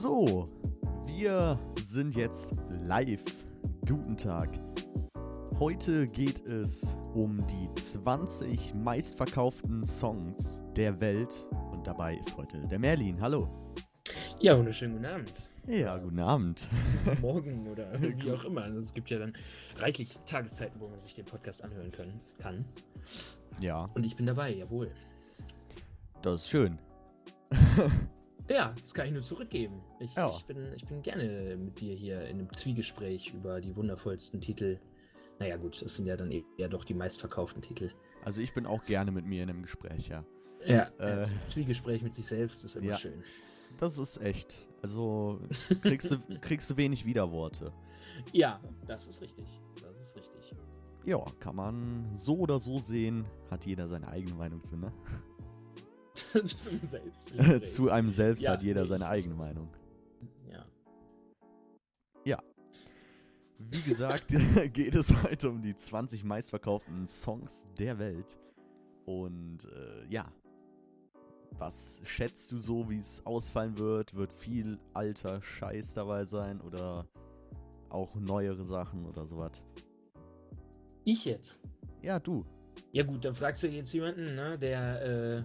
[0.00, 0.46] So,
[1.06, 2.52] wir sind jetzt
[2.84, 3.24] live.
[3.84, 4.56] Guten Tag.
[5.58, 11.48] Heute geht es um die 20 meistverkauften Songs der Welt.
[11.72, 13.20] Und dabei ist heute der Merlin.
[13.20, 13.48] Hallo.
[14.38, 15.32] Ja, wunderschönen guten Abend.
[15.66, 16.68] Ja, guten Abend.
[17.20, 18.62] Morgen oder wie auch immer.
[18.62, 19.32] Also es gibt ja dann
[19.78, 22.64] reichlich Tageszeiten, wo man sich den Podcast anhören können, kann.
[23.58, 24.92] Ja, Und ich bin dabei, jawohl.
[26.22, 26.78] das ist schön.
[28.48, 29.80] Ja, das kann ich nur zurückgeben.
[30.00, 30.30] Ich, Ja.
[30.34, 34.78] ich, bin, ich bin gerne mit dir hier in einem Zwiegespräch über die wundervollsten Titel.
[35.38, 37.90] Naja, gut, das sind ja dann eher doch die meistverkauften Titel.
[38.24, 40.24] Also ich bin auch gerne mit mir in einem Gespräch, ja.
[40.66, 41.22] Ja, Äh.
[41.22, 42.96] äh, Zwiegespräch mit sich selbst ist immer Ja.
[42.96, 43.22] schön.
[43.78, 44.66] Das ist echt.
[44.82, 45.40] Also
[45.82, 47.72] kriegst du, kriegst du wenig Widerworte.
[48.32, 49.46] Ja, das ist richtig.
[49.80, 50.54] Das ist richtig.
[51.04, 53.24] Ja, kann man so oder so sehen.
[53.50, 54.92] Hat jeder seine eigene Meinung zu, ne?
[56.32, 57.66] Zum Selbstgespräch.
[57.72, 59.68] zu einem selbst Ja, hat jeder nee, seine ich- eigene Meinung.
[62.24, 62.42] Ja.
[63.60, 64.26] Wie gesagt,
[64.72, 68.38] geht es heute um die 20 meistverkauften Songs der Welt.
[69.04, 70.30] Und äh, ja,
[71.58, 74.14] was schätzt du so, wie es ausfallen wird?
[74.14, 77.08] Wird viel alter Scheiß dabei sein oder
[77.88, 79.52] auch neuere Sachen oder sowas?
[81.04, 81.60] Ich jetzt.
[82.02, 82.44] Ja, du.
[82.92, 85.02] Ja gut, dann fragst du jetzt jemanden, ne, der,
[85.38, 85.42] äh,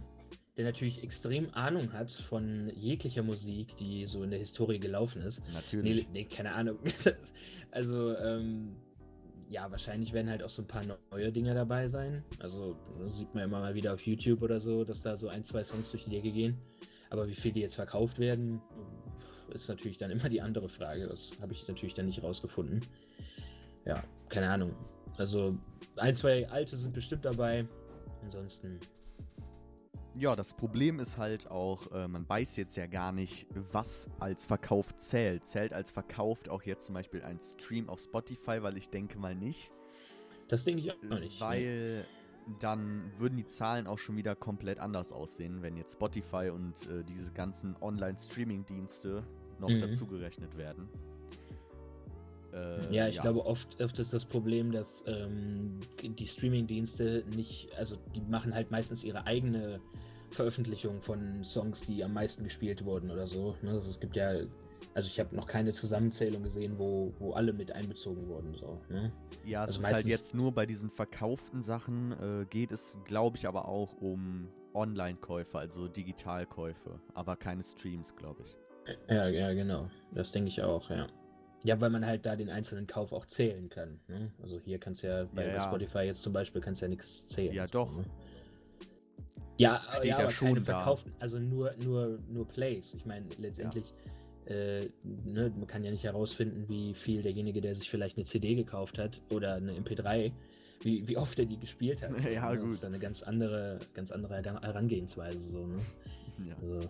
[0.57, 5.41] der natürlich extrem Ahnung hat von jeglicher Musik, die so in der Historie gelaufen ist.
[5.47, 6.09] Nee, Natürlich.
[6.09, 6.79] nee keine Ahnung.
[7.71, 8.75] Also, ähm,
[9.49, 12.23] ja, wahrscheinlich werden halt auch so ein paar neue Dinge dabei sein.
[12.37, 15.63] Also, sieht man immer mal wieder auf YouTube oder so, dass da so ein, zwei
[15.63, 16.55] Songs durch die Decke gehen.
[17.09, 18.61] Aber wie viel die jetzt verkauft werden,
[19.51, 21.07] ist natürlich dann immer die andere Frage.
[21.07, 22.81] Das habe ich natürlich dann nicht rausgefunden.
[23.85, 24.75] Ja, keine Ahnung.
[25.17, 25.57] Also,
[25.95, 27.65] ein, zwei alte sind bestimmt dabei.
[28.21, 28.79] Ansonsten,
[30.15, 34.45] Ja, das Problem ist halt auch, äh, man weiß jetzt ja gar nicht, was als
[34.45, 35.43] Verkauf zählt.
[35.45, 39.33] Zählt als verkauft auch jetzt zum Beispiel ein Stream auf Spotify, weil ich denke mal
[39.35, 39.71] nicht.
[40.49, 41.39] das denke ich auch noch nicht.
[41.39, 41.45] ne?
[41.47, 42.05] Weil
[42.59, 47.03] dann würden die Zahlen auch schon wieder komplett anders aussehen, wenn jetzt Spotify und äh,
[47.03, 49.23] diese ganzen Online-Streaming-Dienste
[49.59, 49.79] noch Mhm.
[49.79, 50.89] dazugerechnet werden.
[52.53, 57.97] Äh, Ja, ich glaube, oft, oft ist das Problem, dass ähm, die Streaming-Dienste nicht, also
[58.15, 59.79] die machen halt meistens ihre eigene
[60.31, 63.55] Veröffentlichung von Songs, die am meisten gespielt wurden oder so.
[63.61, 63.71] Ne?
[63.71, 64.31] Also es gibt ja,
[64.93, 68.53] also ich habe noch keine Zusammenzählung gesehen, wo, wo alle mit einbezogen wurden.
[68.55, 69.11] So, ne?
[69.45, 73.37] Ja, es also ist halt jetzt nur bei diesen verkauften Sachen, äh, geht es, glaube
[73.37, 78.57] ich, aber auch um Online-Käufe, also Digitalkäufe, aber keine Streams, glaube ich.
[79.07, 79.89] Ja, ja, genau.
[80.13, 81.07] Das denke ich auch, ja.
[81.63, 83.99] Ja, weil man halt da den einzelnen Kauf auch zählen kann.
[84.07, 84.31] Ne?
[84.41, 85.61] Also hier kannst du ja bei, Ja, ja.
[85.61, 87.53] Spotify jetzt zum Beispiel kannst du ja nichts zählen.
[87.53, 87.95] Ja, so, doch.
[87.95, 88.03] Ne?
[89.57, 92.93] Ja, Steht ja aber keine verkauften, also nur, nur, nur Plays.
[92.95, 93.93] Ich meine, letztendlich,
[94.45, 98.55] äh, ne, man kann ja nicht herausfinden, wie viel derjenige, der sich vielleicht eine CD
[98.55, 100.31] gekauft hat oder eine MP3,
[100.81, 102.11] wie, wie oft er die gespielt hat.
[102.33, 102.55] Ja, Ne?
[102.57, 102.73] Das gut.
[102.73, 105.79] ist eine ganz andere, ganz andere Heran- Herangehensweise so, ne?
[106.45, 106.55] Ja.
[106.59, 106.89] Also,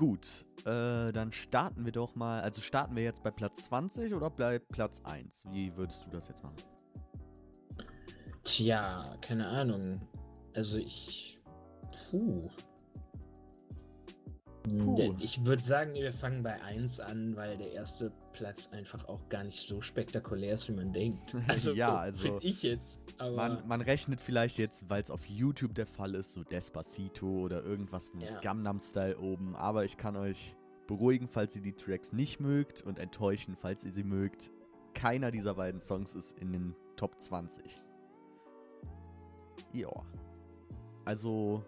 [0.00, 2.40] Gut, äh, dann starten wir doch mal.
[2.40, 5.44] Also starten wir jetzt bei Platz 20 oder bei Platz 1?
[5.50, 6.56] Wie würdest du das jetzt machen?
[8.42, 10.00] Tja, keine Ahnung.
[10.54, 11.38] Also ich.
[12.08, 12.48] Puh.
[14.78, 15.14] Puh.
[15.18, 19.44] Ich würde sagen, wir fangen bei 1 an, weil der erste Platz einfach auch gar
[19.44, 21.34] nicht so spektakulär ist, wie man denkt.
[21.48, 23.00] Also, Ja, also, Finde ich jetzt.
[23.18, 27.62] Man, man rechnet vielleicht jetzt, weil es auf YouTube der Fall ist, so Despacito oder
[27.64, 28.40] irgendwas mit Ja.
[28.40, 29.56] Gangnam Style oben.
[29.56, 33.92] Aber ich kann euch beruhigen, falls ihr die Tracks nicht mögt und enttäuschen, falls ihr
[33.92, 34.50] sie mögt.
[34.94, 37.80] Keiner dieser beiden Songs ist in den Top 20.
[39.72, 39.90] Ja.
[41.04, 41.64] Also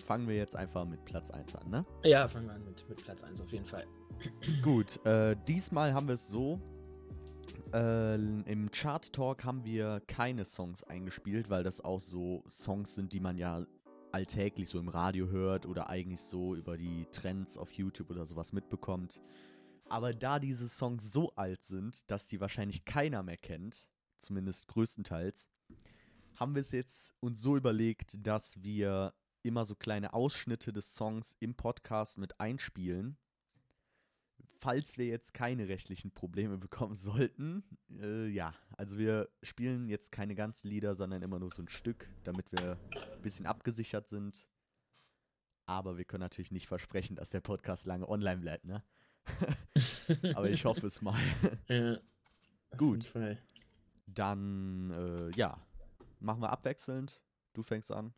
[0.00, 1.86] fangen wir jetzt einfach mit Platz 1 an, ne?
[2.04, 3.86] ja, fangen wir an mit, mit Platz 1 auf jeden Fall.
[4.62, 6.60] Gut, äh, diesmal haben wir es so.
[7.72, 13.12] Äh, Im Chart Talk haben wir keine Songs eingespielt, weil das auch so Songs sind,
[13.12, 13.64] die man ja
[14.12, 18.52] alltäglich so im Radio hört oder eigentlich so über die Trends auf YouTube oder sowas
[18.52, 19.20] mitbekommt.
[19.88, 23.88] Aber da diese Songs so alt sind, dass die wahrscheinlich keiner mehr kennt,
[24.18, 25.50] zumindest größtenteils,
[26.36, 31.36] haben wir es jetzt uns so überlegt, dass wir immer so kleine Ausschnitte des Songs
[31.40, 33.16] im Podcast mit einspielen
[34.60, 37.64] falls wir jetzt keine rechtlichen Probleme bekommen sollten,
[38.00, 42.08] äh, ja, also wir spielen jetzt keine ganzen Lieder, sondern immer nur so ein Stück,
[42.24, 44.46] damit wir ein bisschen abgesichert sind.
[45.66, 48.82] Aber wir können natürlich nicht versprechen, dass der Podcast lange online bleibt, ne?
[50.34, 51.18] Aber ich hoffe es mal.
[51.68, 51.98] Ja,
[52.76, 53.12] Gut.
[54.06, 55.60] Dann, äh, ja,
[56.20, 57.20] machen wir abwechselnd.
[57.52, 58.14] Du fängst an.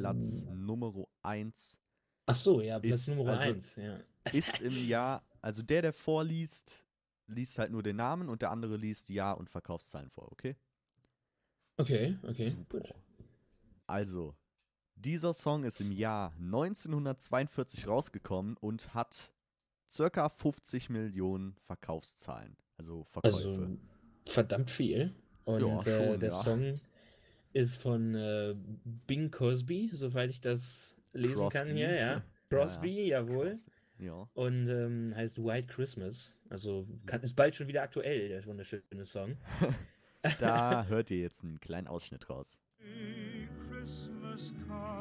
[0.00, 0.92] Platz Nummer
[1.22, 1.80] 1
[2.26, 3.98] Ach so, ja, Platz Ist- Nummer also- 1, ja.
[4.32, 6.86] Ist im Jahr, also der, der vorliest,
[7.26, 10.56] liest halt nur den Namen und der andere liest Jahr und Verkaufszahlen vor, okay?
[11.76, 12.78] Okay, okay, Super.
[12.80, 12.94] gut.
[13.86, 14.34] Also,
[14.94, 19.32] dieser Song ist im Jahr 1942 rausgekommen und hat
[19.90, 23.36] circa 50 Millionen Verkaufszahlen, also Verkäufe.
[23.36, 23.78] Also
[24.26, 25.14] verdammt viel.
[25.44, 26.42] Und Ja, äh, schon, der ja.
[26.42, 26.80] Song
[27.54, 28.54] ist von äh,
[29.06, 31.74] Bing Crosby, soweit ich das lesen kann Crosby.
[31.78, 32.12] hier, ja.
[32.12, 33.50] Ja, Crosby, jawohl.
[33.50, 33.70] Crosby.
[34.00, 34.28] Ja.
[34.34, 36.36] Und ähm, heißt White Christmas.
[36.50, 39.36] Also kann, ist bald schon wieder aktuell, der wunderschöne Song.
[40.38, 42.58] Da hört ihr jetzt einen kleinen Ausschnitt raus.
[43.70, 44.93] Christmas card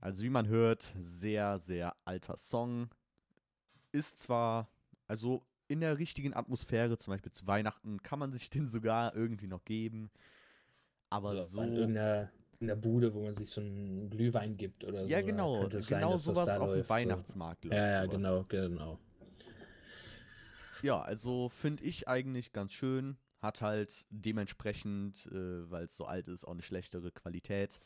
[0.00, 2.88] Also wie man hört, sehr, sehr alter Song.
[3.92, 4.70] Ist zwar,
[5.06, 9.46] also in der richtigen Atmosphäre, zum Beispiel zu Weihnachten, kann man sich den sogar irgendwie
[9.46, 10.10] noch geben.
[11.10, 11.60] Aber Also so.
[11.60, 15.06] An irgendeiner, irgendeiner Bude, wo man sich so einen Glühwein gibt oder so.
[15.06, 15.68] Ja, genau.
[15.68, 16.94] sein, Genau das sowas auf dem läuft, so.
[16.94, 17.76] Weihnachtsmarkt läuft.
[17.76, 18.16] Ja, ja, sowas.
[18.16, 18.98] genau, genau.
[20.82, 23.18] Ja, also finde ich eigentlich ganz schön.
[23.38, 27.80] Hat halt dementsprechend, äh, weil es so alt ist, auch eine schlechtere Qualität.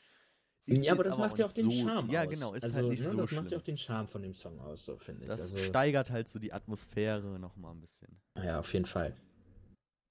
[0.66, 2.28] Ist ja, aber das macht ja auch den so, Charme Ja, aus.
[2.30, 3.42] genau, ist also, halt nicht ne, so Das schlimm.
[3.44, 5.28] macht ja auch den Charme von dem Song aus, so finde ich.
[5.28, 8.20] das also, steigert halt so die Atmosphäre nochmal ein bisschen.
[8.42, 9.14] ja, auf jeden Fall.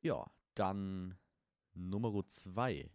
[0.03, 1.17] Ja, dann
[1.73, 2.91] Nummer zwei.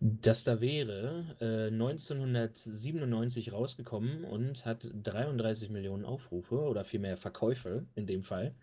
[0.00, 8.08] Das da wäre äh, 1997 rausgekommen und hat 33 Millionen Aufrufe oder vielmehr Verkäufe in
[8.08, 8.56] dem Fall.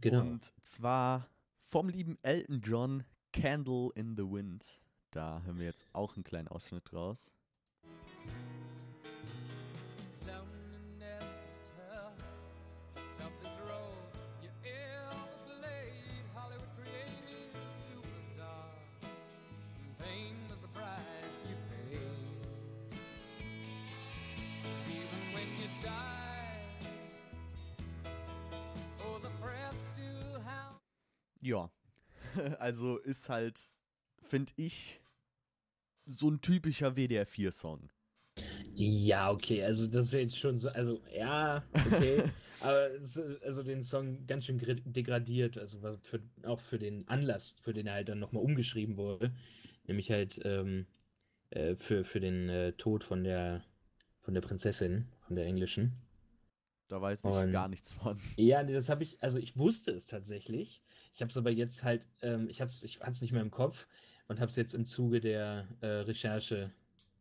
[0.00, 0.20] Genau.
[0.20, 1.28] Und zwar
[1.58, 4.80] vom lieben Elton John, Candle in the Wind.
[5.14, 7.30] Da hören wir jetzt auch einen kleinen Ausschnitt raus.
[10.26, 12.18] Loneliness was tough,
[13.16, 13.94] toughest road
[14.42, 15.14] you ever
[15.46, 16.24] played.
[16.34, 17.52] Hollywood created
[17.86, 18.74] superstar,
[19.84, 22.00] and pain was the price you paid.
[24.88, 26.88] Even when you died,
[28.98, 29.20] oh.
[31.40, 31.70] Ja,
[32.58, 33.60] also ist halt,
[34.20, 35.03] finde ich,
[36.06, 37.90] so ein typischer WDR4-Song.
[38.76, 42.24] Ja, okay, also das ist jetzt schon so, also ja, okay,
[42.60, 47.54] aber es, also den Song ganz schön degradiert, also was für, auch für den Anlass,
[47.60, 49.32] für den er halt dann nochmal umgeschrieben wurde,
[49.86, 50.86] nämlich halt ähm,
[51.50, 53.64] äh, für, für den äh, Tod von der
[54.22, 55.92] von der Prinzessin, von der englischen.
[56.88, 58.18] Da weiß ich Und- gar nichts von.
[58.36, 60.82] Ja, nee, das habe ich, also ich wusste es tatsächlich.
[61.14, 63.50] Ich habe es aber jetzt halt, ähm, ich hatte es ich hat's nicht mehr im
[63.50, 63.86] Kopf
[64.28, 66.72] und habe es jetzt im Zuge der äh, Recherche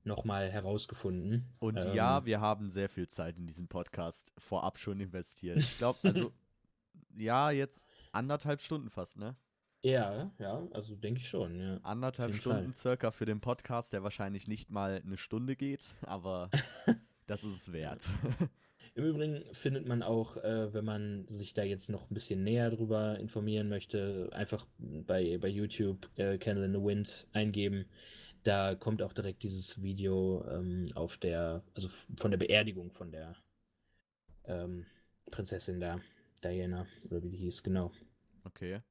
[0.04, 1.46] nochmal herausgefunden.
[1.60, 5.58] Und Ähm, ja, wir haben sehr viel Zeit in diesem Podcast vorab schon investiert.
[5.60, 6.32] Ich glaube, also,
[7.16, 9.36] ja, jetzt anderthalb Stunden fast, ne?
[9.82, 11.78] Ja, ja, also denke ich schon, ja.
[11.84, 16.50] Anderthalb Stunden circa für den Podcast, der wahrscheinlich nicht mal eine Stunde geht, aber
[17.28, 18.08] das ist es wert.
[18.95, 22.70] Im Übrigen findet man auch, äh, wenn man sich da jetzt noch ein bisschen näher
[22.70, 27.86] drüber informieren möchte, einfach bei, bei YouTube äh, Candle in the Wind eingeben.
[28.44, 33.36] Da kommt auch direkt dieses Video ähm, auf der, also von der Beerdigung von der
[34.46, 34.86] ähm,
[35.32, 36.00] Prinzessin da,
[36.44, 37.91] Diana, oder wie die hieß, genau.
[38.44, 38.82] Okay.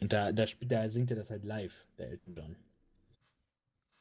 [0.00, 2.56] Und da, da, da singt er das halt live, der Elton John.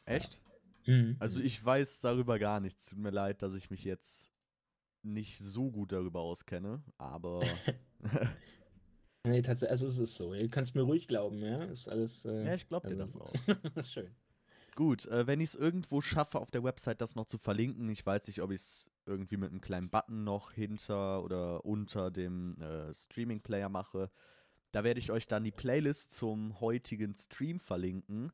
[0.05, 0.39] Echt?
[0.87, 1.17] Mhm.
[1.19, 2.89] Also ich weiß darüber gar nichts.
[2.89, 4.31] Tut mir leid, dass ich mich jetzt
[5.03, 7.41] nicht so gut darüber auskenne, aber
[9.25, 10.33] Nee, tatsächlich, also es ist so.
[10.33, 11.63] Ihr könnt es mir ruhig glauben, ja.
[11.65, 12.25] Ist alles.
[12.25, 13.83] Äh, ja, ich glaube dir das also- auch.
[13.83, 14.09] Schön.
[14.75, 18.05] Gut, äh, wenn ich es irgendwo schaffe, auf der Website das noch zu verlinken, ich
[18.05, 22.61] weiß nicht, ob ich es irgendwie mit einem kleinen Button noch hinter oder unter dem
[22.61, 24.09] äh, Streaming-Player mache.
[24.71, 28.31] Da werde ich euch dann die Playlist zum heutigen Stream verlinken.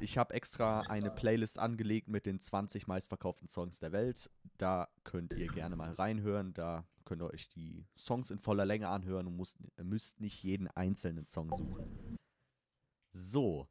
[0.00, 4.30] Ich habe extra eine Playlist angelegt mit den 20 meistverkauften Songs der Welt.
[4.56, 6.54] Da könnt ihr gerne mal reinhören.
[6.54, 10.68] Da könnt ihr euch die Songs in voller Länge anhören und müsst, müsst nicht jeden
[10.68, 12.16] einzelnen Song suchen.
[13.12, 13.68] So.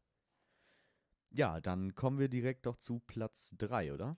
[1.31, 4.17] Ja, dann kommen wir direkt doch zu Platz 3, oder?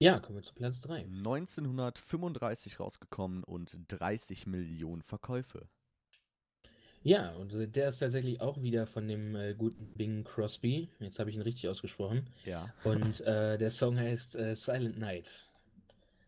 [0.00, 1.04] Ja, kommen wir zu Platz 3.
[1.04, 5.68] 1935 rausgekommen und 30 Millionen Verkäufe.
[7.02, 10.90] Ja, und äh, der ist tatsächlich auch wieder von dem äh, guten Bing Crosby.
[11.00, 12.28] Jetzt habe ich ihn richtig ausgesprochen.
[12.44, 12.72] Ja.
[12.84, 15.48] Und äh, der Song heißt äh, Silent Night.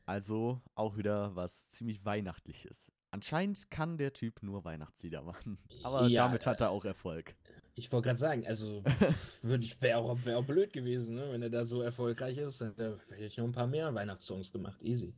[0.06, 2.90] Also auch wieder was ziemlich Weihnachtliches.
[3.10, 5.58] Anscheinend kann der Typ nur Weihnachtslieder machen.
[5.82, 7.34] Aber Ja, damit hat er auch Erfolg.
[7.74, 8.82] Ich wollte gerade sagen, also
[9.42, 11.28] würde ich wäre auch, wär auch blöd gewesen, ne?
[11.32, 12.60] wenn er da so erfolgreich ist.
[12.60, 14.80] Dann hätte ich noch ein paar mehr Weihnachtssongs gemacht.
[14.82, 15.14] Easy.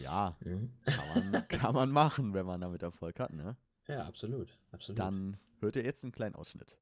[0.00, 0.70] Ja, Mhm.
[0.84, 3.56] kann man, kann man machen, wenn man damit Erfolg hat, ne?
[3.90, 4.56] Ja, absolut.
[4.70, 4.98] absolut.
[5.00, 6.78] Dann hört ihr jetzt einen kleinen Ausschnitt.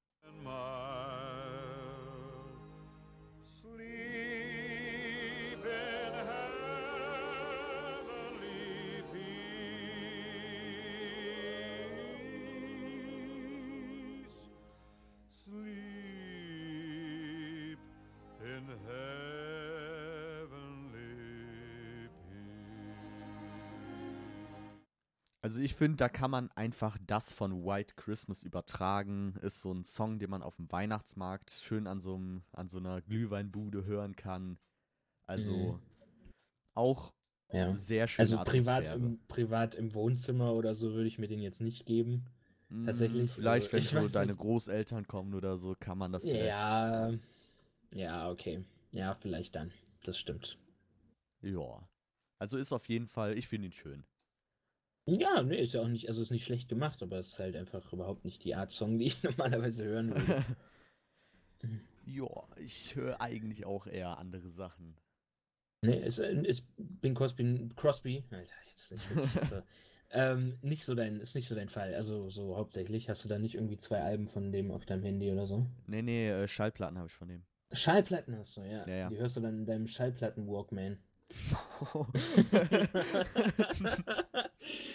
[15.45, 15.88] Sleep
[25.49, 29.35] Also ich finde, da kann man einfach das von White Christmas übertragen.
[29.41, 32.77] Ist so ein Song, den man auf dem Weihnachtsmarkt schön an so, einem, an so
[32.77, 34.59] einer Glühweinbude hören kann.
[35.27, 35.81] Also Mhm.
[36.75, 37.15] auch
[37.51, 37.75] ja.
[37.75, 38.25] sehr schön.
[38.25, 42.27] Also privat im, privat im Wohnzimmer oder so würde ich mir den jetzt nicht geben.
[42.85, 44.41] tatsächlich, Vielleicht, wenn so deine nicht.
[44.41, 46.45] Großeltern kommen oder so, kann man das vielleicht.
[46.45, 47.11] Ja.
[47.95, 48.63] Ja, okay.
[48.93, 49.73] Ja, vielleicht dann.
[50.05, 50.59] Das stimmt.
[51.41, 51.89] Ja.
[52.39, 54.05] Also ist auf jeden Fall, ich finde ihn schön.
[55.11, 57.57] Ja, nee, ist ja auch nicht, also ist nicht schlecht gemacht, aber es ist halt
[57.57, 60.45] einfach überhaupt nicht die Art Song, die ich normalerweise hören würde.
[62.05, 64.97] ja, ich höre eigentlich auch eher andere Sachen.
[65.83, 69.63] nee, äh, ist Bing Crosby, Crosby, Alter, jetzt nicht wirklich,
[70.11, 71.95] ähm, nicht so dein, ist nicht so dein Fall.
[71.95, 73.09] Also so hauptsächlich.
[73.09, 75.67] Hast du da nicht irgendwie zwei Alben von dem auf deinem Handy oder so?
[75.87, 77.45] Nee, nee, äh, Schallplatten habe ich von dem.
[77.73, 78.87] Schallplatten hast du, ja.
[78.87, 79.09] Ja, ja.
[79.09, 80.99] Die hörst du dann in deinem Schallplatten-Walkman.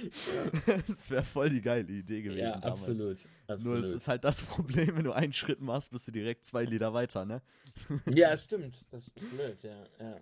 [0.88, 2.39] das wäre voll die geile Idee gewesen.
[2.39, 2.81] ja, damals.
[2.81, 3.17] absolut.
[3.48, 3.83] Nur absolut.
[3.86, 6.93] es ist halt das Problem, wenn du einen Schritt machst, bist du direkt zwei Lieder
[6.93, 7.41] weiter, ne?
[8.13, 8.86] Ja, stimmt.
[8.91, 9.83] Das ist blöd, ja.
[10.00, 10.15] ja.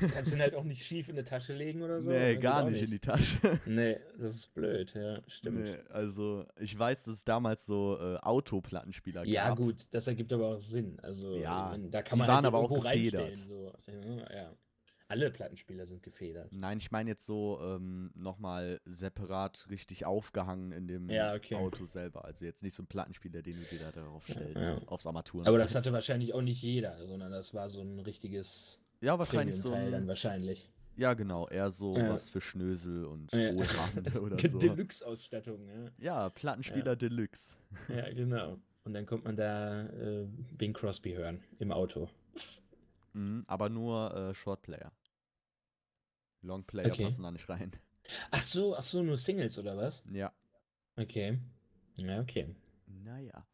[0.00, 2.10] Du kannst ihn halt auch nicht schief in eine Tasche legen oder so.
[2.10, 3.38] nee, gar auch nicht in die Tasche.
[3.66, 5.64] Nee, das ist blöd, ja, stimmt.
[5.64, 9.58] Nee, also ich weiß, dass es damals so äh, Autoplattenspieler Ja, gab.
[9.58, 10.98] gut, das ergibt aber auch Sinn.
[11.02, 13.36] Also, Ja, wenn- da kann die man waren halt aber auch gefedert.
[13.36, 13.72] So.
[13.86, 14.52] Ja, ja.
[15.08, 16.50] Alle Plattenspieler sind gefedert.
[16.52, 21.54] Nein, ich meine jetzt so ähm, nochmal separat richtig aufgehangen in dem Ja, okay.
[21.56, 22.24] Auto selber.
[22.24, 24.78] Also jetzt nicht so ein Plattenspieler, den du dir da darauf Ja, stellst, ja.
[24.88, 25.46] aufs Armaturen.
[25.46, 29.56] Aber das hatte wahrscheinlich auch nicht jeder, sondern das war so ein richtiges ja wahrscheinlich
[29.56, 30.70] so Premium-Teil dann ein, wahrscheinlich.
[30.96, 32.08] Ja, genau, eher so Ja.
[32.08, 33.50] was für Schnösel und Ja.
[34.20, 34.58] Oder so.
[34.58, 35.90] Deluxe-Ausstattung, ja.
[35.98, 37.56] Ja, Plattenspieler Deluxe.
[37.88, 38.58] Ja, genau.
[38.84, 42.08] Und dann kommt man da äh, Bing Crosby hören im Auto.
[43.14, 44.92] Mhm, aber nur äh, Shortplayer.
[46.42, 47.04] Longplayer Okay.
[47.04, 47.72] passen da nicht rein.
[48.30, 50.02] Ach so, ach so, nur Singles oder was?
[50.12, 50.32] Ja.
[50.96, 51.38] Okay.
[51.98, 52.54] Ja, okay.
[52.86, 53.46] Naja.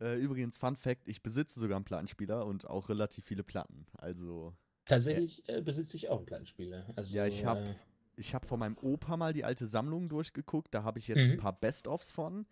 [0.00, 3.86] Äh, übrigens, Fun Fact: Ich besitze sogar einen Plattenspieler und auch relativ viele Platten.
[3.94, 6.92] Also, Tatsächlich äh, besitze ich auch einen Plattenspieler.
[6.94, 7.74] Also, Ja, ich hab- Äh,
[8.18, 10.74] ich habe von meinem Opa mal die alte Sammlung durchgeguckt.
[10.74, 11.34] Da habe ich jetzt Mhm.
[11.34, 12.46] ein paar Best-ofs von.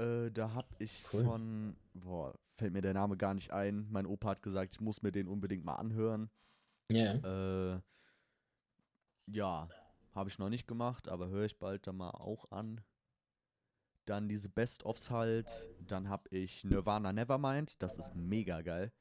[0.00, 1.24] Äh, da habe ich Cool.
[1.24, 3.86] von, boah, fällt mir der Name gar nicht ein.
[3.90, 6.30] Mein Opa hat gesagt, ich muss mir den unbedingt mal anhören.
[6.90, 7.14] ja.
[7.74, 7.80] Äh,
[9.32, 9.68] ja,
[10.12, 12.80] habe ich noch nicht gemacht, aber höre ich bald dann mal auch an.
[14.06, 15.70] Dann diese Best-ofs halt.
[15.86, 17.80] Dann habe ich Nirvana Nevermind.
[17.80, 18.92] Das ist mega geil.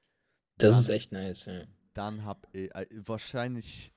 [0.57, 1.63] Das dann- ist echt nice, ja.
[1.93, 3.91] Dann habe ich, äh, wahrscheinlich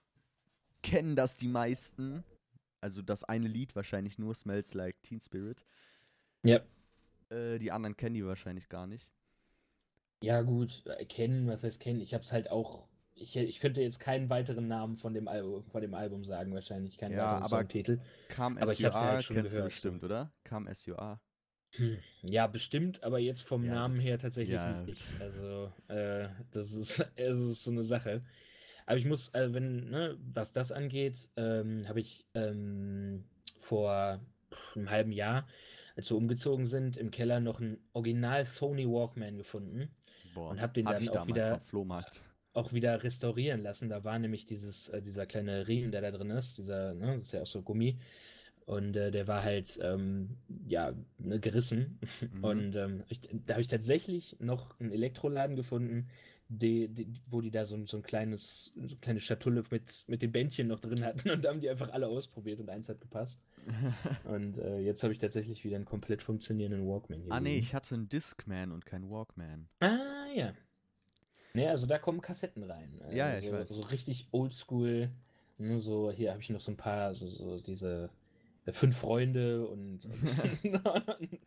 [0.83, 2.25] kennen das die meisten.
[2.81, 5.67] Also das eine Lied wahrscheinlich nur, Smells Like Teen Spirit.
[6.45, 6.61] Ja.
[7.33, 9.09] Äh, die anderen kennen die wahrscheinlich gar nicht.
[10.23, 12.01] Ja, gut, äh, kennen, was heißt kennen?
[12.01, 12.87] Ich hab's halt auch.
[13.15, 16.97] Ich, ich könnte jetzt keinen weiteren Namen von dem Album, von dem Album sagen, wahrscheinlich.
[16.97, 18.01] Keinen Ja, weiteren aber- Songtitel.
[18.29, 20.07] Kam Aber ich hab's ja SUA, halt schon kennst du gehört, bestimmt, so.
[20.07, 20.33] oder?
[20.45, 21.21] Kam SUA.
[21.75, 25.05] Hm, Ja, bestimmt, aber jetzt vom Ja, Namen her tatsächlich Ja, nicht.
[25.21, 28.23] Also, äh, das ist, es ist so eine Sache.
[28.87, 33.25] Aber ich muss, äh, wenn, ne, was das angeht, ähm, habe ich ähm,
[33.59, 34.21] vor
[34.75, 35.47] einem halben Jahr,
[35.97, 39.91] als wir umgezogen sind, im Keller noch einen Original Sony Walkman gefunden.
[40.35, 41.61] Boah, Und hab den dann auch wieder-
[42.55, 43.89] auch wieder restaurieren lassen.
[43.89, 47.25] Da war nämlich dieses, äh, dieser kleine Riemen, der da drin ist, dieser, ne, das
[47.27, 47.99] ist ja auch so Gummi.
[48.65, 51.99] Und äh, der war halt, ähm, ja, ne, gerissen.
[52.33, 52.45] Mhm.
[52.45, 56.09] Und ähm, ich, da habe ich tatsächlich noch einen Elektroladen gefunden,
[56.49, 60.05] die, die, wo die da so, ein- so ein kleines, so eine kleine Schatulle mit,
[60.07, 61.31] mit den Bändchen noch drin hatten.
[61.31, 63.41] Und da haben die einfach alle ausprobiert und eins hat gepasst.
[64.25, 67.33] Und äh, jetzt habe ich tatsächlich wieder einen komplett funktionierenden Walkman hier.
[67.33, 69.69] ah nee, ich hatte einen Discman und keinen Walkman.
[69.81, 70.53] Ah, ja.
[71.55, 72.99] Ne, also da kommen Kassetten rein.
[73.11, 73.69] Ja, ja, also ich weiß.
[73.69, 75.11] So richtig oldschool.
[75.59, 78.11] Ne, so, hier habe ich noch so ein paar, so, so diese
[78.65, 80.05] äh, fünf Freunde und,
[80.65, 81.41] und,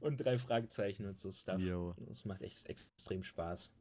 [0.00, 1.60] und drei Fragezeichen und so Stuff.
[1.60, 1.94] Jo.
[2.08, 3.72] Das macht echt extrem Spaß.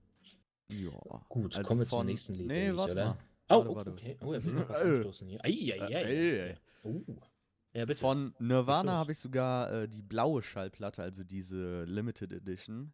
[0.70, 0.92] Ja.
[1.28, 2.48] Gut, Also kommen wir von- zum nächsten Lied.
[2.48, 3.06] Nee, ich, warte oder?
[3.06, 3.18] mal.
[3.50, 3.92] Oh, Warte, oh, warte.
[3.92, 4.18] okay.
[4.22, 4.86] Oh, er will noch was Äh.
[4.96, 5.44] anstoßen hier.
[5.44, 6.56] Ei, ei, ei, Äh, äh.
[6.84, 7.02] Oh.
[7.74, 8.00] Ja, bitte.
[8.00, 12.94] Von Nirvana habe ich sogar äh, die blaue Schallplatte, also diese Limited Edition.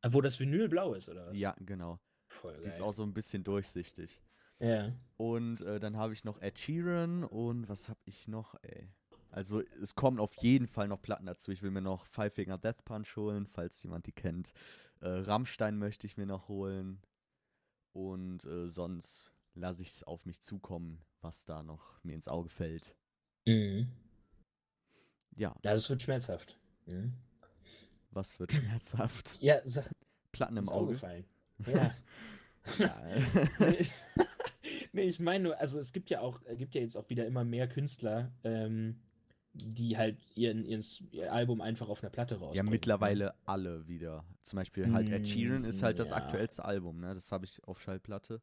[0.00, 1.36] Ah, Wo das Vinyl blau ist, oder was?
[1.36, 2.00] Ja, genau.
[2.28, 4.22] Voll Die ist auch so ein bisschen durchsichtig.
[4.60, 4.92] Ja.
[5.16, 8.88] Und äh, dann habe ich noch Ed Sheeran und was habe ich noch, ey?
[9.30, 11.50] Also es kommen auf jeden Fall noch Platten dazu.
[11.50, 14.52] Ich will mir noch Five Finger Death Punch holen, falls jemand die kennt.
[15.00, 17.02] Äh, Rammstein möchte ich mir noch holen.
[17.92, 22.48] Und äh, sonst lasse ich es auf mich zukommen, was da noch mir ins Auge
[22.48, 22.96] fällt.
[23.46, 23.88] Mhm.
[25.36, 26.58] Ja, Ja, das wird schmerzhaft.
[26.86, 27.12] Mhm.
[28.10, 29.36] was wird schmerzhaft?
[29.40, 29.90] Ja, sag,
[30.32, 30.92] Platten im Auge.
[30.92, 31.24] gefallen.
[31.66, 31.94] Ja.
[32.78, 33.02] Ja.
[34.92, 37.26] nee, ich meine nur, also es gibt ja auch, es gibt ja jetzt auch wieder
[37.26, 39.00] immer mehr Künstler, ähm,
[39.52, 42.56] die halt ihren, ihren, ihr Album einfach auf einer Platte rausbringen.
[42.66, 44.24] ja, mittlerweile alle wieder.
[44.42, 46.16] Zum Beispiel halt Ed Sheeran ist halt das Ja.
[46.16, 47.14] aktuellste Album, ne?
[47.14, 48.40] Das habe ich auf Schallplatte.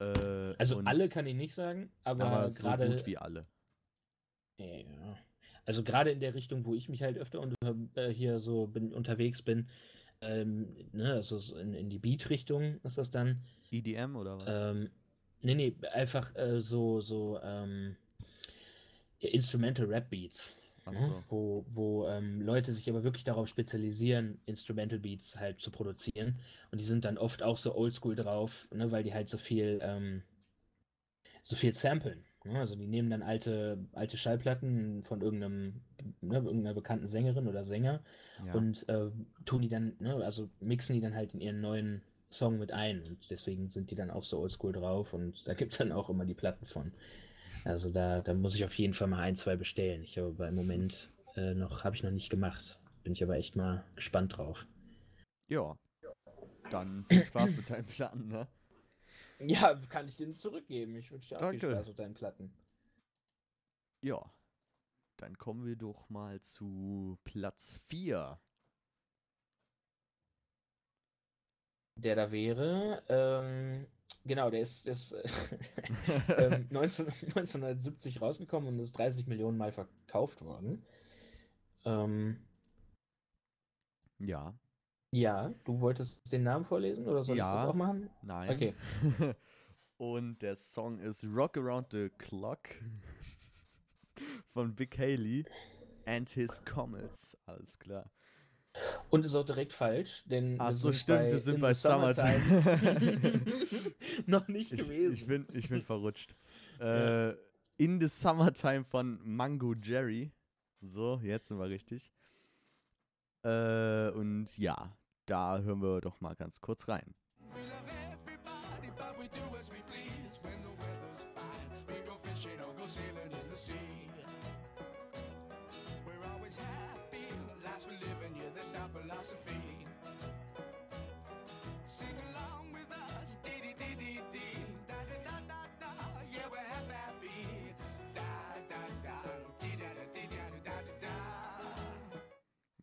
[0.00, 3.46] Äh, Also alle kann ich nicht sagen, aber, aber so gerade gut wie alle.
[4.58, 5.16] Ja.
[5.66, 7.56] Also gerade in der Richtung, wo ich mich halt öfter unter,
[7.94, 9.68] äh, hier so bin, unterwegs bin,
[10.20, 13.42] ähm, ne, also so in, in die Beat-Richtung ist das dann.
[13.70, 14.46] EDM oder was?
[14.48, 14.90] Ähm,
[15.42, 17.96] nee, nee, einfach äh, so, so ähm,
[19.18, 20.56] Instrumental Rap Beats.
[20.84, 21.24] Ach ne, so.
[21.28, 26.38] Wo, wo ähm, Leute sich aber wirklich darauf spezialisieren, Instrumental Beats halt zu produzieren.
[26.70, 29.78] Und die sind dann oft auch so oldschool drauf, ne, weil die halt so viel,
[29.82, 30.22] ähm,
[31.42, 32.24] so viel samplen.
[32.44, 32.58] Ne?
[32.58, 35.80] Also die nehmen dann alte, alte Schallplatten von irgendeinem,
[36.20, 38.00] ne, irgendeiner bekannten Sängerin oder Sänger
[38.46, 38.54] Ja.
[38.54, 39.10] und äh,
[39.44, 43.02] tun die dann, ne, also mixen die dann halt in ihren neuen Song mit ein.
[43.02, 46.10] Und deswegen sind die dann auch so oldschool drauf und da gibt es dann auch
[46.10, 46.92] immer die Platten von.
[47.64, 50.02] Also da, da muss ich auf jeden Fall mal ein, zwei bestellen.
[50.02, 52.78] Ich habe aber im Moment äh, noch, habe ich noch nicht gemacht.
[53.04, 54.66] Bin ich aber echt mal gespannt drauf.
[55.48, 55.76] ja.
[56.70, 58.48] Dann viel Spaß mit deinen Platten, ne?
[59.46, 60.96] Ja, kann ich den zurückgeben.
[60.96, 61.60] Ich wünsche dir auch viel.
[61.60, 62.52] Spaß mit deinen Platten.
[64.02, 64.30] Ja.
[65.16, 68.38] Dann kommen wir doch mal zu Platz 4.
[71.96, 73.86] Der da wäre, ähm,
[74.24, 75.28] genau, der ist, ist äh,
[76.38, 80.84] ähm, 19, 1970 rausgekommen und ist 30 Millionen Mal verkauft worden.
[81.84, 82.44] Ähm,
[84.18, 84.54] Ja.
[85.14, 87.54] Ja, du wolltest den Namen vorlesen oder soll ich Ja.
[87.54, 88.10] das auch machen?
[88.22, 88.50] Nein.
[88.50, 88.74] Okay.
[89.96, 92.68] Und der Song ist Rock Around the Clock
[94.52, 95.44] von Big Haley
[96.06, 97.36] and His Comets.
[97.46, 98.10] Alles klar.
[99.08, 102.40] Und ist auch direkt falsch, denn Ach so, stimmt, bei wir sind In bei Summertime.
[102.40, 103.40] Summertime.
[104.26, 105.14] Noch nicht Ich, gewesen.
[105.14, 106.34] ich, bin, ich bin verrutscht.
[106.80, 107.28] Ja.
[107.30, 107.36] Äh,
[107.76, 110.32] In the Summertime von Mango Jerry.
[110.80, 112.12] So, jetzt sind wir richtig.
[113.44, 117.14] Äh, und ja, da hören wir doch mal ganz kurz rein.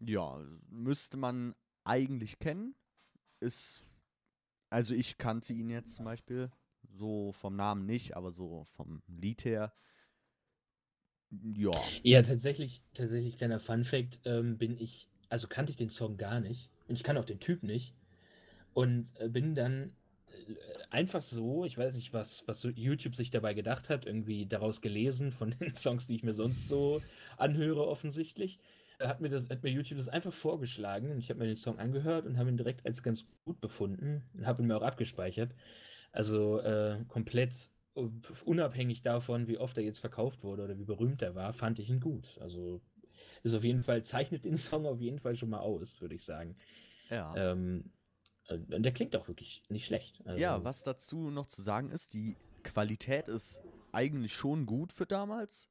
[0.03, 2.75] Ja, müsste man eigentlich kennen.
[3.39, 3.81] Ist,
[4.69, 6.51] also ich kannte ihn jetzt zum Beispiel,
[6.89, 9.73] so vom Namen nicht, aber so vom Lied her.
[11.55, 11.71] Ja,
[12.03, 16.69] Ja, tatsächlich, tatsächlich kleiner Funfact, ähm, bin ich, also kannte ich den Song gar nicht.
[16.87, 17.95] Und ich kann auch den Typ nicht.
[18.73, 19.93] Und äh, bin dann
[20.27, 20.55] äh,
[20.89, 25.31] einfach so, ich weiß nicht, was, was YouTube sich dabei gedacht hat, irgendwie daraus gelesen
[25.31, 27.01] von den Songs, die ich mir sonst so
[27.37, 28.59] anhöre, offensichtlich.
[29.01, 31.79] Hat mir, das, hat mir YouTube das einfach vorgeschlagen und ich habe mir den Song
[31.79, 35.53] angehört und habe ihn direkt als ganz gut befunden und habe ihn mir auch abgespeichert.
[36.11, 37.71] Also äh, komplett
[38.45, 41.89] unabhängig davon, wie oft er jetzt verkauft wurde oder wie berühmt er war, fand ich
[41.89, 42.37] ihn gut.
[42.39, 42.81] Also
[43.43, 46.23] ist auf jeden Fall, zeichnet den Song auf jeden Fall schon mal aus, würde ich
[46.23, 46.55] sagen.
[47.09, 47.35] ja.
[47.35, 47.91] Ähm,
[48.47, 50.21] äh, und der klingt auch wirklich nicht schlecht.
[50.25, 55.05] Also, Ja, was dazu noch zu sagen ist, die Qualität ist eigentlich schon gut für
[55.05, 55.69] damals.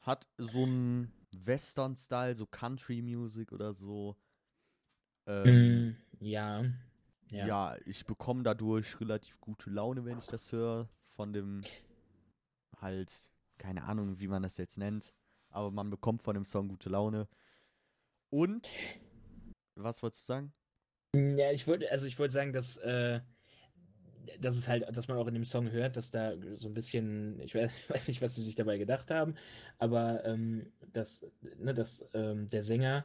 [0.00, 4.16] Hat so einen Western-Style, so Country-Music oder so.
[5.26, 6.64] Ähm, Mm, ja.
[7.30, 7.46] ja.
[7.46, 7.76] Ja.
[7.84, 10.88] ich bekomme dadurch relativ gute Laune, wenn ich das höre.
[11.08, 11.62] Von dem
[12.78, 15.14] halt, keine Ahnung, wie man das jetzt nennt.
[15.50, 17.28] Aber man bekommt von dem Song gute Laune.
[18.30, 18.68] Und,
[19.74, 20.52] was wolltest du sagen?
[21.14, 23.20] Ja, ich wollte, also ich wollte sagen, dass, äh,
[24.38, 27.40] dass es halt, dass man auch in dem Song hört, dass da so ein bisschen,
[27.40, 29.34] ich weiß, weiß nicht, was sie sich dabei gedacht haben,
[29.78, 31.26] aber ähm, dass,
[31.58, 33.04] ne, dass ähm, der Sänger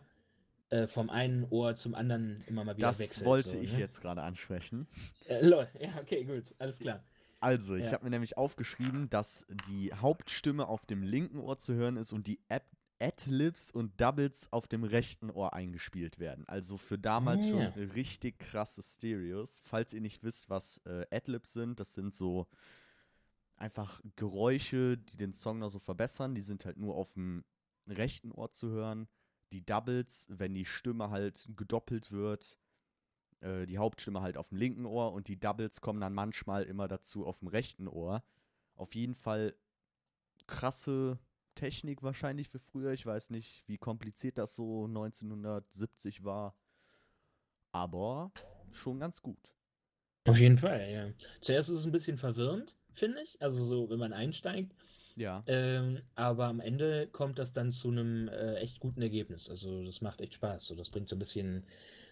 [0.69, 3.25] äh, vom einen Ohr zum anderen immer mal wieder Das wechselt.
[3.25, 3.79] wollte so, ich ne?
[3.79, 4.87] jetzt gerade ansprechen.
[5.25, 7.03] Äh, lol, ja, okay, gut, alles klar.
[7.39, 7.93] Also, ich Ja.
[7.93, 12.27] habe mir nämlich aufgeschrieben, dass die Hauptstimme auf dem linken Ohr zu hören ist und
[12.27, 12.65] die Ad-
[12.99, 16.47] Adlibs und Doubles auf dem rechten Ohr eingespielt werden.
[16.47, 19.59] Also für damals Ah, schon richtig krasse Stereos.
[19.63, 22.47] Falls ihr nicht wisst, was äh, Adlibs sind, das sind so
[23.57, 26.35] einfach Geräusche, die den Song noch so verbessern.
[26.35, 27.43] Die sind halt nur auf dem
[27.91, 29.07] rechten Ohr zu hören.
[29.51, 32.57] Die Doubles, wenn die Stimme halt gedoppelt wird,
[33.41, 36.87] äh, die Hauptstimme halt auf dem linken Ohr und die Doubles kommen dann manchmal immer
[36.87, 38.23] dazu auf dem rechten Ohr.
[38.75, 39.55] Auf jeden Fall
[40.47, 41.19] krasse
[41.55, 42.91] Technik wahrscheinlich für früher.
[42.91, 46.55] Ich weiß nicht, wie kompliziert das so 1970 war.
[47.71, 48.31] Aber
[48.71, 49.53] schon ganz gut.
[50.25, 51.11] Auf jeden Fall, ja.
[51.41, 53.41] Zuerst ist es ein bisschen verwirrend, finde ich.
[53.41, 54.75] Also so, wenn man einsteigt.
[55.15, 55.43] Ja.
[55.47, 59.49] Ähm, aber am Ende kommt das dann zu einem äh, echt guten Ergebnis.
[59.49, 60.65] Also das macht echt Spaß.
[60.65, 61.65] So, das bringt so ein bisschen,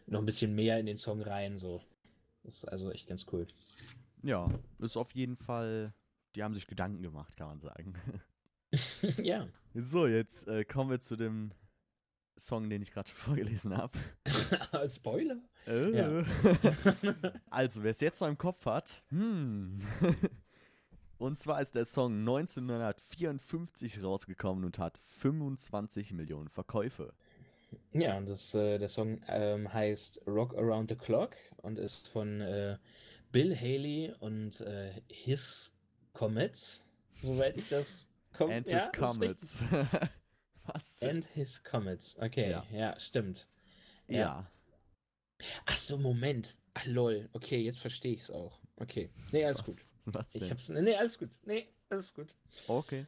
[0.08, 1.58] noch ein bisschen mehr in den Song rein.
[1.58, 1.82] So.
[2.44, 3.48] Das ist also echt ganz cool.
[4.22, 5.94] Ja, ist auf jeden Fall,
[6.36, 7.94] die haben sich Gedanken gemacht, kann man sagen.
[9.22, 9.48] ja.
[9.74, 11.52] So, jetzt äh, kommen wir zu dem
[12.38, 14.00] Song, den ich gerade schon vorgelesen habe.
[14.88, 15.42] Spoiler.
[15.68, 15.98] Äh.
[15.98, 16.24] Ja.
[17.50, 19.82] also, wer es jetzt noch im Kopf hat, hm.
[21.24, 27.14] Und zwar ist der Song 1954 rausgekommen und hat 25 Millionen Verkäufe.
[27.94, 32.42] Ja, und das, äh, der Song ähm, heißt Rock Around the Clock und ist von
[32.42, 32.78] äh,
[33.32, 35.72] Bill Haley und äh, His
[36.12, 36.84] Comets,
[37.22, 38.92] soweit ich das kom And ja, his.
[38.92, 39.64] Comets.
[40.66, 41.02] Was?
[41.04, 42.66] And His Comets, okay, Ja.
[42.70, 43.48] ja, stimmt.
[44.10, 44.46] ja.
[45.68, 46.60] Ach so, Moment.
[46.76, 48.60] Ach lol, okay, jetzt verstehe ich es auch.
[48.78, 49.76] Okay, nee, alles gut.
[49.76, 50.44] Was, was denn?
[50.44, 51.30] Ich hab's, nee, alles gut.
[51.46, 52.36] Nee, alles gut.
[52.68, 53.06] okay.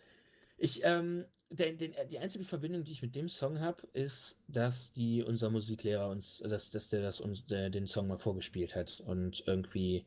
[0.58, 4.93] Ich, ähm, den, den, die einzige Verbindung, die ich mit dem Song habe, ist, dass
[4.93, 9.01] die unser Musiklehrer uns, dass, dass der das uns der, den Song mal vorgespielt hat
[9.01, 10.06] und irgendwie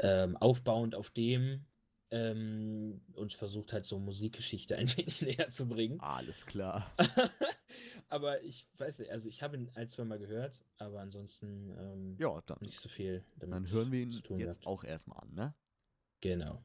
[0.00, 1.64] ähm, aufbauend auf dem
[2.10, 6.00] ähm, uns versucht hat, so Musikgeschichte ein wenig näher zu bringen.
[6.00, 6.92] Alles klar.
[8.08, 12.16] aber ich weiß nicht, also ich habe ihn ein, zwei Mal gehört, aber ansonsten ähm,
[12.18, 14.66] Ja, dann, nicht so viel damit dann hören wir ihn jetzt gehabt.
[14.66, 15.54] auch erstmal an, ne?
[16.20, 16.62] Genau.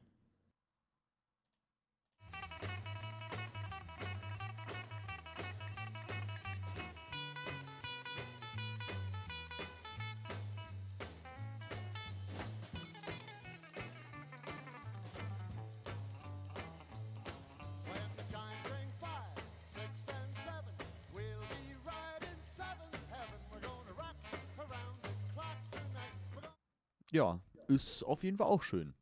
[27.74, 28.94] Ist auf jeden Fall auch schön.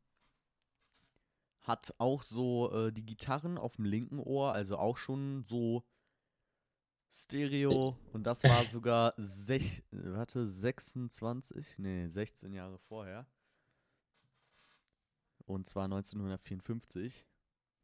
[1.61, 5.83] Hat auch so äh, die Gitarren auf dem linken Ohr, also auch schon so
[7.09, 7.97] Stereo.
[8.11, 11.77] Und das war sogar sech, warte, 26?
[11.77, 13.27] Nee, 16 Jahre vorher.
[15.45, 17.25] Und zwar 1954.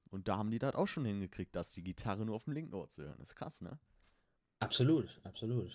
[0.10, 2.73] Und da haben die das auch schon hingekriegt, dass die Gitarre nur auf dem linken
[2.73, 3.21] Ohr zu hören.
[3.21, 3.80] ist krass, ne?
[4.60, 5.71] Absolut, absolut.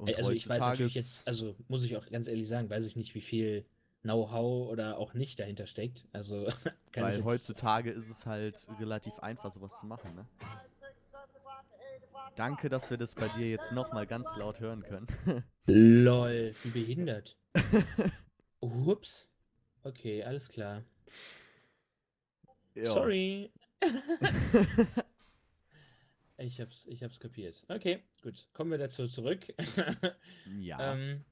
[0.00, 2.96] Und also ich weiß natürlich jetzt, also muss ich auch ganz ehrlich sagen, weiß ich
[2.96, 3.66] nicht, wie viel
[4.00, 6.06] Know-how oder auch nicht dahinter steckt.
[6.12, 6.48] Also
[6.94, 10.26] Weil heutzutage ist es halt relativ einfach, sowas zu machen, ne?
[12.34, 15.06] Danke, dass wir das bei dir jetzt nochmal ganz laut hören können.
[15.66, 17.36] Lol, wie behindert.
[18.60, 19.28] Ups.
[19.82, 20.82] Okay, alles klar.
[22.74, 22.86] Ja.
[22.86, 23.50] Sorry.
[26.40, 27.64] Ich hab's, ich hab's kapiert.
[27.68, 28.48] Okay, gut.
[28.54, 29.46] Kommen wir dazu zurück.
[30.58, 31.24] ja, ähm,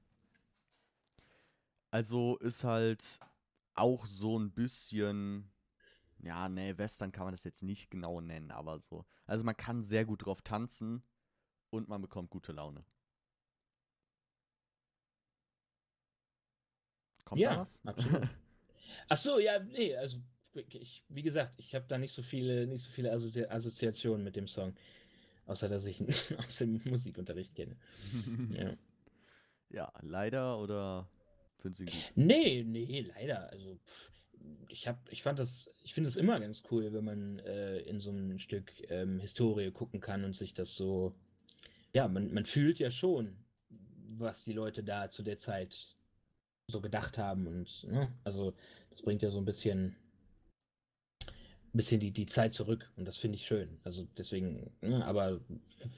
[1.91, 3.19] also ist halt
[3.75, 5.51] auch so ein bisschen,
[6.19, 9.07] ja, nee, Western kann man das jetzt nicht genau nennen, aber so.
[9.25, 11.03] Also man kann sehr gut drauf tanzen
[11.71, 12.85] und man bekommt gute Laune.
[17.25, 17.81] Kommt da ja, was?
[17.87, 18.29] absolut.
[19.09, 20.19] Ach so, ja, nee, also
[20.71, 24.37] ich, wie gesagt, ich habe da nicht so viele, nicht so viele Assozi Assoziationen mit
[24.37, 24.75] dem Song,
[25.47, 27.77] außer dass ich ihn aus dem Musikunterricht kenne.
[28.59, 28.77] Ja.
[29.71, 31.09] ja, leider oder
[31.59, 32.13] findest du ihn gut?
[32.15, 33.51] Nee, nee, leider.
[33.51, 34.11] Also pff,
[34.69, 38.01] ich hab, ich fand das, ich finde es immer ganz cool, wenn man äh, in
[38.01, 41.15] so ein Stück ähm, Historie gucken kann und sich das so,
[41.93, 43.37] ja, man, man fühlt ja schon,
[44.17, 45.97] was die Leute da zu der Zeit
[46.67, 48.55] so gedacht haben und, ne, also
[48.91, 49.97] das bringt ja so ein bisschen,
[51.79, 53.81] bisschen die, die Zeit zurück und das finde ich schön.
[53.85, 55.41] Also deswegen, ne, aber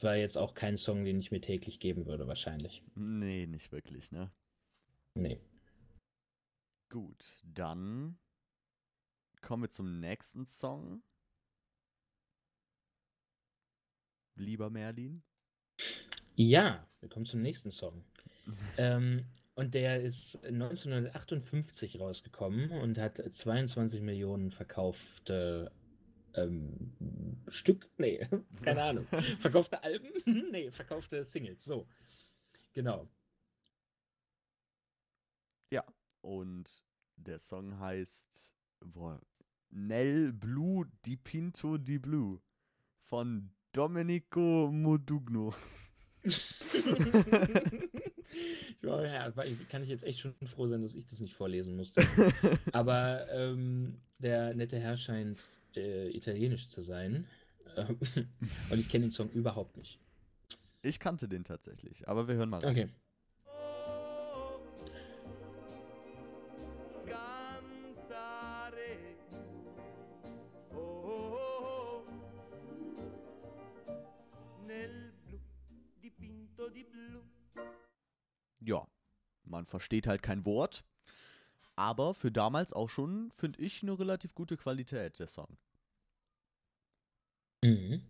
[0.03, 2.85] war jetzt auch kein Song, den ich mir täglich geben würde, wahrscheinlich.
[2.95, 4.31] Nee, nicht wirklich, ne?
[5.15, 5.41] Nee.
[6.91, 8.19] Gut, dann
[9.41, 11.03] kommen wir zum nächsten Song.
[14.37, 15.23] Lieber Merlin.
[16.37, 18.05] Ja, wir kommen zum nächsten Song.
[18.77, 19.25] ähm,
[19.61, 25.71] und der ist 1958 rausgekommen und hat 22 Millionen verkaufte
[26.33, 26.95] ähm,
[27.47, 28.27] Stück, nee,
[28.63, 29.07] keine Ahnung.
[29.41, 30.09] verkaufte Alben?
[30.51, 31.87] nee, verkaufte Singles, so.
[32.73, 33.07] Genau.
[36.23, 36.83] Und
[37.17, 39.21] der Song heißt, boah,
[39.71, 42.41] Nel Blue di Pinto di Blue
[42.99, 45.55] von Domenico Modugno.
[48.83, 49.31] Ja,
[49.71, 52.03] kann ich jetzt echt schon froh sein, dass ich das nicht vorlesen musste.
[52.73, 55.41] Aber ähm, der nette Herr scheint
[55.77, 57.27] äh, italienisch zu sein.
[58.71, 59.99] Und ich kenne den Song überhaupt nicht.
[60.83, 62.61] Ich kannte den tatsächlich, aber wir hören mal.
[62.61, 62.71] rein.
[62.71, 62.89] Okay.
[78.61, 78.87] Ja,
[79.45, 80.85] man versteht halt kein Wort.
[81.77, 85.57] Aber für damals auch schon, finde ich, eine relativ gute Qualität, der Song.
[87.65, 88.03] Mhm.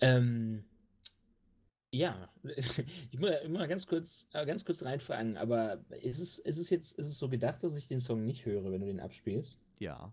[0.00, 0.64] Ähm,
[1.90, 6.70] ja, ich muss immer ganz kurz, äh, ganz kurz reinfragen, aber ist es, ist es
[6.70, 9.58] jetzt, ist es so gedacht, dass ich den Song nicht höre, wenn du den abspielst?
[9.78, 10.12] Ja.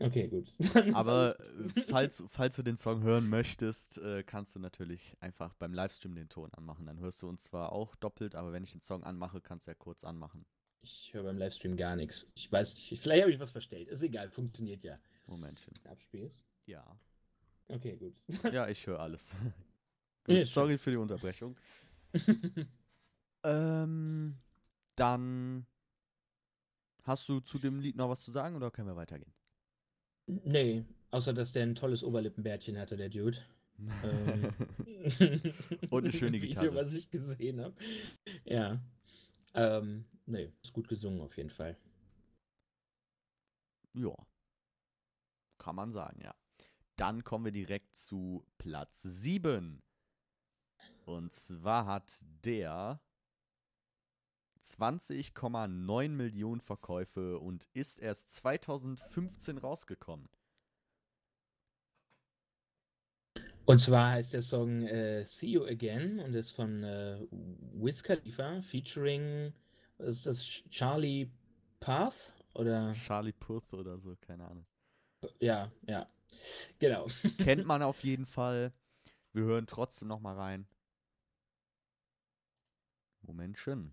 [0.00, 0.52] Okay, gut.
[0.94, 1.84] Aber äh, gut.
[1.86, 6.28] falls, falls du den Song hören möchtest, äh, kannst du natürlich einfach beim Livestream den
[6.28, 6.86] Ton anmachen.
[6.86, 9.70] Dann hörst du uns zwar auch doppelt, aber wenn ich den Song anmache, kannst du
[9.70, 10.44] ja kurz anmachen.
[10.82, 12.30] Ich höre beim Livestream gar nichts.
[12.34, 13.88] Ich weiß nicht, vielleicht habe ich was verstellt.
[13.88, 14.98] Ist egal, funktioniert ja.
[15.26, 15.72] Momentchen.
[15.84, 16.44] Abspielst?
[16.66, 16.84] Ja.
[17.68, 18.14] Okay, gut.
[18.52, 19.34] Ja, ich höre alles.
[20.26, 21.56] Ist sorry für die Unterbrechung.
[23.44, 24.38] Ähm,
[24.96, 25.66] dann
[27.02, 29.33] hast du zu dem Lied noch was zu sagen oder können wir weitergehen?
[30.26, 33.38] Nee, außer dass der ein tolles Oberlippenbärtchen hatte, der Dude.
[34.04, 34.54] Ähm,
[35.90, 36.74] Und eine schöne Video, Gitarre.
[36.76, 37.74] was ich gesehen habe.
[38.44, 38.80] Ja.
[39.54, 41.76] Ähm, nee, ist gut gesungen auf jeden Fall.
[43.94, 44.14] ja.
[45.58, 46.34] Kann man sagen, ja.
[46.96, 49.82] Dann kommen wir direkt zu Platz 7.
[51.04, 53.00] Und zwar hat der
[54.64, 60.28] 20,9 Millionen Verkäufe und ist erst 2015 rausgekommen.
[63.66, 68.60] Und zwar heißt der Song äh, See You Again und ist von äh, Wiz Khalifa
[68.60, 69.52] featuring,
[69.98, 71.30] was ist das, Ch- Charlie
[71.80, 72.32] Path?
[72.54, 74.66] Oder, Charlie Puth oder so, keine Ahnung.
[75.40, 76.06] ja, ja,
[76.78, 77.06] genau.
[77.38, 78.72] Kennt man auf jeden Fall.
[79.32, 80.66] Wir hören trotzdem noch mal rein.
[83.22, 83.92] Momentchen.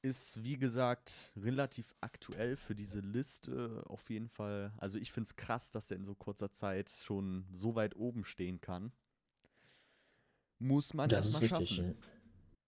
[0.00, 4.72] Ist, wie gesagt, relativ aktuell für diese Liste auf jeden Fall.
[4.78, 8.24] Also ich finde es krass, dass er in so kurzer Zeit schon so weit oben
[8.24, 8.92] stehen kann.
[10.60, 11.76] Muss man Das erstmal richtig.
[11.76, 11.96] schaffen.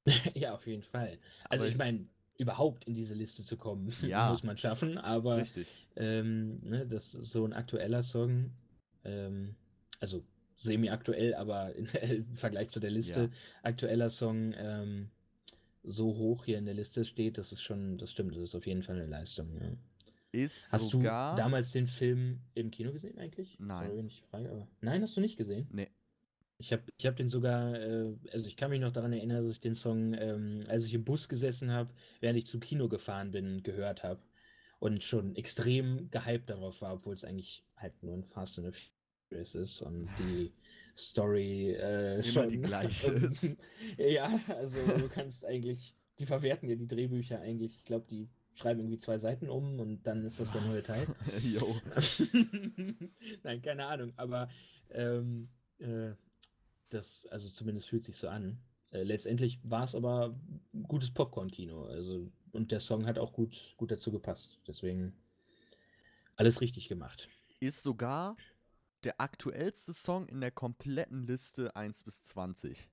[0.07, 0.15] Ja.
[0.35, 1.19] ja, auf jeden Fall.
[1.49, 2.07] Also Aber ich meine,
[2.39, 4.31] überhaupt in diese Liste zu kommen, Ja.
[4.31, 5.69] muss man schaffen, aber Richtig.
[5.97, 8.51] ähm, ne, das ist so ein aktueller Song,
[9.05, 9.55] ähm,
[10.01, 10.25] also
[10.57, 13.31] semi-aktuell, aber im Vergleich zu der Liste, Ja.
[13.63, 15.11] aktueller Song ähm,
[15.83, 18.67] so hoch hier in der Liste steht, das ist schon, das stimmt, das ist auf
[18.67, 19.49] jeden Fall eine Leistung.
[19.61, 19.73] Ja.
[20.33, 21.35] Ist Hast sogar.
[21.35, 23.57] du damals den Film im Kino gesehen eigentlich?
[23.59, 23.87] Nein.
[23.87, 25.67] Sorry, wenn ich frage, aber nein, hast du nicht gesehen?
[25.73, 25.89] Nee.
[26.59, 29.53] Ich habe ich hab den sogar, äh, also ich kann mich noch daran erinnern, dass
[29.53, 31.91] ich den Song, ähm, als ich im Bus gesessen habe,
[32.21, 34.21] während ich zum Kino gefahren bin, gehört habe
[34.79, 38.81] und schon extrem gehypt darauf war, obwohl es eigentlich halt nur ein Fast and the
[39.29, 40.53] Furious ist und die
[40.97, 43.57] Story äh, Immer schon die gleiche ist.
[43.99, 48.81] ja, also du kannst eigentlich, die verwerten ja die Drehbücher eigentlich, ich glaube, die schreiben
[48.81, 50.83] irgendwie zwei Seiten um und dann ist das der neue?
[50.83, 51.07] Teil.
[53.43, 54.49] Nein, keine Ahnung, aber
[54.91, 55.49] ähm,
[55.79, 56.13] äh,
[56.91, 58.61] das, also zumindest fühlt sich so an.
[58.91, 60.39] Äh, letztendlich war es aber
[60.89, 64.59] gutes Popcorn-Kino, also und der Song hat auch gut, gut dazu gepasst.
[64.67, 65.15] Deswegen
[66.37, 67.29] alles richtig gemacht.
[67.61, 68.37] Ist sogar
[69.05, 72.91] der aktuellste Song in der kompletten Liste 1 bis 20.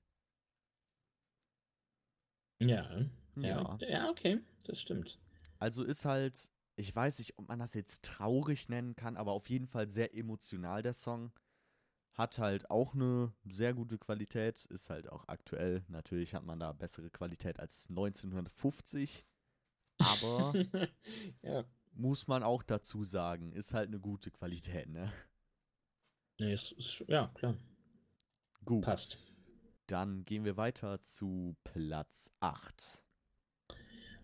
[2.60, 3.78] Ja, Ja.
[3.82, 5.20] ja, okay, das stimmt.
[5.60, 9.50] Also ist halt, ich weiß nicht, ob man das jetzt traurig nennen kann, aber auf
[9.50, 11.32] jeden Fall sehr emotional der Song.
[12.14, 15.84] Hat halt auch eine sehr gute Qualität, ist halt auch aktuell.
[15.88, 19.24] Natürlich hat man da bessere Qualität als 1950.
[20.00, 20.54] Aber
[21.44, 25.12] ja, muss man auch dazu sagen, ist halt eine gute Qualität, ne?
[26.40, 27.56] Nee, es ist, ja, klar,
[28.66, 28.84] Gut.
[28.84, 29.18] passt.
[29.88, 33.02] Dann gehen wir weiter zu Platz 8.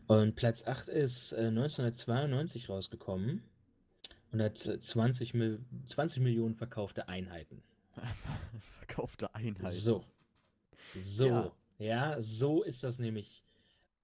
[0.07, 3.43] Und Platz 8 ist äh, 1992 rausgekommen
[4.31, 7.63] und hat äh, 20, Mil 20 Millionen verkaufte Einheiten.
[8.79, 9.71] Verkaufte Einheit.
[9.71, 10.03] So.
[10.99, 11.51] So, Ja.
[11.77, 12.21] ja.
[12.21, 13.43] so ist das nämlich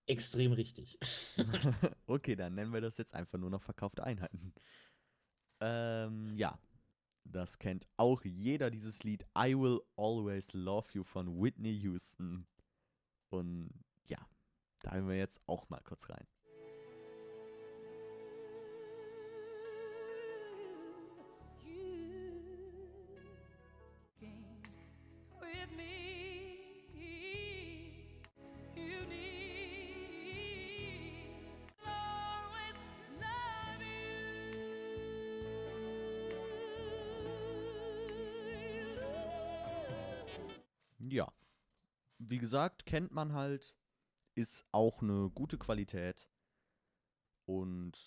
[0.06, 0.98] extrem richtig.
[2.08, 4.54] okay, dann nennen wir das jetzt einfach nur noch verkaufte Einheiten.
[5.60, 6.58] Ähm, ja.
[7.32, 12.48] Das kennt auch jeder, dieses Lied I Will Always Love You von Whitney Houston.
[13.30, 13.70] Und
[14.06, 14.18] ja,
[14.80, 16.26] da hören wir jetzt auch mal kurz rein.
[42.30, 43.76] Wie gesagt, kennt man halt,
[44.36, 46.30] ist auch eine gute Qualität
[47.48, 47.98] und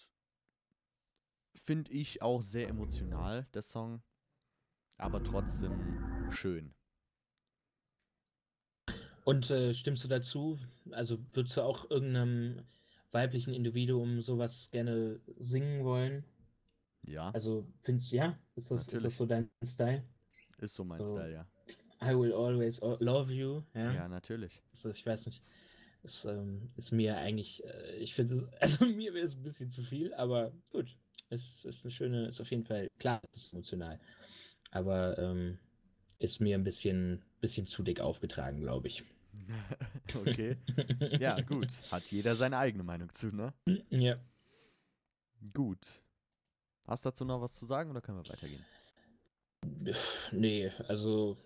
[1.57, 4.01] finde ich auch sehr emotional, der Song,
[4.97, 6.73] aber trotzdem schön.
[9.25, 10.57] Und äh, stimmst du dazu?
[10.93, 12.63] Also würdest du auch irgendeinem
[13.11, 16.25] weiblichen Individuum sowas gerne singen wollen?
[17.03, 18.39] Ja, Also findest du, ja?
[18.55, 20.05] Ist das, ist das so dein Style?
[20.59, 21.11] ist so mein so.
[21.11, 21.47] Style, ja.
[22.03, 23.62] I will always love you.
[23.75, 23.93] Ja.
[23.93, 24.62] Ja, natürlich.
[24.71, 25.43] Das, ich weiß nicht.
[26.03, 29.71] Das ähm, ist mir eigentlich, äh, ich finde es, also mir wäre es ein bisschen
[29.71, 30.97] zu viel, aber gut.
[31.31, 33.99] Es ist eine schöne, ist auf jeden Fall, klar, es ist emotional.
[34.71, 35.59] Aber ähm,
[36.19, 39.03] ist mir ein bisschen, bisschen zu dick aufgetragen, glaube ich.
[40.15, 40.57] okay.
[41.19, 41.69] Ja, gut.
[41.91, 43.55] Hat jeder seine eigene Meinung zu, ne?
[43.91, 44.19] Ja.
[45.55, 46.03] Gut.
[46.87, 48.65] Hast du dazu noch was zu sagen oder können wir weitergehen?
[50.33, 51.37] Nee, also.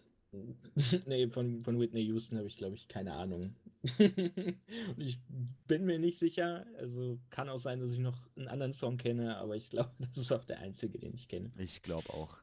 [1.06, 3.54] Nee, von, von Whitney Houston habe ich, glaube ich, keine Ahnung.
[3.98, 4.58] Und
[4.98, 5.18] ich
[5.66, 6.66] bin mir nicht sicher.
[6.78, 10.16] Also kann auch sein, dass ich noch einen anderen Song kenne, aber ich glaube, das
[10.18, 11.52] ist auch der einzige, den ich kenne.
[11.58, 12.38] Ich glaube auch.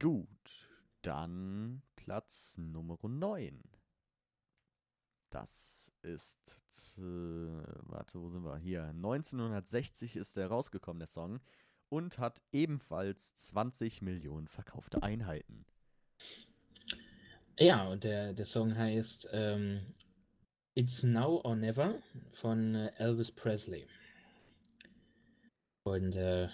[0.00, 0.68] Gut,
[1.02, 3.62] dann Platz Nummer 9.
[5.30, 8.56] Das ist, z- warte, wo sind wir?
[8.56, 11.40] Hier, 1960 ist der rausgekommen, der Song,
[11.90, 15.66] und hat ebenfalls 20 Millionen verkaufte Einheiten.
[17.58, 19.84] Ja, und der, der Song heißt ähm,
[20.74, 22.00] It's Now or Never
[22.30, 23.86] von äh, Elvis Presley.
[25.84, 26.48] Und äh,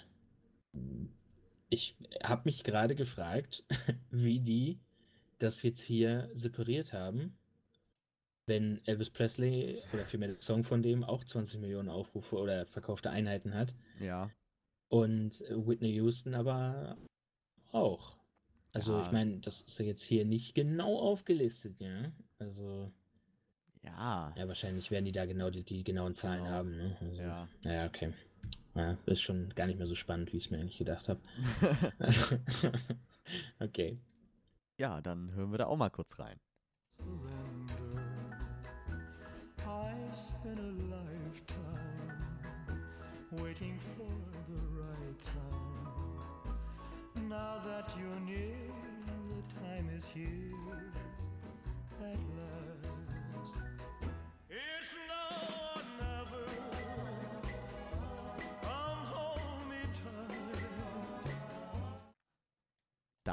[1.69, 3.63] ich habe mich gerade gefragt,
[4.09, 4.79] wie die
[5.37, 7.37] das jetzt hier separiert haben,
[8.47, 13.09] wenn Elvis Presley oder vielmehr der Song von dem auch 20 Millionen Aufrufe oder verkaufte
[13.11, 14.31] Einheiten hat Ja,
[14.89, 16.97] und Whitney Houston aber
[17.71, 18.17] auch.
[18.75, 19.05] Also Ja.
[19.05, 22.11] ich meine, das ist ja jetzt hier nicht genau aufgelistet, ja.
[22.39, 22.91] Also,
[23.81, 26.51] ja, ja, wahrscheinlich werden die da genau die, die genauen Zahlen Genau.
[26.51, 26.97] haben, ne?
[26.99, 27.47] Also, ja.
[27.63, 28.13] ja, okay.
[28.75, 31.21] Ja, ist schon gar nicht mehr so spannend, wie ich es mir eigentlich gedacht habe.
[33.59, 33.97] okay.
[34.77, 36.37] ja, dann hören wir da auch mal kurz rein.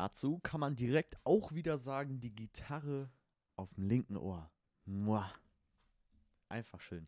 [0.03, 3.09] Dazu kann man direkt auch wieder sagen, die Gitarre
[3.55, 4.51] auf dem linken Ohr.
[4.85, 5.33] Muah.
[6.49, 7.07] Einfach schön.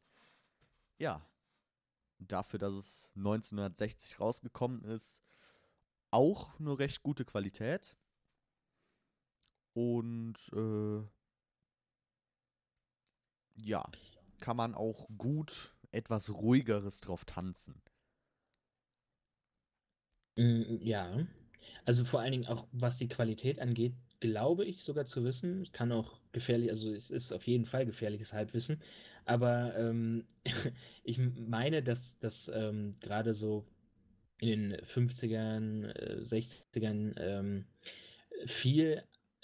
[0.98, 1.28] Ja.
[2.20, 5.24] Dafür, dass es 1960 rausgekommen ist,
[6.12, 7.98] auch eine recht gute Qualität.
[9.72, 11.02] Und äh,
[13.57, 13.90] ja,
[14.38, 17.83] kann man auch gut etwas ruhigeres drauf tanzen.
[20.37, 21.26] Mm, Ja.
[21.85, 25.68] Also vor allen Dingen auch, was die Qualität angeht, glaube ich sogar zu wissen.
[25.72, 28.80] Kann auch gefährlich, also es ist auf jeden Fall gefährliches Halbwissen.
[29.26, 30.24] Aber ähm,
[31.05, 33.66] ich meine, dass das ähm, gerade so
[34.41, 37.66] in den 50ern, äh, 60ern ähm,
[38.47, 39.03] viel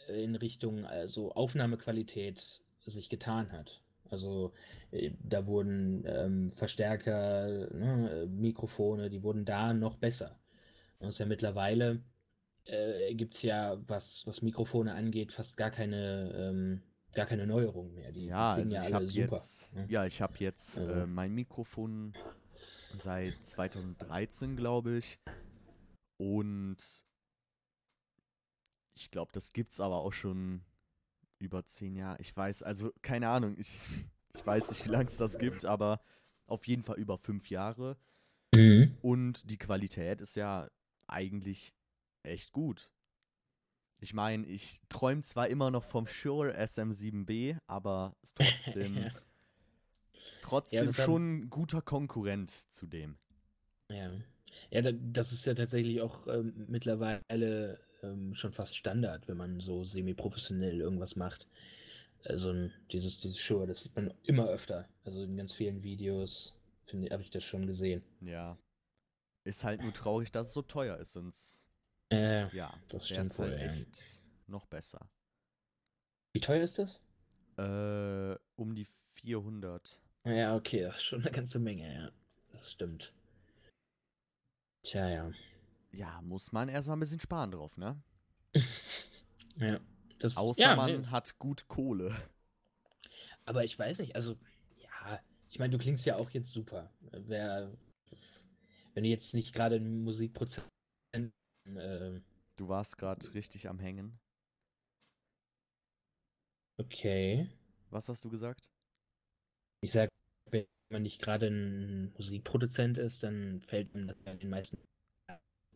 [0.08, 3.82] in Richtung also Aufnahmequalität sich getan hat.
[4.10, 4.52] Also
[4.90, 10.38] äh, da wurden ähm, Verstärker, ne, äh, Mikrofone, die wurden da noch besser.
[10.98, 12.02] Und es ist ja mittlerweile
[12.66, 16.82] äh, gibt es ja, was, was Mikrofone angeht, fast gar keine, ähm,
[17.14, 18.12] gar keine Neuerung mehr.
[18.12, 19.86] Die, Ja, also ja ich habe jetzt, ne?
[19.88, 22.14] ja, ich habe jetzt Also- äh, mein Mikrofon
[22.98, 25.18] seit 2013, glaube ich.
[26.18, 26.76] Und
[28.94, 30.62] ich glaube, das gibt's aber auch schon
[31.38, 32.20] über zehn Jahre.
[32.20, 33.68] Ich weiß, also keine Ahnung, ich,
[34.34, 36.00] ich weiß nicht, wie lange es das gibt, aber
[36.46, 37.96] auf jeden Fall über fünf Jahre.
[38.54, 38.96] Mhm.
[39.00, 40.68] Und die Qualität ist ja
[41.06, 41.72] eigentlich
[42.22, 42.90] echt gut.
[44.02, 49.10] Ich meine, ich träume zwar immer noch vom Shure SM7B, aber ist trotzdem, Ja.
[50.42, 53.18] trotzdem haben- schon ein guter Konkurrent zu dem.
[53.90, 54.10] Ja.
[54.70, 59.60] Ja, da- das ist ja tatsächlich auch ähm, mittlerweile ähm, schon fast Standard, wenn man
[59.60, 61.46] so semi-professionell irgendwas macht.
[62.24, 64.88] Also dieses, dieses Shure, das sieht man immer öfter.
[65.04, 66.54] Also in ganz vielen Videos
[66.92, 68.02] habe ich das schon gesehen.
[68.20, 68.58] Ja.
[69.44, 71.64] Ist halt nur traurig, dass es so teuer ist, sonst,
[72.12, 73.66] Äh, ja, Das stimmt halt wohl, ja.
[73.66, 75.08] echt noch besser.
[76.32, 77.00] wie teuer ist das?
[77.56, 80.00] Äh, um die 400.
[80.24, 82.10] Ja, okay, das ist schon eine ganze Menge, ja.
[82.48, 83.14] Das stimmt.
[84.82, 85.30] Tja, ja.
[85.92, 88.00] Ja, muss man erstmal ein bisschen sparen drauf, ne?
[89.56, 89.78] Ja.
[90.20, 91.06] Das, Außer ja, man nee.
[91.08, 92.14] hat gut Kohle.
[93.44, 94.36] Aber ich weiß nicht, also,
[94.76, 96.90] ja, ich meine, du klingst ja auch jetzt super.
[97.10, 97.70] Wer,
[98.94, 100.66] wenn du jetzt nicht gerade ein Musikprozent,
[101.76, 102.20] äh,
[102.56, 104.20] Du warst gerade richtig am Hängen.
[106.78, 107.48] okay.
[107.90, 108.68] Was hast du gesagt?
[109.82, 110.10] Ich sag,
[110.50, 114.78] wenn man nicht gerade ein Musikproduzent ist, dann fällt man das ja den meisten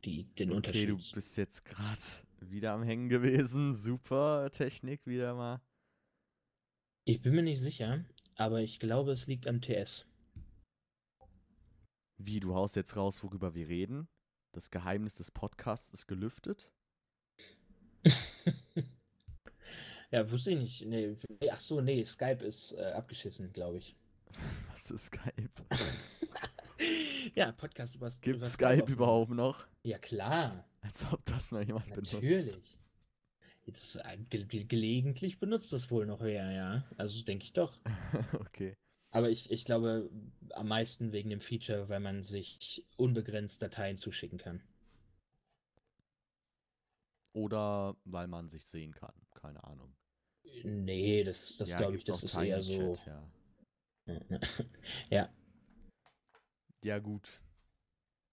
[0.04, 0.88] die, den Okay, Unterschied.
[0.90, 2.00] du bist jetzt gerade
[2.40, 3.74] wieder am Hängen gewesen.
[3.74, 5.60] Super Technik wieder mal.
[7.06, 8.04] Ich bin mir nicht sicher,
[8.36, 10.06] aber ich glaube, es liegt am TS.
[12.18, 14.08] Wie, du haust jetzt raus, worüber wir reden?
[14.54, 16.70] Das Geheimnis des Podcasts ist gelüftet?
[20.12, 20.86] ja, wusste ich nicht.
[20.86, 21.16] Nee,
[21.50, 23.96] ach so, nee, Skype ist äh, abgeschissen, glaube ich.
[24.70, 25.50] Was ist Skype?
[27.34, 28.92] ja, Podcast über Gibt über Skype aufnehmen.
[28.92, 29.66] überhaupt noch?
[29.82, 30.64] Ja, klar.
[30.82, 32.12] Als ob das mal jemand benutzt.
[32.12, 32.56] Natürlich.
[33.66, 36.84] Jetzt äh, ge gelegentlich benutzt das wohl noch wer, ja.
[36.96, 37.76] Also denke ich doch.
[38.38, 38.76] okay.
[39.14, 40.10] Aber ich, ich glaube
[40.54, 44.60] am meisten wegen dem Feature, weil man sich unbegrenzt Dateien zuschicken kann.
[47.32, 49.14] Oder weil man sich sehen kann.
[49.40, 49.94] Keine Ahnung.
[50.64, 52.94] Nee, das, das Ja, glaube ich, das ist eher so.
[52.94, 53.22] Chat, ja.
[55.10, 55.28] ja,
[56.82, 57.40] Ja, gut.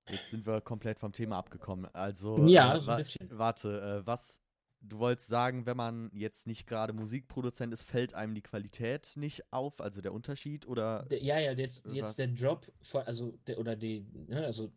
[0.10, 1.86] Jetzt sind wir komplett vom Thema abgekommen.
[1.94, 3.30] Also, Ja, äh, so ein bisschen.
[3.38, 4.42] warte, äh, was,
[4.82, 9.52] du wolltest sagen, wenn man jetzt nicht gerade Musikproduzent ist, fällt einem die Qualität nicht
[9.54, 11.04] auf, also der Unterschied, oder?
[11.10, 11.94] Der- ja, ja, jetzt, Was?
[11.96, 14.72] jetzt der Drop von, also der, oder die, ne, also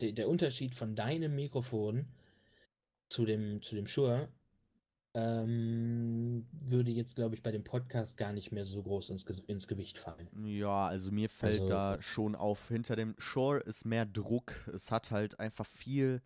[0.00, 2.06] der, der Unterschied von deinem Mikrofon
[3.08, 4.28] zu dem, zu dem Shure
[5.14, 9.66] ähm, würde jetzt, glaube ich, bei dem Podcast gar nicht mehr so groß ins, ins
[9.66, 10.28] Gewicht fallen.
[10.46, 14.52] Ja, also mir fällt Also- da schon auf, hinter dem Shore ist mehr Druck.
[14.72, 16.22] Es hat halt einfach viel,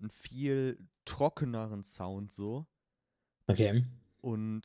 [0.00, 2.66] einen viel trockeneren Sound so
[3.46, 3.84] Okay.
[4.20, 4.62] und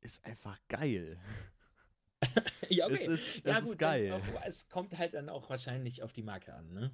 [0.00, 1.18] ist einfach geil.
[2.70, 4.12] ja, Es ist, es ja, ist gut, dann geil.
[4.12, 6.90] Auch, es kommt halt dann auch wahrscheinlich auf die Marke an, ne?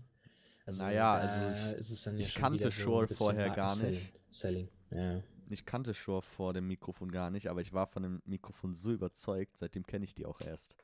[0.65, 2.71] Also, Naja, also ich- ist ja ich kannte wieder
[3.09, 4.15] so vorher gar Markenselling- nicht.
[4.31, 5.23] Selling, ja.
[5.49, 8.91] Ich kannte Shore vor dem Mikrofon gar nicht, aber ich war von dem Mikrofon so
[8.93, 10.77] überzeugt, seitdem kenne ich die auch erst.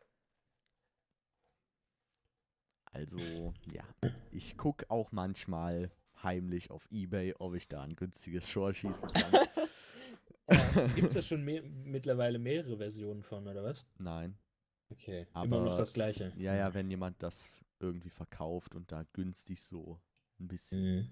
[2.93, 3.19] Also,
[3.73, 3.85] ja.
[4.31, 5.91] Ich gucke auch manchmal
[6.23, 9.49] heimlich auf Ebay, ob ich da ein günstiges Shore schießen kann.
[10.95, 13.85] Gibt es da schon mehr, mittlerweile mehrere Versionen von, oder was?
[13.99, 14.39] Nein.
[14.91, 16.33] Okay, Aber- immer noch das gleiche.
[16.37, 17.51] Ja, ja, wenn jemand das
[17.81, 20.01] irgendwie verkauft und da günstig so
[20.41, 21.09] ein bisschen Mhm.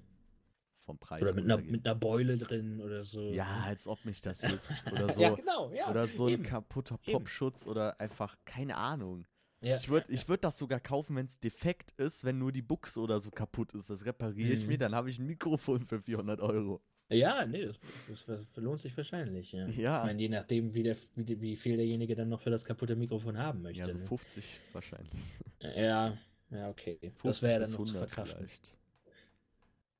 [0.79, 3.21] vom Preis Oder mit einer, mit einer Beule drin oder so.
[3.33, 4.67] Ja, als ob mich das juckt.
[4.91, 5.21] Oder so.
[5.21, 5.91] ja genau, ja.
[5.91, 6.43] oder so ein eben.
[6.45, 7.13] kaputter Eben.
[7.19, 9.27] Popschutz oder einfach, keine Ahnung.
[9.63, 12.63] Ja, Ich würde ich würd das sogar kaufen, wenn es defekt ist, wenn nur die
[12.63, 13.89] Buchse oder so kaputt ist.
[13.91, 14.69] Das repariere ich Mhm.
[14.69, 16.83] mir, dann habe ich ein Mikrofon für 400 Euro.
[17.09, 17.79] Ja, nee, das,
[18.27, 19.67] das lohnt sich wahrscheinlich, ja.
[19.69, 20.01] Ja.
[20.01, 22.97] Ich meine, je nachdem, wie, der, wie, wie viel derjenige dann noch für das kaputte
[22.97, 23.81] Mikrofon haben möchte.
[23.81, 24.05] Ja, so ne?
[24.05, 25.21] 50 wahrscheinlich.
[25.61, 26.19] ja,
[26.51, 26.99] ja, okay.
[27.01, 28.39] 50 Das wäre ja dann noch zu 100 verkraften.
[28.39, 28.77] vielleicht.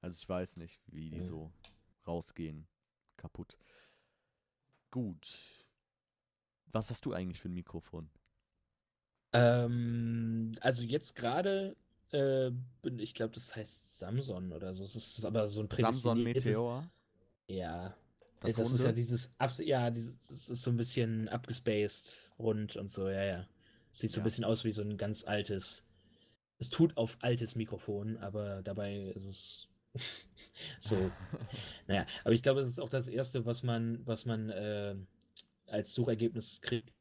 [0.01, 1.25] Also ich weiß nicht, wie die Ja.
[1.25, 1.51] so
[2.07, 2.67] rausgehen.
[3.17, 3.57] Kaputt.
[4.91, 5.65] Gut.
[6.67, 8.11] Was hast du eigentlich für ein Mikrofon?
[9.37, 11.77] Ähm, also jetzt gerade,
[12.13, 12.51] äh,
[12.83, 14.85] bin- ich glaube, das heißt Samson oder so.
[14.85, 16.89] Es ist aber so ein Samson Meteor?
[17.49, 17.95] Ja.
[18.41, 19.31] Das, Das, ist ja dieses,
[19.61, 23.47] ja, dieses, das ist so ein bisschen abgespaced, rund und so, ja, ja.
[23.93, 24.23] Sieht so Ja.
[24.23, 25.85] ein bisschen aus wie so ein ganz altes.
[26.59, 29.69] Es tut auf altes Mikrofon, aber dabei ist es
[30.81, 30.97] so.
[31.89, 34.95] naja, aber ich glaube, es ist auch das erste, was man, was man äh,
[35.67, 36.93] als Suchergebnis kriegt,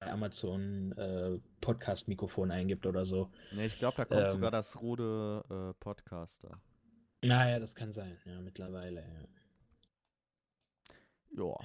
[0.00, 3.30] Amazon äh, Podcast-Mikrofon eingibt oder so.
[3.52, 4.30] ne, ich glaube, da kommt Ähm.
[4.30, 6.60] sogar das Rode äh, Podcaster.
[7.24, 9.28] Naja, das kann sein, ja, mittlerweile, ja.
[11.44, 11.56] Ja.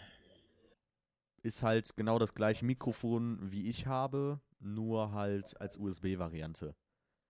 [1.43, 6.75] Ist halt genau das gleiche Mikrofon, wie ich habe, nur halt als USB-Variante.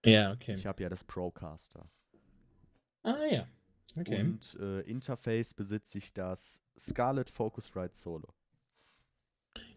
[0.05, 0.53] Ja, okay.
[0.53, 1.89] Ich habe ja das Procaster.
[3.03, 3.47] Ah ja.
[3.97, 4.21] Okay.
[4.21, 8.33] Und äh, Interface besitze ich das Scarlett Focusrite Solo.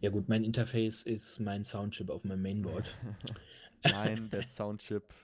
[0.00, 2.96] Ja gut, mein Interface ist mein Soundchip auf meinem Mainboard.
[3.84, 5.14] Nein, der Soundchip.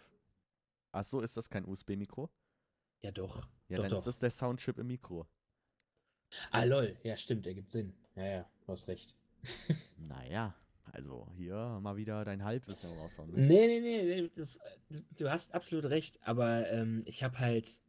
[0.93, 2.31] Ach so, ist das kein USB-Mikro?
[3.03, 3.49] ja doch.
[3.69, 3.99] Ja, doch, dann doch.
[3.99, 5.27] ist das der Soundchip im Mikro.
[6.51, 7.95] Ah lol, ja stimmt, ergibt Sinn.
[8.17, 9.15] Ja, ja, du hast recht.
[9.97, 13.31] Naja, also hier mal wieder dein Halbwissen raushauen.
[13.31, 13.47] Ne?
[13.47, 14.59] Nee, nee, nee, das,
[15.17, 17.81] du hast absolut recht, aber ähm, ich habe halt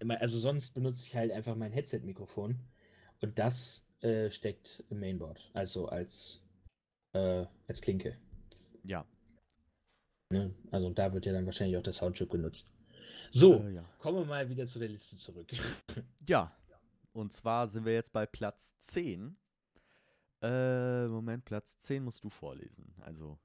[0.00, 2.58] immer, also sonst benutze ich halt einfach mein Headset-Mikrofon
[3.20, 6.42] und das äh, steckt im Mainboard, also als,
[7.12, 8.16] äh, als Klinke.
[8.84, 9.04] Ja.
[10.32, 10.54] Ne?
[10.70, 12.72] Also da wird ja dann wahrscheinlich auch der Soundchip genutzt.
[13.30, 13.84] So, Äh, ja.
[13.98, 15.48] kommen wir mal wieder zu der Liste zurück.
[16.28, 16.54] Ja.
[17.12, 19.36] Und zwar sind wir jetzt bei Platz 10.
[20.42, 22.94] Äh, Moment, Platz 10 musst du vorlesen.
[23.00, 23.38] Also,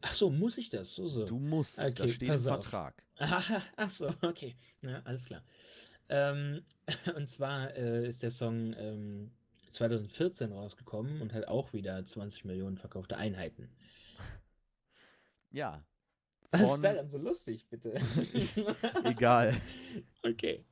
[0.00, 0.94] Ach so, muss ich das?
[0.94, 1.24] So, so.
[1.26, 2.38] du musst, da Okay, steht im.
[2.40, 3.04] Vertrag.
[3.18, 4.56] Aha, ach so, okay.
[4.80, 5.42] Ja, alles klar.
[6.08, 6.64] Ähm,
[7.16, 9.30] und zwar äh, ist der Song ähm,
[9.72, 13.68] 2014 rausgekommen und hat auch wieder 20 Millionen verkaufte Einheiten.
[15.54, 15.84] Ja.
[16.50, 18.00] Was ist daran so lustig, bitte?
[19.04, 19.60] Egal.
[20.22, 20.64] Okay.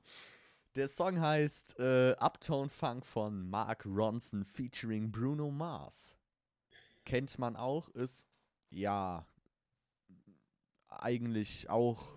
[0.74, 6.16] Der Song heißt äh, Uptown Funk von Mark Ronson featuring Bruno Mars.
[7.04, 8.26] Kennt man auch, ist
[8.70, 9.26] ja
[10.88, 12.08] eigentlich auch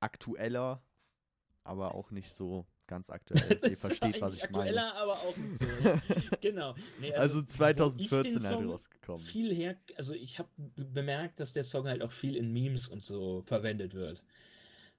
[0.00, 0.82] aktueller,
[1.64, 3.58] aber auch nicht so ganz aktuell.
[3.70, 4.80] Ihr versteht, was ich meine.
[4.80, 6.00] aktueller, aber auch nicht so.
[6.40, 6.74] genau.
[7.00, 9.24] Nee, Also den 2014 halt rausgekommen.
[9.24, 13.04] Viel her, also ich habe bemerkt, dass der Song halt auch viel in Memes und
[13.04, 14.22] so verwendet wird.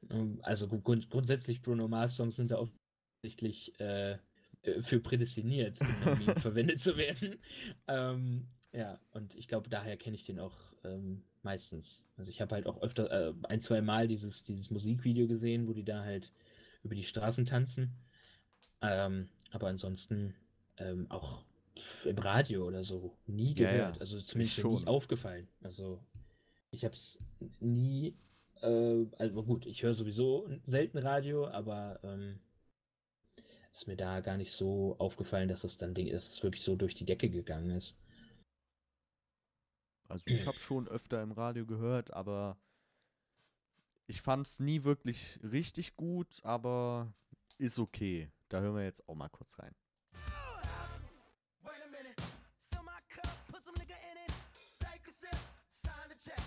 [0.10, 4.18] Ähm, Also grund grundsätzlich Bruno Mars Songs sind da offensichtlich äh,
[4.66, 7.40] äh, für prädestiniert, Meme verwendet zu werden.
[7.88, 12.04] Ähm, ja, und ich glaube, daher kenne ich den auch ähm, meistens.
[12.18, 15.74] Also ich habe halt auch öfter äh, ein, zwei Mal dieses, dieses Musikvideo gesehen, wo
[15.74, 16.32] die da halt
[16.86, 17.92] über die Straßen tanzen.
[18.82, 20.36] Ähm, aber ansonsten
[20.78, 21.44] ähm, auch
[22.06, 23.72] im Radio oder so nie Ja, ja.
[23.72, 24.00] gehört.
[24.02, 25.48] Also zumindest nie aufgefallen.
[25.62, 26.00] Also
[26.72, 27.20] ich habe es
[27.60, 28.16] nie.
[28.62, 32.40] Äh, also gut, ich höre sowieso selten Radio, aber ähm,
[33.74, 36.76] ist mir da gar nicht so aufgefallen, dass es dann Ding, dass es wirklich so
[36.76, 37.98] durch die Decke gegangen ist.
[40.08, 42.58] Also ich habe schon öfter im Radio gehört, aber
[44.08, 47.14] ich fand es nie wirklich richtig gut, aber
[47.58, 48.32] ist okay.
[48.50, 49.74] Da hören wir jetzt auch mal kurz rein.
[51.62, 52.16] Wait a minute.
[52.72, 54.34] Fill my cup, put some nigga in it.
[54.80, 55.38] Take a sip,
[55.70, 56.40] sign the check.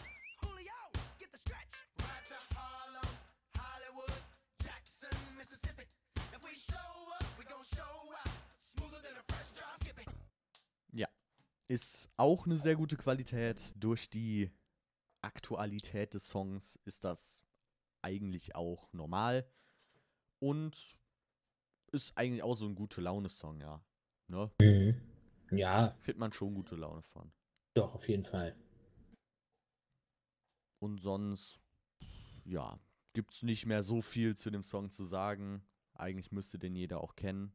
[0.43, 0.79] Julio,
[1.19, 1.75] get the stretch.
[1.99, 3.09] Right to Harlem,
[3.57, 4.23] Hollywood,
[4.63, 5.85] Jackson, Mississippi.
[6.33, 8.31] If we show up, we gon' show out.
[8.59, 10.07] Smoother than a fresh drop skipping.
[11.71, 13.75] Ist auch eine sehr gute Qualität.
[13.77, 14.51] Durch die
[15.21, 17.43] Aktualität des Songs ist das
[18.03, 19.49] eigentlich auch normal.
[20.41, 20.99] Und
[21.93, 23.83] ist eigentlich auch so ein gute Laune-Song, ja.
[24.29, 24.51] Ne?
[25.51, 27.33] Ja, Findet man schon gute Laune von.
[27.75, 28.55] doch, auf jeden Fall.
[30.81, 31.61] Und sonst,
[32.45, 32.79] ja,
[33.15, 35.65] gibt's nicht mehr so viel zu dem Song zu sagen.
[35.95, 37.53] Eigentlich müsste den jeder auch kennen.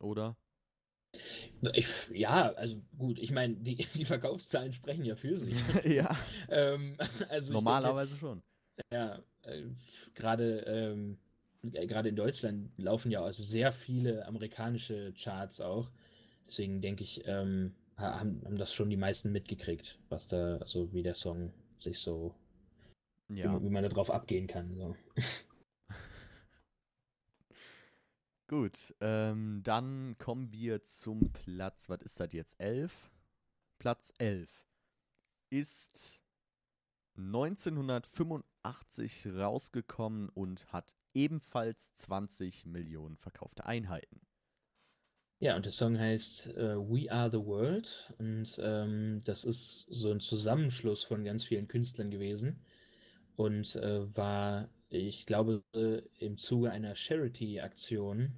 [0.00, 0.36] Oder?
[1.72, 5.56] Ich, ja, also gut, ich meine, die, die Verkaufszahlen sprechen ja für sich.
[5.84, 6.16] ja,
[6.48, 6.96] ähm,
[7.28, 8.42] also normalerweise schon.
[8.76, 9.62] Denke, ja, äh,
[10.14, 11.18] gerade ähm,
[11.72, 15.90] äh, gerade in Deutschland laufen ja also sehr viele amerikanische Charts auch.
[16.46, 20.92] Deswegen denke ich, ähm, ha- haben, haben das schon die meisten mitgekriegt, was da, also
[20.92, 22.34] wie der Song sich so,
[23.28, 23.58] Ja.
[23.60, 24.74] wie, wie man da drauf abgehen kann.
[24.74, 24.96] So.
[28.46, 32.60] Gut, ähm, dann kommen wir zum Platz, was ist das jetzt?
[32.60, 33.10] 11?
[33.78, 34.50] Platz 11
[35.50, 36.22] ist
[37.16, 44.20] 1985 rausgekommen und hat ebenfalls 20 Millionen verkaufte Einheiten.
[45.38, 50.10] Ja, und der Song heißt äh, We Are the World und ähm, das ist so
[50.10, 52.62] ein Zusammenschluss von ganz vielen Künstlern gewesen
[53.36, 54.68] und äh, war,
[54.98, 55.62] ich glaube,
[56.18, 58.32] im Zuge einer Charity-Aktion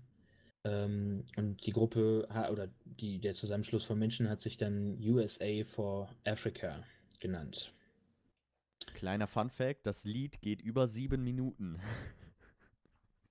[0.64, 6.08] ähm, und die Gruppe oder die, der Zusammenschluss von Menschen hat sich dann USA for
[6.24, 6.82] Africa
[7.20, 7.72] genannt.
[8.94, 11.78] Kleiner Fun Fact, das Lied geht über sieben Minuten.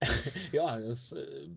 [0.52, 1.50] ja, das, äh,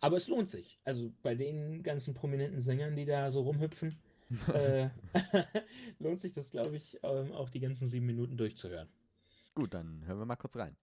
[0.00, 0.78] aber es lohnt sich.
[0.84, 3.94] Also bei den ganzen prominenten Sängern, die da so rumhüpfen,
[4.52, 4.90] äh,
[5.98, 8.88] lohnt sich das, glaube ich, ähm, auch die ganzen sieben Minuten durchzuhören.
[9.54, 10.76] Gut, dann hören wir mal kurz rein.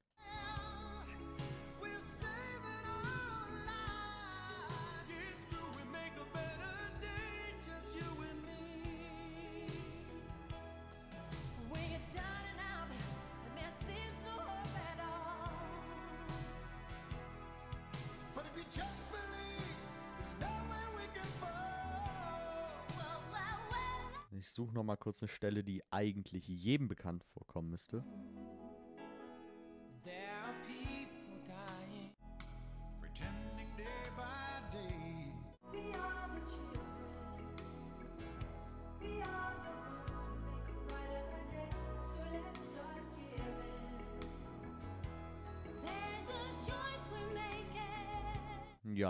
[24.31, 28.05] Ich suche noch mal kurz eine Stelle, die eigentlich jedem bekannt vorkommen müsste.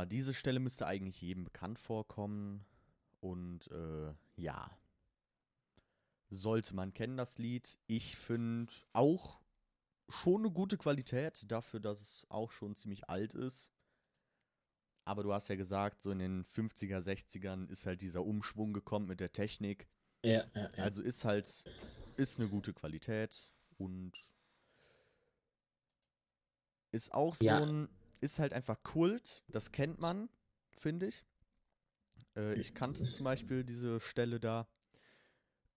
[0.10, 2.66] Diese Stelle müsste eigentlich jedem bekannt vorkommen.
[3.22, 4.78] Und äh, ja,
[6.30, 7.78] sollte man kennen, das Lied.
[7.88, 9.42] Ich finde auch
[10.08, 13.72] schon eine gute Qualität dafür, dass es auch schon ziemlich alt ist.
[15.06, 19.08] Aber du hast ja gesagt, so in den 50er, 60ern ist halt dieser Umschwung gekommen
[19.08, 19.88] mit der Technik.
[20.24, 20.84] Ja, ja, ja.
[20.84, 21.66] Also ist halt,
[22.16, 24.14] ist eine gute Qualität und
[26.92, 27.64] ist auch so Ja.
[27.64, 27.90] ein,
[28.22, 30.30] ist halt einfach Kult, das kennt man,
[30.72, 31.26] finde ich.
[32.36, 34.68] Äh, ich kannte zum Beispiel diese Stelle da.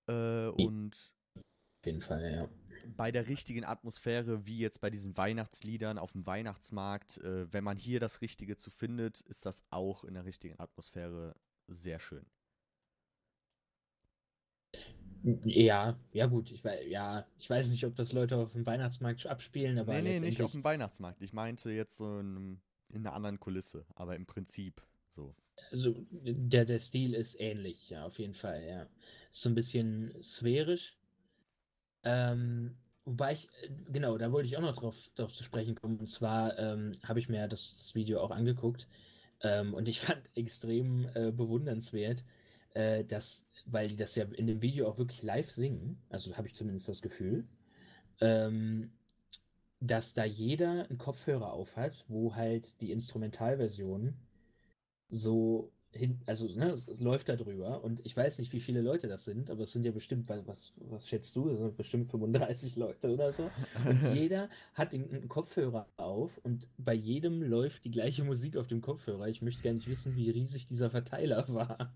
[0.09, 2.49] Äh, und Auf jeden Fall, ja.
[2.97, 7.79] bei der richtigen Atmosphäre, wie jetzt bei diesen Weihnachtsliedern auf dem Weihnachtsmarkt, äh, wenn man
[7.79, 11.35] hier das Richtige zu findet, ist das auch in der richtigen Atmosphäre
[11.69, 12.27] sehr schön.
[15.45, 19.27] Ja, ja gut, ich weiß, ja, ich weiß nicht, ob das Leute auf dem Weihnachtsmarkt
[19.27, 21.23] abspielen, aber nee, nee, nicht auf dem Weihnachtsmarkt.
[21.23, 25.35] Ich meinte jetzt so in, in einer anderen Kulisse, aber im Prinzip so.
[25.71, 28.83] Also, der, der Stil ist ähnlich, ja, auf jeden Fall, ja.
[29.31, 30.97] Ist so ein bisschen sphärisch.
[32.05, 33.49] Ähm, wobei ich,
[33.93, 35.99] genau, da wollte ich auch noch drauf, drauf zu sprechen kommen.
[35.99, 38.89] Und zwar ähm, habe ich mir das, das Video auch angeguckt.
[39.43, 42.25] Ähm, und ich fand extrem äh, bewundernswert,
[42.75, 46.49] äh, dass, weil die das ja in dem Video auch wirklich live singen, also habe
[46.49, 47.47] ich zumindest das Gefühl,
[48.21, 48.93] ähm,
[49.81, 54.15] dass da jeder einen Kopfhörer auf hat, wo halt die Instrumentalversion
[55.09, 58.81] so hin, also ne, es, es läuft da drüber und ich weiß nicht, wie viele
[58.81, 61.51] Leute das sind, aber es sind ja bestimmt, was, was, schätzt du?
[61.51, 63.51] Es sind bestimmt 35 Leute oder so.
[63.85, 68.67] Und jeder hat den, einen Kopfhörer auf und bei jedem läuft die gleiche Musik auf
[68.67, 69.29] dem Kopfhörer.
[69.29, 71.93] Ich möchte gar nicht wissen, wie riesig dieser Verteiler war,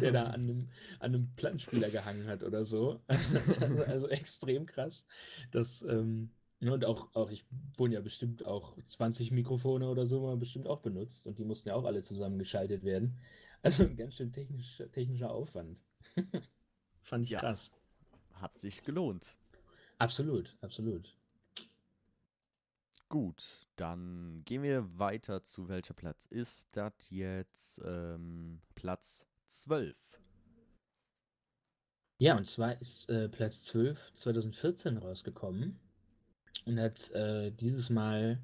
[0.00, 0.68] der da an einem,
[1.00, 3.00] an einem Plattenspieler gehangen hat oder so.
[3.06, 3.38] Also,
[3.86, 5.06] also extrem krass.
[5.50, 6.30] Das, ähm,
[6.60, 7.44] ne, und auch, auch, ich
[7.76, 11.68] wurden ja bestimmt auch 20 Mikrofone oder so mal bestimmt auch benutzt und die mussten
[11.68, 13.18] ja auch alle zusammengeschaltet werden.
[13.62, 15.78] Also ein ganz schön technisch, technischer Aufwand.
[17.02, 17.40] Fand ich Ja.
[17.40, 17.72] krass.
[18.34, 19.36] Hat sich gelohnt.
[19.98, 21.16] Absolut, absolut.
[23.08, 27.80] Gut, dann gehen wir weiter zu welcher Platz ist das jetzt?
[27.84, 29.96] Ähm, Platz 12.
[32.20, 35.80] Ja, und zwar ist äh, Platz 12 2014 rausgekommen
[36.66, 38.40] und hat äh, dieses Mal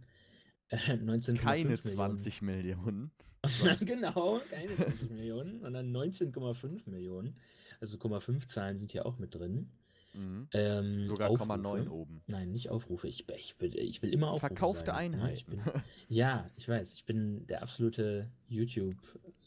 [0.68, 1.82] äh, 19,5 Keine Millionen.
[1.82, 3.10] 20 Millionen.
[3.80, 7.36] genau, keine 20 Millionen, sondern 19,5 Millionen.
[7.80, 9.70] Also 0,5 Zahlen sind hier auch mit drin.
[10.14, 10.48] Mhm.
[10.52, 11.52] Ähm, Sogar Aufrufe.
[11.52, 12.22] 0,9 oben.
[12.26, 13.08] Nein, nicht Aufrufe.
[13.08, 15.12] Ich, ich, will, ich will immer Aufrufe Verkaufte sagen.
[15.14, 15.36] Ja, Einheit.
[15.36, 15.60] ich bin,
[16.08, 16.92] ja, ich weiß.
[16.94, 18.96] Ich bin der absolute YouTube,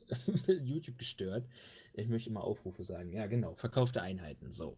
[0.61, 1.47] YouTube gestört.
[1.93, 3.11] Ich möchte immer Aufrufe sagen.
[3.11, 3.55] Ja, genau.
[3.55, 4.51] Verkaufte Einheiten.
[4.53, 4.77] So.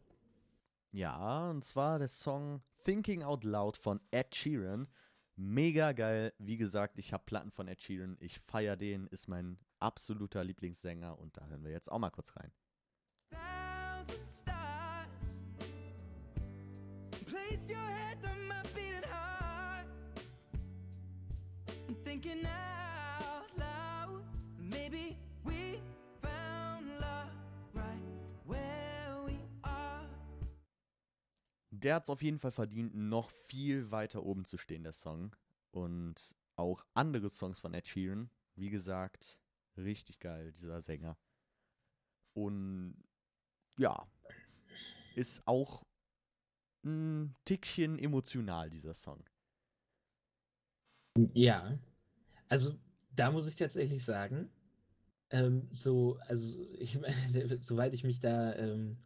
[0.92, 4.88] Ja, und zwar der Song Thinking Out Loud von Ed Sheeran.
[5.42, 6.34] Mega geil.
[6.38, 8.18] Wie gesagt, ich habe Platten von Ed Sheeran.
[8.20, 12.36] Ich feiere den, ist mein absoluter Lieblingssänger und da hören wir jetzt auch mal kurz
[12.36, 12.52] rein.
[13.32, 15.08] thousand stars.
[17.26, 19.88] Place your head on my beating heart.
[21.88, 22.79] I'm thinking out
[31.84, 35.36] Der hat es auf jeden Fall verdient, noch viel weiter oben zu stehen, der Song.
[35.72, 38.30] Und auch andere Songs von Ed Sheeran.
[38.56, 39.40] Wie gesagt,
[39.78, 41.18] richtig geil, dieser Sänger.
[42.34, 42.96] Und
[43.78, 44.06] ja,
[45.16, 45.86] ist auch
[46.84, 49.24] ein Tickchen emotional, dieser Song.
[51.34, 51.78] Ja.
[52.48, 52.78] Also,
[53.16, 54.50] da muss ich tatsächlich sagen,
[55.30, 58.98] ähm, so, also, ich meine, soweit ich mich da ähm,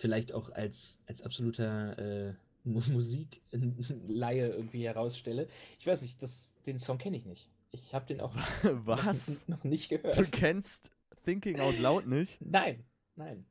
[0.00, 2.34] vielleicht auch als, als absoluter äh,
[2.64, 5.46] Mu- Musikleihe irgendwie herausstelle.
[5.78, 7.48] Ich weiß nicht, das, den Song kenne ich nicht.
[7.72, 8.34] Ich habe den auch
[8.84, 9.46] Was?
[9.46, 10.32] noch, noch nicht Du gehört.
[10.32, 10.90] kennst
[11.24, 12.84] Thinking Out Loud nicht, Nein,
[13.14, 13.44] nein.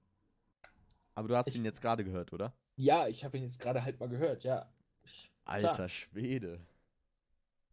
[1.16, 2.54] aber du hast Ich- ihn jetzt gerade gehört, oder?
[2.76, 4.72] Ja, ich habe ihn jetzt gerade halt mal gehört, ja.
[5.04, 5.88] Ich, Alter.
[5.90, 6.60] Schwede.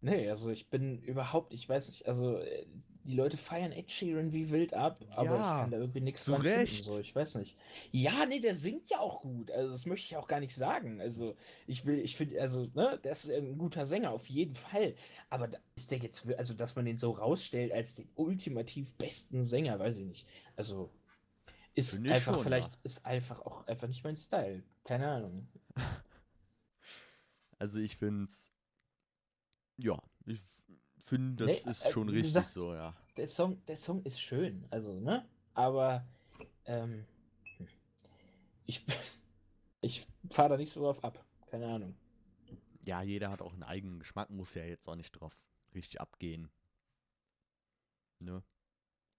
[0.00, 2.66] Nee, also ich bin überhaupt, ich weiß nicht, also äh,
[3.06, 6.26] die Leute feiern Ed Sheeran wie wild ab, aber ich Ja, kann da irgendwie nichts
[6.26, 6.82] dran Recht.
[6.82, 7.58] finden, so, ich weiß nicht.
[7.92, 11.00] Ja, nee, der singt ja auch gut, also das möchte ich auch gar nicht sagen,
[11.00, 11.36] also
[11.66, 14.94] ich will, ich finde, also, ne, der ist ein guter Sänger, auf jeden Fall,
[15.30, 19.78] aber ist der jetzt, also dass man den so rausstellt als den ultimativ besten Sänger,
[19.78, 20.90] weiß ich nicht, also
[21.74, 22.80] ist ich einfach, schon, vielleicht ja.
[22.84, 24.64] ist einfach auch einfach nicht mein Style.
[24.84, 25.48] Keine Ahnung.
[27.58, 28.52] Also ich finde es,
[29.78, 30.40] ja, ich
[31.06, 32.94] finde, das Nee, ist äh, schon richtig sagst, so, ja.
[33.16, 35.26] Der Song, der Song ist schön, also, ne?
[35.54, 36.06] Aber
[36.64, 37.06] ähm,
[38.66, 38.84] ich,
[39.80, 41.24] ich fahre da nicht so drauf ab.
[41.46, 41.96] Keine Ahnung.
[42.84, 45.36] Ja, jeder hat auch einen eigenen Geschmack, muss ja jetzt auch nicht drauf
[45.74, 46.50] richtig abgehen.
[48.20, 48.42] Ne?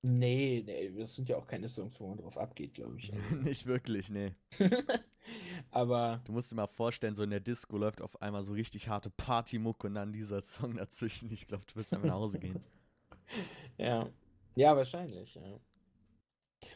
[0.03, 3.11] Nee, nee, das sind ja auch keine Songs, wo man drauf abgeht, glaube ich.
[3.43, 4.35] nicht wirklich, nee.
[5.77, 8.89] Aber Du musst dir mal vorstellen, so in der Disco läuft auf einmal so richtig
[8.89, 11.31] harte Partymuck und dann dieser Song dazwischen.
[11.31, 12.59] Ich glaube, du willst einfach nach Hause gehen.
[13.77, 14.09] ja,
[14.55, 15.59] ja, wahrscheinlich, ja.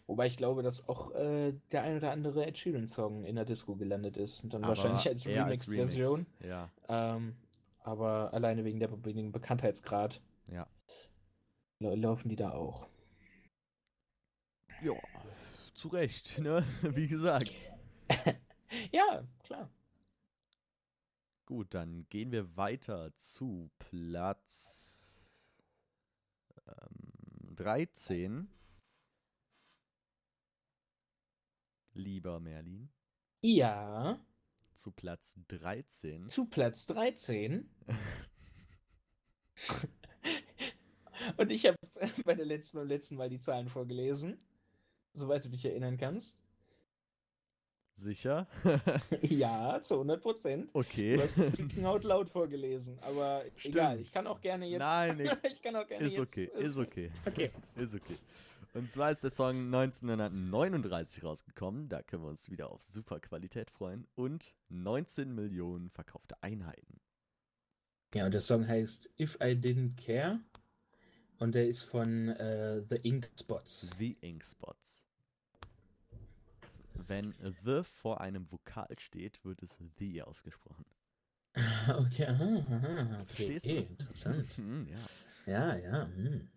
[0.05, 3.75] Wobei ich glaube, dass auch äh, der ein oder andere Ed Sheeran-Song in der Disco
[3.75, 4.43] gelandet ist.
[4.43, 6.27] Und dann wahrscheinlich als Remix-Version.
[6.47, 7.35] Ja, Ähm,
[7.79, 10.21] aber alleine wegen, der, wegen dem Bekanntheitsgrad
[10.51, 10.67] ja.
[11.79, 12.87] lau- laufen die da auch.
[14.83, 14.93] Ja,
[15.73, 16.63] zu Recht, ne?
[16.81, 17.71] Wie gesagt.
[18.91, 19.69] Ja, klar.
[21.45, 25.27] Gut, dann gehen wir weiter zu Platz
[26.65, 28.47] ähm, 13.
[31.93, 32.89] Lieber Merlin.
[33.41, 34.19] Ja,
[34.75, 36.27] Zu Platz 13.
[36.27, 37.69] zu Platz 13.
[41.37, 41.77] Und ich habe
[42.25, 44.39] bei der letzten, beim letzten Mal die Zahlen vorgelesen.
[45.13, 46.39] Soweit du dich erinnern kannst.
[48.01, 48.47] Sicher?
[49.21, 50.69] Ja, zu 100 Prozent.
[50.73, 51.15] okay.
[51.15, 54.07] Du hast Freaking Out Loud vorgelesen, aber egal, Stimmt.
[54.07, 54.79] ich kann auch gerne jetzt.
[54.79, 56.31] Nein, ich- ich kann auch gerne Ist jetzt.
[56.31, 57.11] okay, ist okay.
[57.25, 57.51] Okay.
[57.77, 58.17] Ist okay.
[58.73, 61.89] Und zwar ist der Song 1939 rausgekommen.
[61.89, 64.07] Da können wir uns wieder auf super Qualität freuen.
[64.15, 67.01] Und 19 Millionen verkaufte Einheiten.
[68.13, 70.39] Ja, und der Song heißt If I Didn't Care.
[71.39, 73.89] Und der ist von äh, The Ink Spots.
[73.99, 75.05] The Ink Spots.
[77.07, 77.33] Wenn
[77.65, 80.85] The vor einem Vokal steht, wird es The ausgesprochen.
[81.89, 83.25] Okay, aha, aha, okay.
[83.25, 83.71] Verstehst du?
[83.73, 84.57] eh, interessant.
[84.57, 84.97] Mhm, ja.
[85.45, 86.05] Ja, ja.
[86.07, 86.47] Hm.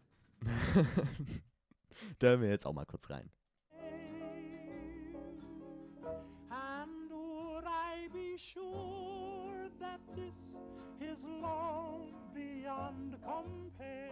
[2.19, 3.29] da hören wir jetzt auch mal kurz rein.
[6.51, 10.37] And would I be sure that this
[11.01, 14.11] is love beyond compare?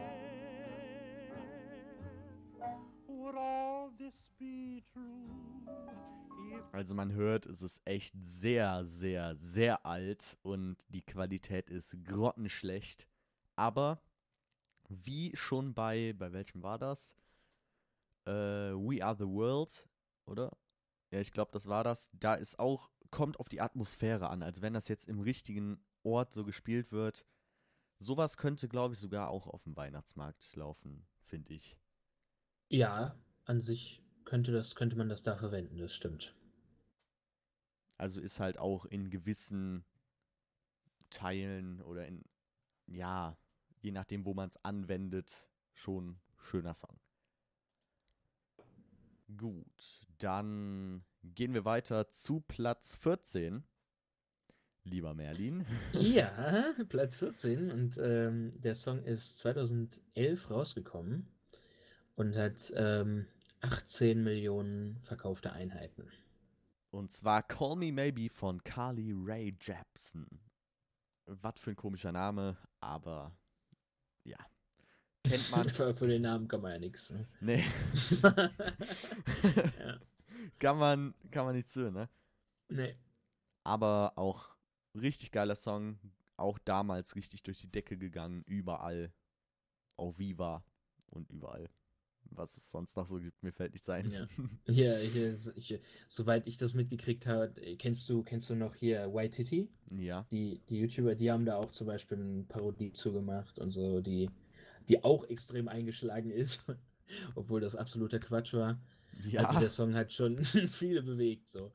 [6.73, 13.07] Also man hört, es ist echt sehr, sehr, sehr alt und die Qualität ist grottenschlecht.
[13.57, 14.03] Aber
[14.89, 17.15] wie schon bei, bei welchem war das?
[18.27, 18.31] Äh,
[18.75, 19.89] We Are the World,
[20.27, 20.51] oder?
[21.11, 22.11] Ja, ich glaube, das war das.
[22.13, 24.43] Da ist auch, kommt auf die Atmosphäre an.
[24.43, 27.25] Also wenn das jetzt im richtigen Ort so gespielt wird.
[27.99, 31.79] Sowas könnte, glaube ich, sogar auch auf dem Weihnachtsmarkt laufen, finde ich.
[32.73, 33.15] Ja,
[33.45, 36.35] an sich könnte, das, könnte man das da verwenden, das stimmt.
[37.99, 39.85] Also ist halt auch in gewissen
[41.11, 42.25] Teilen oder in,
[42.87, 43.37] ja,
[43.83, 46.99] je nachdem, wo man es anwendet, schon schöner Song.
[49.37, 53.65] Gut, dann gehen wir weiter zu Platz 14.
[54.85, 55.67] Lieber Merlin.
[55.93, 61.29] Ja, Platz 14 und ähm, der Song ist 2011 rausgekommen
[62.15, 63.27] und hat ähm,
[63.61, 66.11] 18 Millionen verkaufte Einheiten.
[66.91, 70.27] Und zwar Call Me Maybe von Carly Rae Jepsen.
[71.27, 73.33] Was für ein komischer Name, aber
[74.25, 74.37] ja.
[75.25, 75.65] Kennt man.
[75.65, 77.11] für, für den Namen kann man ja nichts.
[77.11, 77.27] Ne?
[77.41, 77.65] nee.
[78.23, 80.01] ja.
[80.59, 82.09] kann man, kann man nichts hören, ne?
[82.69, 82.97] Nee.
[83.65, 84.55] Aber auch
[84.95, 85.99] richtig geiler Song.
[86.37, 88.43] Auch damals richtig durch die Decke gegangen.
[88.47, 89.13] Überall.
[89.97, 90.65] Auf Viva
[91.11, 91.71] und überall.
[92.35, 94.11] Was es sonst noch so gibt, mir fällt nichts ein.
[94.11, 94.27] Ja.
[94.67, 99.37] Hier, hier, ich, soweit ich das mitgekriegt habe, kennst du, kennst du noch hier White
[99.37, 99.69] Titty?
[99.91, 100.27] ja.
[100.31, 104.31] Die, die YouTuber, die haben da auch zum Beispiel eine Parodie zugemacht und so, die,
[104.89, 106.65] die auch extrem eingeschlagen ist,
[107.35, 108.81] obwohl das absoluter Quatsch war.
[109.25, 109.45] Ja.
[109.45, 111.73] Also der Song hat schon viele bewegt, so.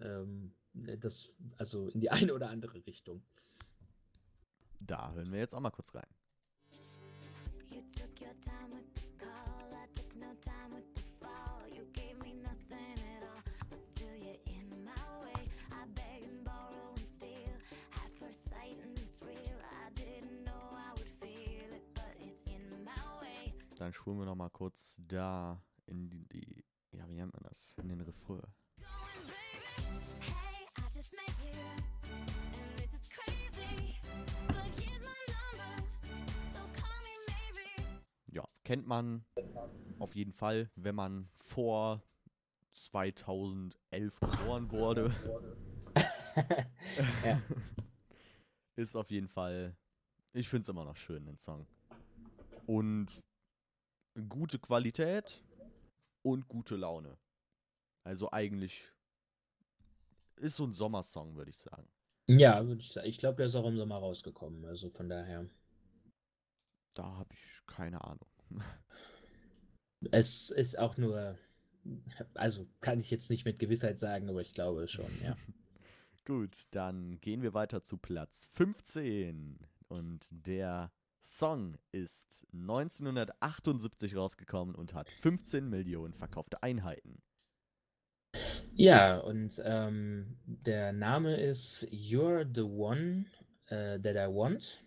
[0.00, 3.22] Ähm, das, also in die eine oder andere Richtung.
[4.80, 6.06] da hören wir jetzt auch mal kurz rein.
[23.84, 27.76] Dann spulen wir noch mal kurz da in die, die ja, wie nennt man das?
[27.76, 28.40] In den Refrain.
[38.28, 39.26] Ja, kennt man
[39.98, 42.02] auf jeden Fall, wenn man vor
[42.70, 45.14] 2011 geboren wurde.
[47.24, 47.40] Ja.
[48.76, 49.76] Ist auf jeden Fall,
[50.32, 51.66] ich finde es immer noch schön, den Song.
[52.66, 53.22] Und
[54.28, 55.44] gute Qualität
[56.22, 57.18] und gute Laune.
[58.04, 58.88] Also eigentlich
[60.36, 61.88] ist so ein Sommersong, würde ich sagen.
[62.26, 63.08] Ja, würd ich sagen.
[63.08, 64.64] Ich glaube, der ist auch im Sommer rausgekommen.
[64.64, 65.48] Also von daher.
[66.94, 68.28] Da habe ich keine Ahnung.
[70.10, 71.38] Es ist auch nur.
[72.34, 75.34] Also kann ich jetzt nicht mit Gewissheit sagen, aber ich glaube schon, ja.
[76.26, 79.58] Gut, dann gehen wir weiter zu Platz 15.
[79.88, 80.92] Und der
[81.24, 87.22] Song ist 1978 rausgekommen und hat 15 Millionen verkaufte Einheiten.
[88.74, 93.24] Ja, und ähm, der Name ist You're the One
[93.66, 94.84] äh, That I Want.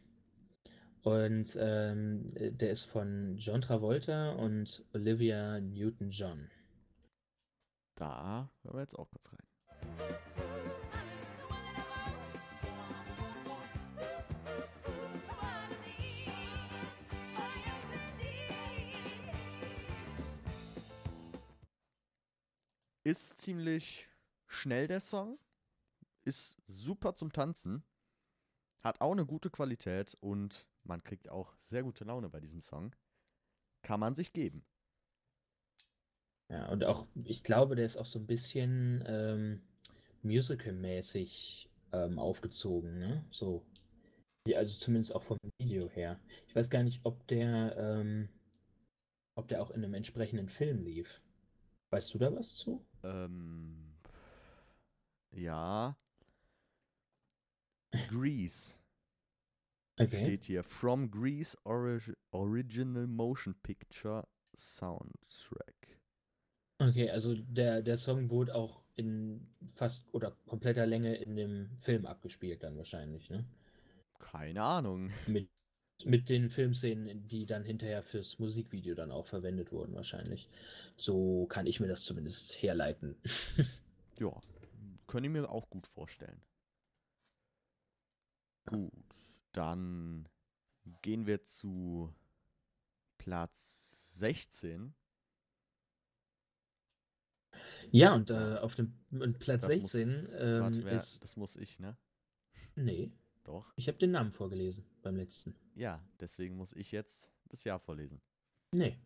[1.01, 6.51] Und ähm, der ist von John Travolta und Olivia Newton-John.
[7.95, 9.46] Da hören wir jetzt auch kurz rein.
[23.07, 24.09] Ist ziemlich
[24.47, 25.39] schnell der Song,
[26.25, 27.85] ist super zum Tanzen,
[28.81, 32.93] hat auch eine gute Qualität und man kriegt auch sehr gute Laune bei diesem Song.
[33.81, 34.65] Kann man sich geben.
[36.51, 39.61] Ja, und auch, ich glaube, der ist auch so ein bisschen ähm,
[40.23, 43.25] musical-mäßig ähm, aufgezogen, ne?
[43.31, 43.65] So.
[44.49, 46.19] Ja, also zumindest auch vom Video her.
[46.49, 48.27] Ich weiß gar nicht, ob der, ähm,
[49.37, 51.21] ob der auch in einem entsprechenden Film lief.
[51.89, 52.85] Weißt du da was zu?
[53.03, 53.95] Ähm,
[55.31, 55.97] ja.
[58.09, 58.75] Grease
[59.99, 60.23] Okay.
[60.23, 60.63] steht hier.
[60.63, 65.99] From Grease Orig Original Motion Picture Soundtrack.
[66.79, 72.05] Okay, also der, der Song wurde auch in fast oder kompletter Länge in dem Film
[72.05, 73.45] abgespielt dann wahrscheinlich, ne?
[74.19, 75.11] Keine Ahnung.
[75.25, 75.49] Mit,
[76.05, 80.49] mit den Filmszenen, die dann hinterher fürs Musikvideo dann auch verwendet wurden wahrscheinlich.
[80.95, 83.15] So kann ich mir das zumindest herleiten.
[84.19, 84.31] Ja,
[85.05, 86.41] könnte ich mir auch gut vorstellen.
[88.65, 88.91] Gut,
[89.51, 90.27] dann
[91.03, 92.11] gehen wir zu
[93.19, 94.95] Platz 16.
[97.91, 101.21] Ja, und äh, auf dem und Platz Das 16 muss, ähm, warte, wer, ist.
[101.23, 101.95] das muss ich, ne?
[102.75, 103.11] Nee,
[103.47, 103.71] Doch.
[103.77, 105.55] ich habe den Namen vorgelesen beim letzten.
[105.73, 108.21] Ja, deswegen muss ich jetzt das Jahr vorlesen.
[108.71, 108.97] Nee.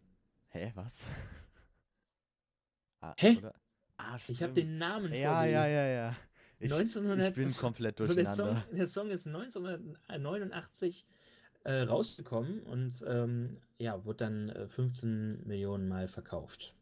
[0.50, 1.06] Hä, was?
[3.02, 3.38] ah, Hä?
[3.38, 3.54] Oder?
[3.98, 5.54] Ah, Ich habe den Namen Ja, vorgelesen.
[5.54, 6.16] ja, ja, ja.
[6.60, 8.62] Ich, 1900 ich bin komplett Also der, durcheinander.
[8.62, 11.06] Song, der Song ist 1989
[11.64, 13.46] äh, rausgekommen und ähm,
[13.78, 16.76] ja, wurde dann äh, 15 Millionen Mal verkauft.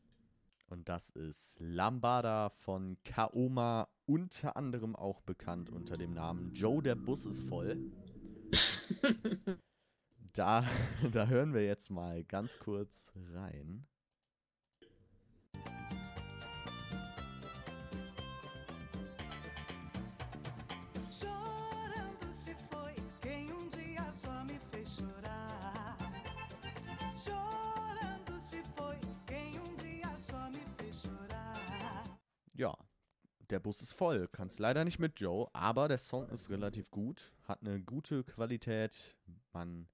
[0.70, 6.96] Und das ist Lambada von Kaoma, unter anderem auch bekannt unter dem Namen Joe, der
[6.96, 7.78] Bus ist voll.
[10.34, 10.64] Da,
[11.12, 13.88] da hören wir jetzt mal ganz kurz rein.
[33.50, 34.28] Der Bus ist voll.
[34.28, 39.16] Kannst leider nicht mit Joe, aber der Song ist relativ gut, hat eine gute Qualität.
[39.54, 39.88] Man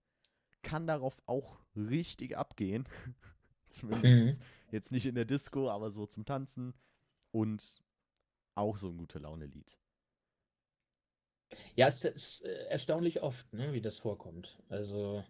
[0.62, 2.88] kann darauf auch richtig abgehen.
[3.68, 4.41] Zumindest
[4.72, 6.74] jetzt nicht in der Disco, aber so zum Tanzen.
[7.32, 7.84] Und
[8.56, 9.78] auch so ein gute Laune-Lied.
[11.76, 14.62] Ja, es ist äh, erstaunlich oft, ne, wie das vorkommt.
[14.70, 15.24] Also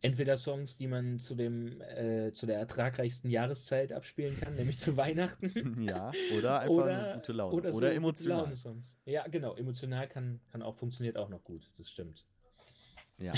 [0.00, 4.96] entweder Songs, die man zu dem äh, zu der ertragreichsten Jahreszeit abspielen kann, nämlich zu
[4.96, 5.48] Weihnachten.
[5.88, 7.56] Ja, oder einfach eine gute Laune.
[7.56, 8.38] Oder, so gute emotional.
[8.42, 8.98] Laune-Songs.
[9.04, 12.26] Ja, genau, emotional kann, kann auch funktioniert auch noch gut, das stimmt.
[13.18, 13.32] Ja.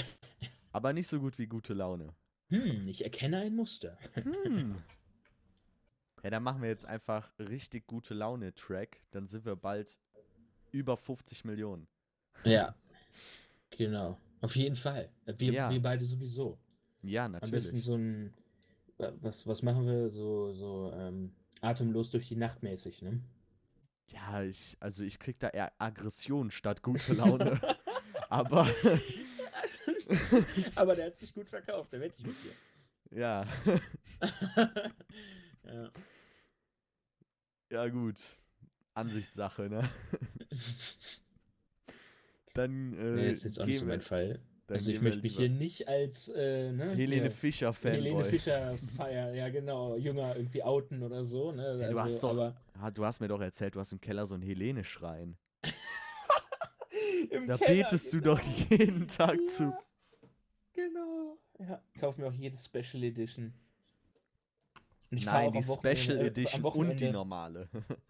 [0.73, 2.15] Aber nicht so gut wie gute Laune.
[2.49, 3.99] Hm, ich erkenne ein Muster.
[4.15, 4.77] Hm.
[6.23, 9.01] Ja, dann machen wir jetzt einfach richtig gute Laune-Track.
[9.11, 9.99] Dann sind wir bald
[10.71, 11.89] über 50 Millionen.
[12.45, 12.75] Ja,
[13.71, 14.19] genau.
[14.41, 15.11] Auf jeden Fall.
[15.27, 15.71] Wir, Ja.
[15.71, 16.59] wir beide sowieso.
[17.03, 17.85] Ja, Am besten natürlich.
[17.85, 18.35] so ein.
[18.99, 20.11] wa- Was, was machen wir?
[20.11, 23.21] So, so ähm, atemlos durch die Nacht mäßig, ne?
[24.13, 27.61] Ja, ich, also ich krieg da eher Aggression statt gute Laune.
[28.31, 28.67] Aber
[30.77, 32.37] Aber der hat sich gut verkauft, der wette ich mit
[33.13, 33.81] ja, dir.
[35.65, 35.91] ja.
[37.71, 38.21] ja gut.
[38.95, 39.89] Ansichtssache, ne?
[42.55, 44.41] Dann äh, Nee, ist jetzt auch nicht so mein Fall.
[44.69, 48.03] Also ich möchte mich hier nicht als äh, ne, Helene Fischer Fanboy.
[48.03, 51.79] Helene Fischer feier, ja genau, Jünger irgendwie outen oder so, ne?
[51.81, 54.27] Ja, du also, hast doch- aber du hast mir doch erzählt, du hast im Keller
[54.27, 55.37] so einen Helene-Schrein.
[57.47, 58.35] Da Keller, betest du genau.
[58.35, 59.73] doch jeden Tag ja, zu.
[60.73, 61.39] Genau.
[61.59, 63.53] Ja, kauf mir auch jede Special Edition.
[65.11, 67.69] Nein, die Special äh, Edition und die normale.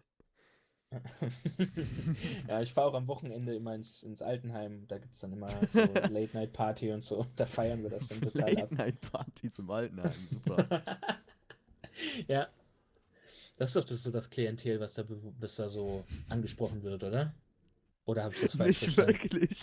[2.47, 4.85] ja, ich fahre auch am Wochenende immer ins, ins Altenheim.
[4.87, 5.79] Da gibt es dann immer so
[6.09, 7.25] Late-Night-Party und so.
[7.35, 8.69] Da feiern wir das dann total ab.
[8.71, 10.67] Late-Night-Partys im Altenheim, super.
[12.27, 12.47] ja.
[13.57, 15.03] Das ist doch das, so das Klientel, was da,
[15.39, 17.33] was da so angesprochen wird, oder?
[18.05, 19.13] Oder habe ich das falsch Nicht verstanden?
[19.23, 19.61] wirklich.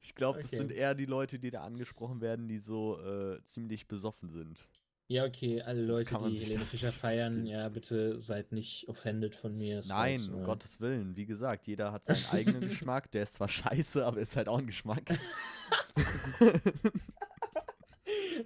[0.00, 0.56] Ich glaube, das Okay.
[0.56, 4.68] sind eher die Leute, die da angesprochen werden, die so äh, ziemlich besoffen sind.
[5.10, 9.34] Ja, okay, alle Sonst Leute, die sich Helene Fischer feiern, ja, bitte seid nicht offended
[9.34, 9.82] von mir.
[9.88, 11.16] Nein, um Gottes Willen.
[11.16, 13.10] Wie gesagt, jeder hat seinen eigenen Geschmack.
[13.10, 15.18] Der ist zwar scheiße, aber ist halt auch ein Geschmack.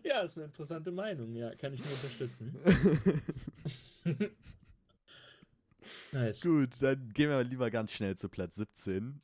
[0.03, 2.55] Ja, ist eine interessante Meinung, ja, kann ich nur unterstützen.
[6.13, 6.41] nice.
[6.43, 9.23] Gut, dann gehen wir lieber ganz schnell zu Platz 17.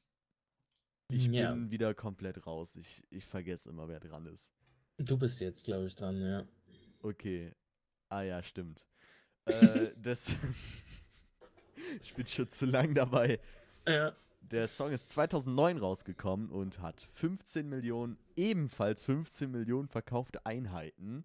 [1.09, 1.53] Ich Ja.
[1.53, 2.76] bin wieder komplett raus.
[2.76, 4.55] Ich, ich vergesse immer, wer dran ist.
[4.99, 6.47] Du bist jetzt, glaube ich, dran, ja.
[7.03, 7.53] Okay.
[8.11, 8.87] Ah ja, stimmt.
[9.47, 10.35] äh, das.
[12.03, 13.41] ich bin schon zu lang dabei.
[13.87, 21.25] Ja, Der Song ist 2009 rausgekommen und hat 15 Millionen, ebenfalls 15 Millionen verkaufte Einheiten.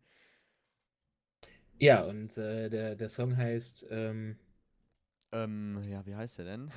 [1.80, 4.38] ja und äh, der, der Song heißt, ähm,
[5.32, 6.72] Ähm, ja, wie heißt der denn?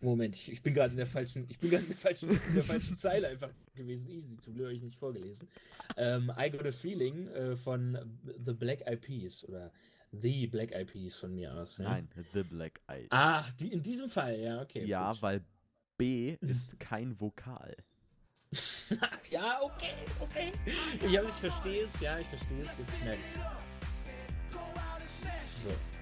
[0.00, 2.54] Moment, ich, ich bin gerade in der falschen, ich bin gerade in der falschen, in
[2.54, 4.10] der falschen Zeile einfach gewesen.
[4.10, 5.48] Easy, zum Glück habe ich nicht vorgelesen.
[5.96, 7.98] Ähm, I Got a Feeling äh, von
[8.44, 9.72] The Black Eyed Peas oder
[10.12, 11.78] The Black Eyed Peas von mir aus.
[11.78, 11.84] Ja?
[11.84, 13.06] Nein, The Black Eyed.
[13.10, 14.84] Ah, die, in diesem Fall, ja, okay.
[14.84, 15.22] ja, gut.
[15.22, 15.44] weil
[15.96, 17.76] B ist kein Vokal.
[19.30, 20.52] ja, okay, okay.
[21.10, 23.40] Ja, ich verstehe es, ja, ich verstehe es, jetzt merke ich
[25.62, 25.93] So.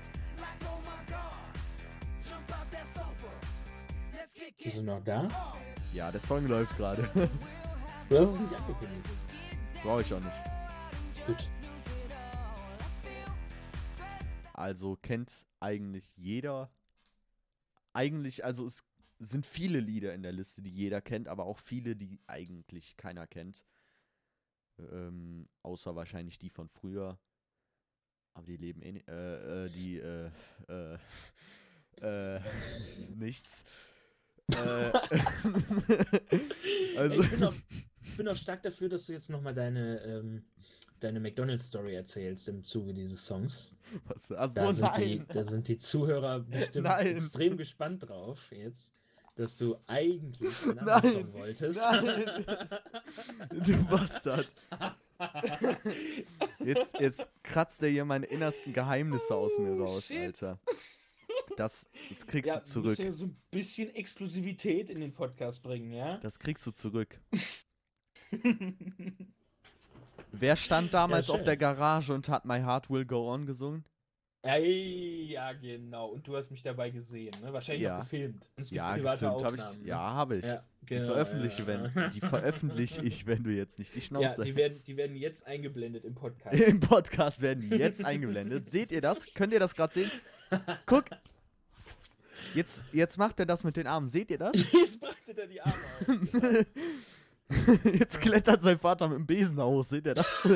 [4.62, 5.28] Bist du noch da?
[5.92, 7.08] Ja, der Song läuft gerade.
[8.08, 9.08] Du hast es nicht angekündigt.
[9.82, 11.26] Brauche ich auch nicht.
[11.26, 11.48] Gut.
[14.52, 16.70] Also kennt eigentlich jeder.
[17.94, 18.84] Eigentlich, also es
[19.18, 23.26] sind viele Lieder in der Liste, die jeder kennt, aber auch viele, die eigentlich keiner
[23.26, 23.64] kennt.
[24.78, 27.18] Ähm, außer wahrscheinlich die von früher.
[28.34, 30.30] Aber die leben eh äh, äh, die, äh,
[30.68, 30.98] äh,
[32.36, 32.40] äh,
[33.16, 33.64] nichts.
[36.96, 37.54] also, ich, bin auch,
[38.04, 40.42] ich bin auch stark dafür, dass du jetzt nochmal deine, ähm,
[41.00, 43.72] deine McDonalds-Story erzählst im Zuge dieses Songs.
[44.06, 45.26] was, ach Da, sind, die, nein.
[45.32, 47.06] da sind die Zuhörer bestimmt Nein.
[47.16, 48.92] extrem gespannt drauf jetzt,
[49.36, 50.52] dass du eigentlich
[50.84, 51.32] Nein.
[51.32, 51.78] Wolltest.
[51.80, 52.44] Nein.
[53.64, 54.48] Du Bastard.
[56.64, 60.18] Jetzt, jetzt kratzt er hier meine innersten Geheimnisse aus mir Oh, raus, shit.
[60.42, 60.58] Alter.
[61.56, 62.96] Das, das kriegst ja, du zurück.
[62.96, 66.18] Du ja so ein bisschen Exklusivität in den Podcast bringen, ja?
[66.18, 67.20] Das kriegst du zurück.
[70.32, 71.44] Wer stand damals auf schön.
[71.46, 73.84] der Garage und hat My Heart Will Go On gesungen?
[74.44, 76.08] Ey, ja, genau.
[76.08, 77.52] Und du hast mich dabei gesehen, ne?
[77.52, 77.98] Wahrscheinlich Ja.
[77.98, 78.44] auch gefilmt.
[78.70, 79.82] Ja, gefilmt habe Aufnahmen, ich.
[79.82, 79.88] ne?
[79.88, 80.44] Ja, habe ich.
[80.44, 81.66] Ja, die genau, veröffentliche, ja.
[81.68, 85.16] wenn, die veröffentliche ich, wenn du jetzt nicht die Ja, Schnauze die werden, die werden
[85.16, 86.60] jetzt eingeblendet im Podcast.
[86.68, 88.68] Im Podcast werden die jetzt eingeblendet.
[88.68, 89.32] Seht ihr das?
[89.32, 90.10] Könnt ihr das gerade sehen?
[90.86, 91.04] Guck.
[92.54, 94.08] Jetzt, jetzt macht er das mit den Armen.
[94.08, 94.52] Seht ihr das?
[94.72, 96.06] Jetzt breitet er die Arme aus.
[96.32, 96.64] Genau.
[97.98, 99.90] Jetzt klettert sein Vater mit dem Besen aus.
[99.90, 100.26] Seht ihr das?
[100.44, 100.48] Oh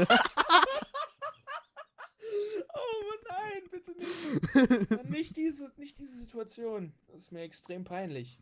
[3.28, 5.04] nein, bitte nicht.
[5.10, 6.92] Nicht diese, nicht diese Situation.
[7.08, 8.38] Das ist mir extrem peinlich.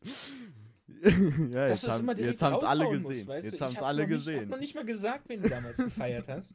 [1.52, 2.09] ja, jetzt haben
[2.57, 3.26] es alle musst, gesehen.
[3.26, 3.32] du?
[3.34, 4.48] jetzt haben Ich es alle noch nicht, hab gesehen.
[4.48, 6.55] noch nicht mal gesagt, wen du damals gefeiert hast.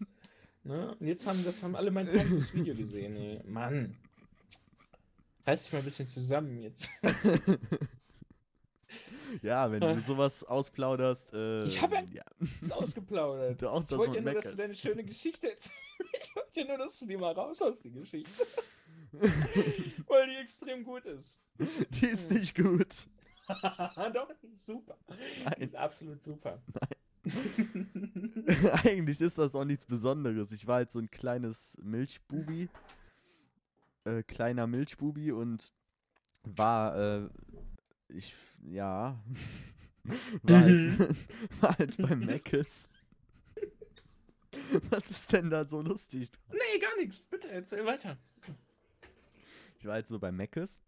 [0.64, 0.95] Ne?
[1.00, 3.16] Und jetzt haben das haben alle mein peinliches Video gesehen.
[3.16, 3.41] Ey.
[3.45, 3.95] Mann.
[5.50, 6.89] Reiß dich mal ein bisschen zusammen jetzt.
[9.41, 11.34] ja, wenn du sowas ausplauderst.
[11.34, 12.24] Äh, Ich hab ja- ja.
[12.62, 13.62] ist ausgeplaudert.
[13.62, 15.72] Du auch Ich wollte ja nur, dass du deine schöne Geschichte erzählst.
[16.22, 18.45] Ich wollte ja nur, dass du die mal raus hast, die Geschichte.
[20.08, 21.41] Weil die extrem gut ist.
[21.58, 23.08] Die ist nicht gut.
[24.14, 24.97] Doch, die ist super.
[25.10, 25.54] Die Nein.
[25.62, 26.62] ist absolut super.
[28.84, 30.52] Eigentlich ist das auch nichts Besonderes.
[30.52, 32.70] Ich war halt so ein kleines Milchbubi.
[34.10, 35.72] Äh, kleiner Milchbubi und
[36.43, 37.30] war, äh,
[38.07, 38.34] ich,
[38.64, 39.24] ja,
[40.43, 40.99] war halt,
[41.62, 42.89] war halt beim Meckes.
[44.89, 46.43] Was ist denn da so lustig dran?
[46.57, 47.28] nee, gar nichts.
[47.28, 48.18] Bitte, erzähl weiter.
[49.78, 50.82] Ich war halt so bei Meckes.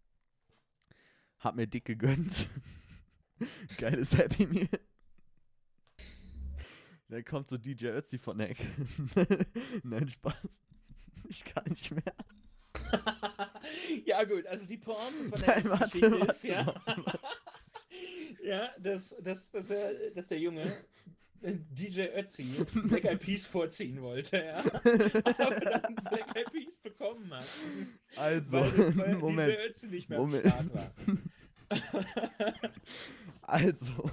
[1.38, 2.48] Hab mir dick gegönnt.
[3.78, 4.68] Geiles Happy Meal.
[7.08, 8.66] Dann kommt so DJ Ötzi von der Ecke.
[9.82, 10.62] Nein, Spaß.
[11.28, 12.14] Ich kann nicht mehr.
[14.04, 16.62] ja, gut, also die Pointe von der Nein, warte, Geschichte warte ist, ja.
[16.64, 17.18] mal.
[18.44, 20.62] ja, dass, dass, dass, er, dass der Junge
[21.42, 22.44] äh, DJ Ötzi
[22.84, 24.58] Black Eyed Peas vorziehen wollte, ja.
[25.38, 27.46] Aber dann Black Eyed Peas bekommen hat.
[28.16, 29.58] Also, weil, weil Moment.
[29.58, 30.46] DJ Ötzi nicht mehr Moment.
[30.46, 30.92] Start war.
[33.42, 34.10] Also,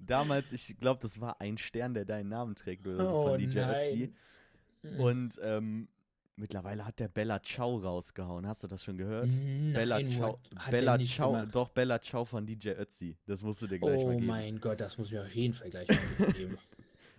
[0.00, 3.38] damals, ich glaube, das war ein Stern, der deinen Namen trägt oder so Oh von
[3.38, 3.74] DJ nein.
[3.74, 4.14] Ötzi.
[4.98, 5.88] Und ähm,
[6.36, 8.46] mittlerweile hat der Bella Ciao rausgehauen.
[8.46, 9.28] Hast du das schon gehört?
[9.28, 11.54] Nein, Bella Ciao, Bella Ciao, gemacht.
[11.54, 13.16] doch Bella Ciao von DJ Ötzi.
[13.26, 14.26] Das musst du dir gleich mal Oh geben.
[14.26, 16.56] mein Gott, das muss ich mir auf jeden Fall gleich mal geben.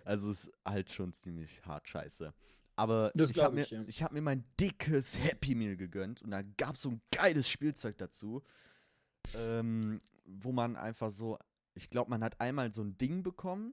[0.06, 2.34] Also es ist halt schon ziemlich hart scheiße.
[2.76, 3.82] Aber Das ich habe mir, ich, ja.
[3.86, 7.48] ich hab mir mein dickes Happy Meal gegönnt und da gab es so ein geiles
[7.48, 8.42] Spielzeug dazu,
[9.34, 11.38] ähm, wo man einfach so,
[11.74, 13.72] ich glaube, man hat einmal so ein Ding bekommen,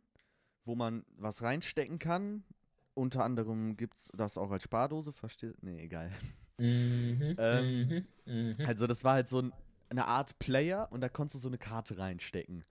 [0.64, 2.46] wo man was reinstecken kann.
[2.94, 5.62] Unter anderem gibt es das auch als Spardose, versteht?
[5.64, 6.12] Nee, egal.
[6.58, 8.66] Mhm, Ähm, mhm, mhm.
[8.66, 9.54] Also das war halt so ein,
[9.90, 12.66] eine Art Player und da konntest du so eine Karte reinstecken.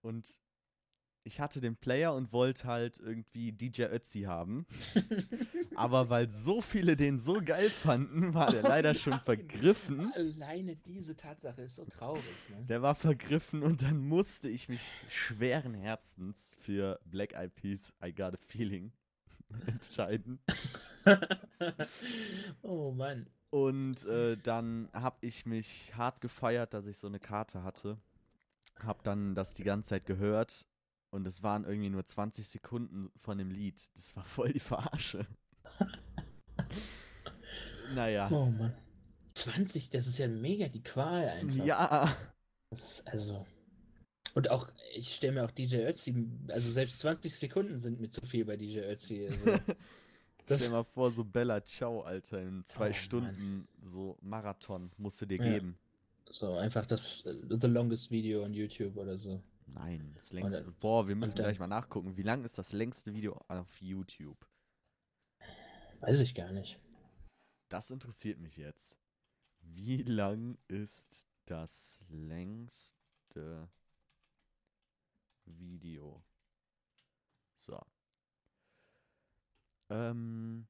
[0.00, 0.40] Und
[1.24, 4.66] ich hatte den Player und wollte halt irgendwie DJ Ötzi haben.
[5.76, 9.22] Aber weil so viele den so geil fanden, war der leider schon Nein.
[9.22, 10.12] vergriffen.
[10.14, 12.64] Alleine diese Tatsache ist so traurig, ne?
[12.66, 18.12] Der war vergriffen und dann musste ich mich schweren Herzens für Black Eyed Peas I
[18.12, 18.92] Got a Feeling
[19.66, 20.38] entscheiden.
[22.62, 23.26] oh Mann.
[23.50, 27.98] Und äh, dann habe ich mich hart gefeiert, dass ich so eine Karte hatte.
[28.82, 30.66] Hab dann das die ganze Zeit gehört
[31.10, 33.90] und es waren irgendwie nur 20 Sekunden von dem Lied.
[33.94, 35.26] Das war voll die Verarsche.
[37.94, 38.28] naja.
[38.30, 38.74] Oh Mann.
[39.34, 41.64] 20, das ist ja mega die Qual einfach.
[41.64, 42.14] Ja.
[42.70, 43.46] Das ist also.
[44.34, 46.14] Und auch, ich stelle mir auch DJ Ötzi,
[46.48, 49.26] also selbst 20 Sekunden sind mir zu viel bei DJ Ötzi.
[49.28, 49.44] Also,
[50.46, 52.94] das, Stell dir mal vor, so Bella Ciao, Alter, in zwei Oh, Mann.
[52.94, 55.44] Stunden so Marathon musst du dir Ja.
[55.52, 55.76] geben.
[56.30, 59.42] so, einfach das The Longest Video on YouTube oder so.
[59.66, 60.62] Nein, das längste.
[60.64, 62.16] dann- Boah, wir müssen gleich mal nachgucken.
[62.16, 64.38] Wie lang ist das längste Video auf YouTube?
[66.00, 66.78] Weiß ich gar nicht.
[67.68, 68.98] Das interessiert mich jetzt.
[69.60, 73.68] Wie lang ist das längste
[75.58, 76.24] Video?
[77.56, 77.80] So.
[79.90, 80.66] Ähm,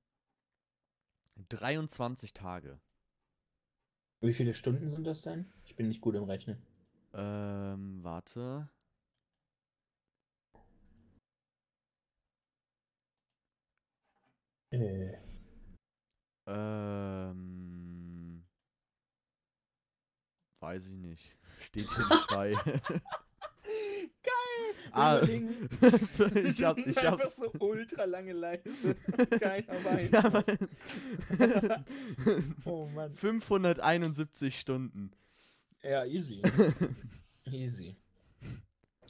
[1.48, 2.80] 23 Tage.
[4.20, 5.52] Wie viele Stunden sind das denn?
[5.64, 6.62] Ich bin nicht gut im Rechnen.
[7.12, 8.68] Ähm, warte.
[14.70, 15.18] Äh,
[16.46, 18.44] Ähm,
[20.60, 21.36] weiß ich nicht.
[21.60, 22.54] Steht hier nicht bei.
[24.92, 25.68] Ah, Überlegen.
[26.46, 27.36] ich hab, ich Einfach hab's.
[27.36, 28.94] so ultra lange Leiste.
[29.40, 30.10] Keiner weiß.
[30.10, 31.84] Ja, aber-
[32.64, 33.14] Oh Mann.
[33.14, 35.10] 571 Stunden.
[35.82, 36.42] Ja, easy.
[37.46, 37.96] easy.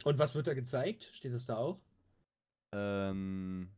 [0.04, 1.08] Und was wird da gezeigt?
[1.12, 1.80] Steht es da auch?
[2.74, 3.68] Ähm,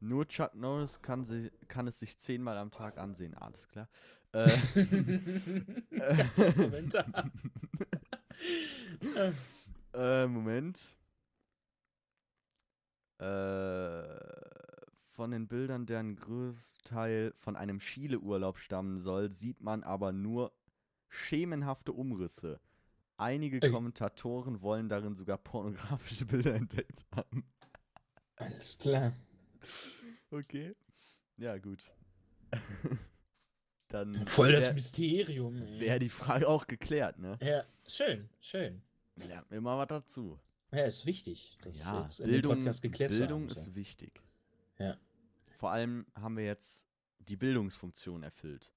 [0.00, 3.34] nur Chuck Norris kann, sie, kann es sich zehnmal am Tag ansehen.
[3.34, 3.88] Alles klar.
[4.32, 4.50] Äh,
[6.56, 7.30] Kommentar.
[9.94, 10.96] Äh, Moment.
[13.18, 14.02] Äh,
[15.10, 20.52] von den Bildern, deren Großteil von einem Chile-Urlaub stammen soll, sieht man aber nur
[21.08, 22.60] schemenhafte Umrisse.
[23.18, 23.70] Einige Ey.
[23.70, 27.44] Kommentatoren wollen darin sogar pornografische Bilder entdeckt haben.
[28.36, 29.12] Alles klar.
[30.30, 30.74] Okay.
[31.36, 31.84] Ja, gut.
[33.92, 35.62] Dann Voll das wäre Mysterium.
[35.62, 35.80] ey.
[35.80, 37.38] wär die Frage auch geklärt, ne?
[37.42, 38.80] Ja, schön, schön.
[39.16, 40.38] Lernt mir mal was dazu.
[40.72, 43.74] Ja, ist wichtig, das ja, jetzt Bildung, Podcast geklärt Bildung ist so.
[43.74, 44.22] wichtig.
[44.78, 44.96] Ja.
[45.50, 46.88] Vor allem haben wir jetzt
[47.18, 48.72] die Bildungsfunktion erfüllt.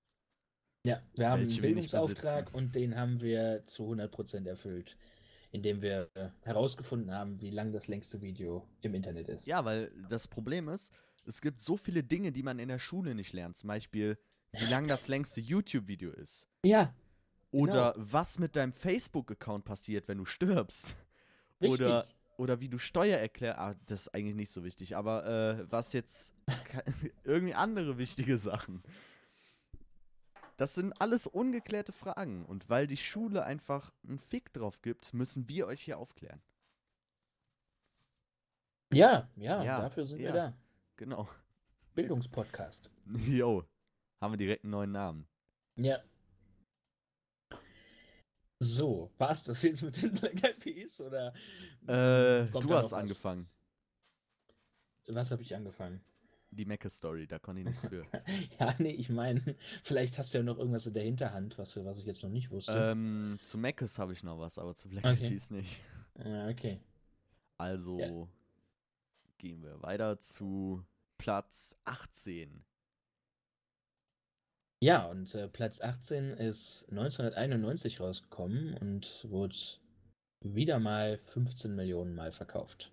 [0.84, 4.98] Ja, wir haben einen Bildungsauftrag und den haben wir zu 100% erfüllt,
[5.52, 6.10] indem wir
[6.42, 9.48] herausgefunden haben, wie lang das längste Video im Internet ist.
[9.48, 10.94] Ja, weil das Problem ist,
[11.26, 13.56] es gibt so viele Dinge, die man in der Schule nicht lernt.
[13.56, 14.18] Zum Beispiel,
[14.60, 16.48] wie lang das längste YouTube-Video ist.
[16.64, 16.94] Ja,
[17.52, 18.06] Oder Genau.
[18.12, 20.96] was mit deinem Facebook-Account passiert, wenn du stirbst.
[21.62, 21.82] richtig.
[21.82, 22.06] Oder,
[22.38, 23.60] oder wie du Steuer erklärst.
[23.60, 24.96] Ah, das ist eigentlich nicht so wichtig.
[24.98, 26.34] Aber äh, was jetzt.
[27.24, 28.84] irgendwie andere wichtige Sachen.
[30.58, 32.46] Das sind alles ungeklärte Fragen.
[32.46, 36.42] Und weil die Schule einfach einen Fick drauf gibt, müssen wir euch hier aufklären.
[38.94, 40.26] Ja, ja, Ja, dafür sind ja.
[40.26, 40.54] wir da.
[40.98, 41.28] Genau.
[41.96, 42.90] Bildungspodcast.
[43.28, 43.64] Jo.
[44.26, 45.28] Haben wir direkt einen neuen Namen.
[45.76, 46.02] Ja.
[48.60, 51.28] So, war es das jetzt mit den Black Eyed Peas oder
[51.84, 52.94] Äh, du hast was?
[52.94, 53.48] angefangen.
[55.10, 56.02] Was habe ich angefangen?
[56.50, 58.04] Die Mecke-Story, da konnte ich nichts für.
[58.60, 62.00] Ja, nee, ich meine, vielleicht hast du ja noch irgendwas in der Hinterhand, was, was
[62.00, 62.74] ich jetzt noch nicht wusste.
[62.94, 65.22] ähm, zu Meckes habe ich noch was, aber zu Black Okay.
[65.26, 65.80] Eyed Peas nicht.
[66.18, 66.80] Ja, okay.
[67.60, 68.28] Also Ja.
[69.38, 70.84] gehen wir weiter zu
[71.20, 72.66] Platz 18.
[74.82, 79.56] Ja, und äh, Platz 18 ist 1991 rausgekommen und wurde
[80.42, 82.92] wieder mal 15 Millionen Mal verkauft.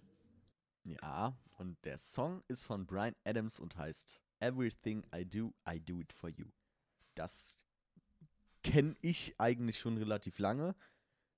[0.84, 6.00] Ja, und der Song ist von Brian Adams und heißt Everything I Do, I Do
[6.00, 6.46] It For You.
[7.14, 7.62] Das
[8.62, 10.74] kenne ich eigentlich schon relativ lange.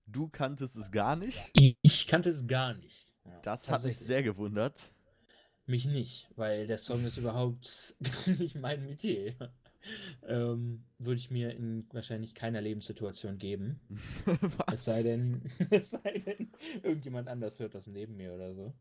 [0.07, 1.51] Du kanntest es gar nicht.
[1.55, 3.13] Ich kannte es gar nicht.
[3.25, 4.95] Ja, Das hat mich sehr gewundert.
[5.67, 7.97] Mich nicht, weil der Song ist überhaupt
[8.39, 9.35] nicht mein Metier.
[10.27, 13.81] Ähm, würde ich mir in wahrscheinlich keiner Lebenssituation geben.
[14.25, 14.73] Was?
[14.73, 16.51] Es sei denn, es sei denn,
[16.83, 18.73] irgendjemand anders hört das neben mir oder so.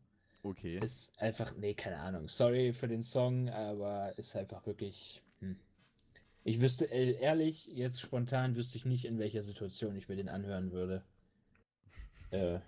[0.42, 0.78] Okay.
[0.78, 2.28] Ist einfach, nee, keine Ahnung.
[2.28, 5.22] Sorry für den Song, aber ist einfach wirklich.
[5.40, 5.56] Hm.
[6.44, 10.28] Ich wüsste, äh, ehrlich, jetzt spontan wüsste ich nicht, in welcher Situation ich mir den
[10.28, 11.02] anhören würde.
[12.30, 12.58] Äh,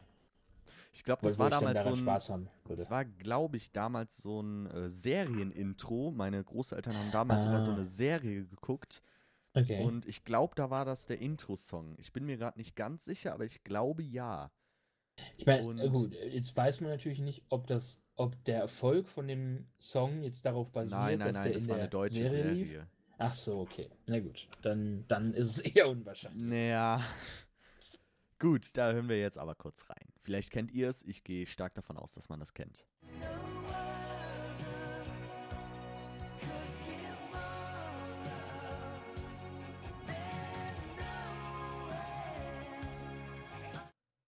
[0.96, 1.90] Ich glaube, das war damals so
[2.34, 2.48] ein.
[2.64, 6.10] Das war, glaube ich, damals so ein äh, Serienintro.
[6.10, 7.74] Meine Großeltern haben damals immer so Ah.
[7.74, 9.02] eine Serie geguckt.
[9.52, 9.84] Okay.
[9.84, 11.96] Und ich glaube, da war das der Intro-Song.
[11.98, 14.50] Ich bin mir gerade nicht ganz sicher, aber ich glaube ja.
[15.36, 19.06] Ich meine, äh, gut, äh, jetzt weiß man natürlich nicht, ob das, ob der Erfolg
[19.06, 21.82] von dem Song jetzt darauf basiert, Nein, nein, dass nein, der das in war der
[21.84, 22.86] eine deutsche Serie Serie.
[23.18, 23.90] Ach so, okay.
[24.06, 26.42] Na gut, dann, dann ist es eher unwahrscheinlich.
[26.42, 27.02] Naja.
[28.38, 30.12] Gut, da hören wir jetzt aber kurz rein.
[30.20, 31.02] Vielleicht kennt ihr es.
[31.02, 32.86] Ich gehe stark davon aus, dass man das kennt.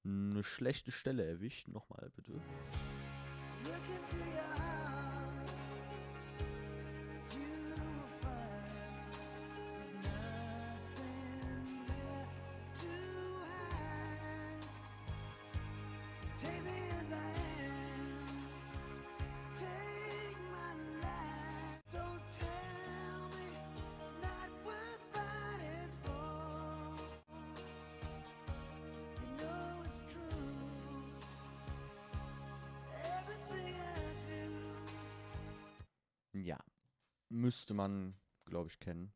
[0.04, 1.68] Eine schlechte Stelle erwischt.
[1.68, 2.32] Nochmal bitte.
[3.64, 4.57] Look into your
[37.48, 38.12] Müsste man,
[38.44, 39.10] glaube ich, kennen.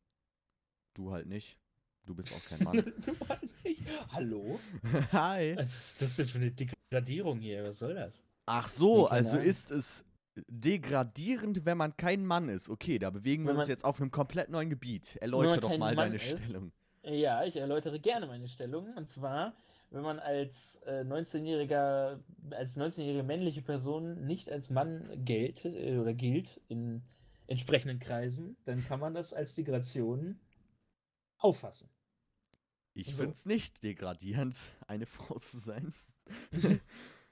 [0.94, 1.58] Du halt nicht.
[2.06, 2.76] Du bist auch kein Mann.
[3.04, 3.82] du halt nicht.
[4.08, 4.58] Hallo?
[5.12, 5.54] Hi.
[5.54, 7.62] Was ist das denn für eine Degradierung hier?
[7.62, 8.22] Was soll das?
[8.46, 9.44] Ach so, also Ahnung.
[9.46, 10.06] ist es
[10.48, 12.70] degradierend, wenn man kein Mann ist.
[12.70, 15.16] Okay, da bewegen wir Wenn uns man- jetzt auf einem komplett neuen Gebiet.
[15.16, 16.38] Erläutere doch mal Mann deine ist.
[16.42, 16.72] Stellung.
[17.02, 18.94] Ja, ich erläutere gerne meine Stellung.
[18.96, 19.54] Und zwar,
[19.90, 22.18] wenn man als äh, 19-jähriger,
[22.52, 27.02] als 19-jährige männliche Person nicht als Mann gilt äh, oder gilt in
[27.52, 30.40] entsprechenden Kreisen, dann kann man das als Degradation
[31.38, 31.88] auffassen.
[32.94, 33.22] Ich So.
[33.22, 34.56] finde es nicht degradierend,
[34.86, 35.94] eine Frau zu sein.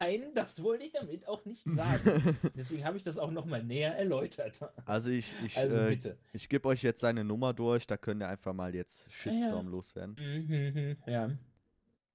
[0.02, 2.38] Nein, das wollte ich damit auch nicht sagen.
[2.56, 4.58] Deswegen habe ich das auch nochmal näher erläutert.
[4.86, 8.28] Also ich, ich, Also äh, ich gebe euch jetzt seine Nummer durch, da könnt ihr
[8.28, 10.16] einfach mal jetzt Shitstorm loswerden.
[10.18, 11.30] Mhm, ja.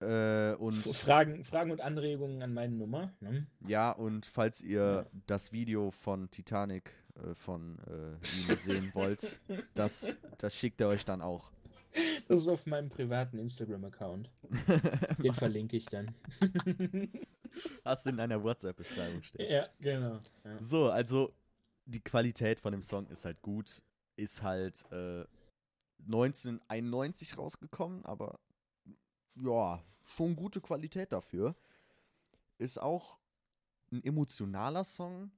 [0.05, 3.11] Äh, und Fragen, Fragen und Anregungen an meine Nummer.
[3.19, 3.47] Ne?
[3.67, 9.41] ja, und falls ihr das Video von Titanic äh, von äh, ihm sehen wollt,
[9.73, 11.51] das, das schickt er euch dann auch.
[12.27, 14.29] Das ist auf meinem privaten Instagram-Account.
[15.23, 16.13] Den verlinke ich dann.
[17.85, 19.49] Hast du in deiner WhatsApp-Beschreibung stehen.
[19.49, 20.19] ja, genau.
[20.43, 20.61] Ja.
[20.61, 21.33] So, also
[21.85, 23.81] die Qualität von dem Song ist halt gut.
[24.17, 25.23] Ist halt äh,
[26.05, 28.39] 1991 rausgekommen, aber
[29.35, 31.55] ja, schon gute Qualität dafür.
[32.57, 33.19] Ist auch
[33.91, 35.31] ein emotionaler Song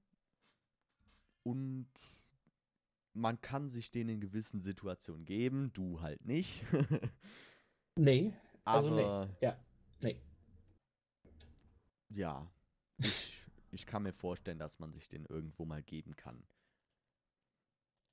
[1.43, 1.87] und
[3.13, 6.63] man kann sich den in gewissen Situationen geben, du halt nicht.
[7.99, 8.31] Nee,
[8.63, 9.35] also aber nee.
[9.41, 9.57] Ja,
[10.01, 10.21] nee.
[12.09, 12.47] ja,
[12.99, 16.43] ich, ich kann mir vorstellen, dass man sich den irgendwo mal geben kann.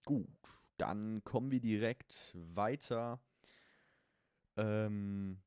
[0.07, 0.27] Gut,
[0.79, 3.21] dann kommen wir direkt weiter.
[4.57, 5.39] Ähm,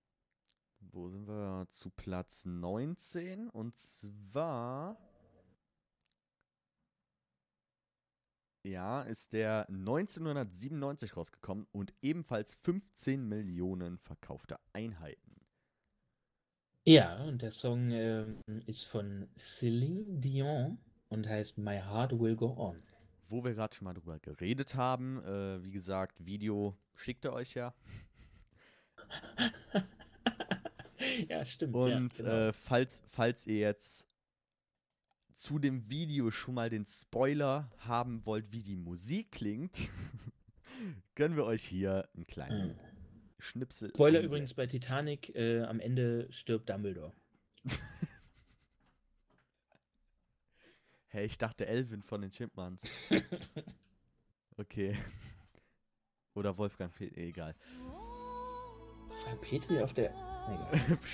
[0.91, 1.67] wo sind wir?
[1.71, 3.49] Zu Platz 19.
[3.49, 4.97] Und zwar.
[8.63, 15.27] Ja, ist der 1997 rausgekommen und ebenfalls 15 Millionen verkaufte Einheiten.
[16.83, 20.77] Ja, und der Song ähm, ist von Celine Dion
[21.09, 22.81] und heißt My Heart Will Go On.
[23.29, 27.55] Wo wir gerade schon mal drüber geredet haben, äh, wie gesagt, Video schickt er euch
[27.55, 27.73] ja.
[31.29, 31.75] ja, stimmt.
[31.75, 32.47] Und ja, genau.
[32.49, 34.07] äh, falls, falls ihr jetzt
[35.33, 39.77] zu dem Video schon mal den Spoiler haben wollt, wie die Musik klingt,
[41.15, 42.79] können wir euch hier einen kleinen Mhm.
[43.39, 43.89] Schnipsel.
[43.89, 44.25] Spoiler einblenden.
[44.29, 47.13] übrigens bei Titanic, äh, am Ende stirbt Dumbledore.
[51.09, 52.83] Hey, ich dachte Elvin von den Chipmunks.
[54.57, 54.95] Okay.
[56.35, 57.07] Oder Wolfgang P.
[57.15, 57.55] Egal.
[59.23, 60.13] Frank Petri auf der.
[60.47, 60.97] Egal.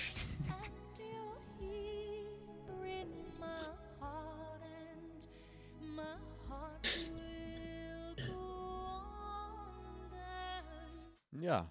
[11.44, 11.70] Ja.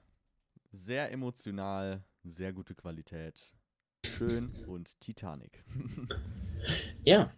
[0.71, 3.55] Sehr emotional, sehr gute Qualität.
[4.05, 5.63] Schön und Titanic.
[7.05, 7.33] Ja.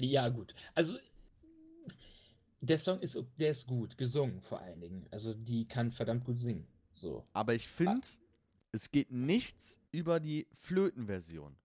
[0.00, 0.54] Ja, gut.
[0.74, 0.98] Also,
[2.60, 5.06] der Song ist, der ist gut, gesungen vor allen Dingen.
[5.12, 6.66] Also, die kann verdammt gut singen.
[6.92, 7.24] So.
[7.32, 8.00] Aber ich finde,
[8.72, 11.56] es geht nichts über die Flötenversion.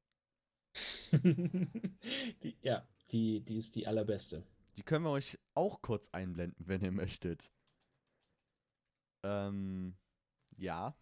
[1.12, 4.44] die, ja, die, die ist die allerbeste.
[4.78, 7.52] Die können wir euch auch kurz einblenden, wenn ihr möchtet.
[9.24, 9.96] Ähm,
[10.58, 10.96] ja.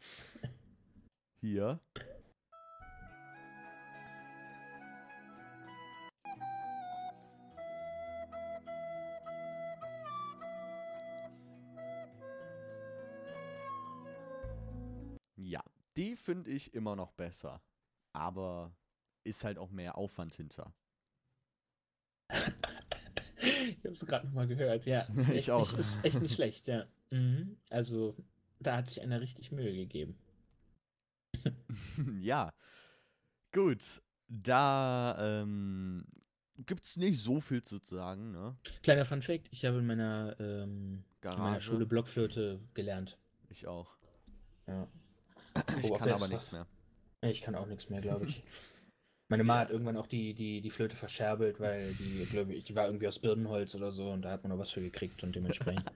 [1.40, 1.80] Hier.
[15.96, 17.62] Die finde ich immer noch besser.
[18.12, 18.74] Aber
[19.24, 20.74] ist halt auch mehr Aufwand hinter.
[22.28, 25.00] Ich habe es gerade nochmal gehört, ja.
[25.16, 25.70] Ist Ich echt auch.
[25.70, 26.86] Nicht, ist echt nicht schlecht, ja.
[27.10, 27.56] Mhm.
[27.70, 28.16] Also,
[28.60, 30.18] da hat sich einer richtig Mühe gegeben.
[32.20, 32.52] ja.
[33.52, 34.02] Gut.
[34.28, 36.06] Da ähm,
[36.66, 38.56] gibt es nicht so viel zu sagen, ne?
[38.82, 41.60] Kleiner Fun Fact: Ich habe in meiner, ähm, in meiner.
[41.60, 43.18] Schule Blockflöte gelernt.
[43.48, 43.96] Ich auch.
[44.68, 44.86] Ja.
[45.82, 46.66] Ich kann aber nichts mehr.
[47.22, 48.42] Ich kann auch nichts mehr, glaube ich.
[49.28, 52.74] Meine Ma hat irgendwann auch die, die, die Flöte verscherbelt, weil die, glaube ich, die
[52.74, 55.36] war irgendwie aus Birnenholz oder so und da hat man noch was für gekriegt und
[55.36, 55.88] dementsprechend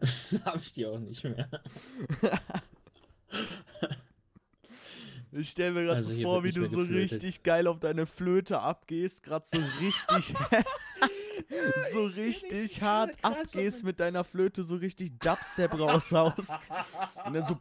[0.44, 1.48] habe ich die auch nicht mehr.
[5.32, 7.12] Ich stelle mir gerade Also so vor, wie du so geflötet.
[7.12, 10.34] richtig geil auf deine Flöte abgehst, gerade so richtig,
[11.92, 16.60] so ich richtig hart abgehst mit deiner Flöte, so richtig Dubstep raushaust.
[17.24, 17.54] Und dann so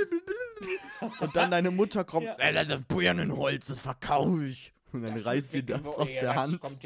[1.20, 2.34] und dann deine Mutter kommt, Ja.
[2.34, 4.72] ey, das ist Birnenholz, das verkaufe ich.
[4.92, 6.62] Und dann Das reißt sie das aus der Hand.
[6.62, 6.82] Und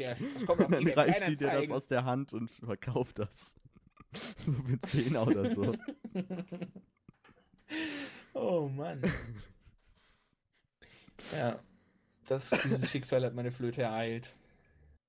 [0.71, 3.55] dann reißt sie dir das aus der Hand und verkauft das.
[4.45, 5.73] So für 10 oder so.
[8.35, 9.01] Oh Mann.
[11.35, 11.59] ja,
[12.27, 14.35] das, dieses Schicksal hat meine Flöte ereilt.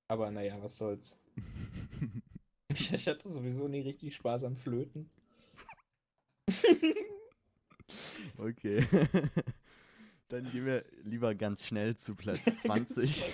[0.07, 1.19] Aber naja, was soll's.
[2.73, 5.09] Ich, ich hatte sowieso nie richtig Spaß am Flöten.
[8.37, 8.85] Okay.
[10.29, 13.25] Dann gehen wir lieber ganz schnell zu Platz 20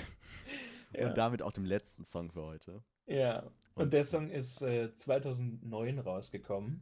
[0.94, 1.08] Ja.
[1.08, 2.84] und damit auch dem letzten Song für heute.
[3.08, 3.44] Ja,
[3.76, 6.82] und, Und der Song ist äh, 2009 rausgekommen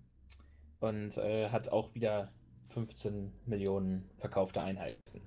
[0.80, 2.34] und äh, hat auch wieder
[2.70, 5.22] 15 Millionen verkaufte Einheiten.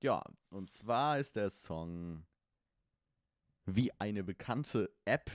[0.00, 2.24] Ja, und zwar ist der Song
[3.66, 5.30] wie eine bekannte App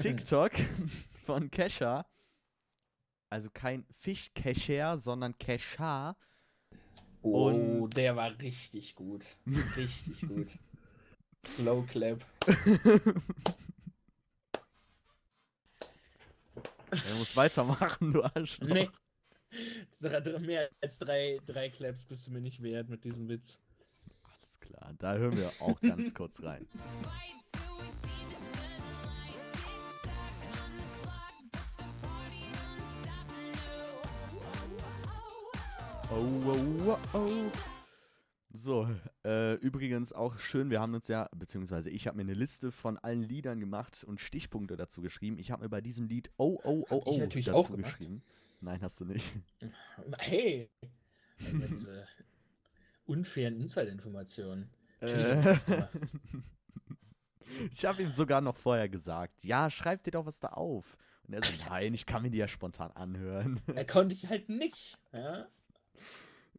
[0.00, 0.52] TikTok
[1.24, 2.06] von Kesha.
[3.34, 6.16] Also kein Fischkescher, sondern Kesha.
[7.20, 9.26] Oh, Und- der war richtig gut.
[9.76, 10.56] Richtig gut.
[11.44, 12.24] Slow Clap.
[16.92, 18.68] Er muss weitermachen, du Arschloch.
[18.68, 18.88] Nee.
[20.38, 23.60] Mehr als drei, drei Claps bist du mir nicht wert mit diesem Witz.
[24.22, 26.68] Alles klar, da hören wir auch ganz kurz rein.
[36.16, 37.50] Oh, oh, oh, oh.
[38.52, 38.88] So,
[39.24, 42.98] äh, übrigens auch schön, wir haben uns ja, beziehungsweise ich habe mir eine Liste von
[42.98, 45.38] allen Liedern gemacht und Stichpunkte dazu geschrieben.
[45.38, 47.70] Ich habe mir bei diesem Lied Oh, oh, oh, Hab ich oh natürlich dazu auch
[47.72, 47.98] gemacht.
[47.98, 48.22] geschrieben.
[48.60, 49.32] Nein, hast du nicht.
[50.18, 50.70] Hey!
[51.50, 52.06] Immer diese
[53.06, 54.70] unfairen Inside-Informationen.
[55.00, 55.86] Natürlich Äh,
[57.72, 60.96] ich habe ihm sogar noch vorher gesagt, ja, schreib dir doch was da auf.
[61.26, 63.60] Und er so, nein, ich kann mir die ja spontan anhören.
[63.66, 64.96] Da konnte ich halt nicht.
[65.12, 65.48] Ja?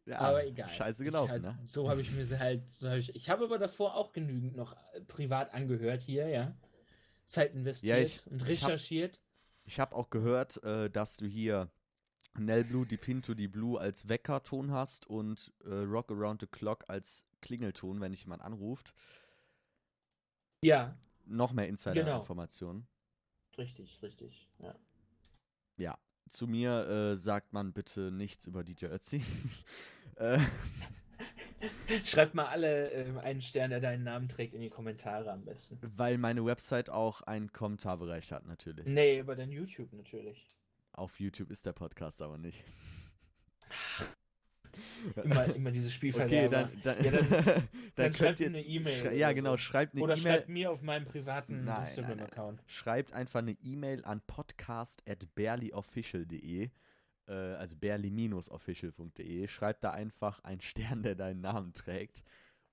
[0.06, 0.68] Ja, aber egal.
[0.70, 1.58] Scheiße gelaufen, halt, ne?
[1.64, 2.70] So habe ich mir sie halt.
[2.70, 6.56] So hab ich ich habe aber davor auch genügend noch äh, privat angehört hier, ja.
[7.24, 9.20] Zeit investiert ich- und ich hab- recherchiert.
[9.64, 11.68] Ich habe auch gehört, äh, dass du hier
[12.38, 16.84] Nell Blue, Di Pinto, Di Blue als Weckerton hast und äh, Rock Around the Clock
[16.88, 18.94] als Klingelton, wenn dich jemand anruft.
[20.62, 21.72] Ja, Noch mehr Genau.
[21.72, 22.86] Insider-Informationen.
[23.58, 24.46] richtig, richtig.
[24.60, 24.74] Ja.
[25.78, 25.98] Ja.
[26.28, 29.22] Zu mir äh, sagt man bitte nichts über DJ Ötzi.
[30.16, 30.38] äh,
[32.04, 35.78] Schreibt mal alle ähm, einen Stern, der deinen Namen trägt, in die Kommentare am besten.
[35.80, 38.86] weil meine Website auch einen Kommentarbereich hat, natürlich.
[38.86, 40.46] Nee, über dein YouTube natürlich.
[40.92, 42.64] Auf YouTube ist der Podcast aber nicht.
[45.22, 48.46] Immer, immer dieses Spiel Okay, dann, dann, Ja, dann- dann Dann schreibt ihr.
[48.48, 49.16] eine E-Mail.
[49.16, 49.34] ja, so.
[49.34, 50.32] genau, schreibt eine Oder E-Mail.
[50.34, 51.66] schreibt mir auf meinem privaten.
[51.66, 52.62] Instagram-Account.
[52.66, 56.70] Schreibt einfach eine E-Mail an podcast.barelyofficial.de,
[57.28, 59.46] äh, also barely-official.de.
[59.48, 62.22] Schreibt da einfach einen Stern, der deinen Namen trägt.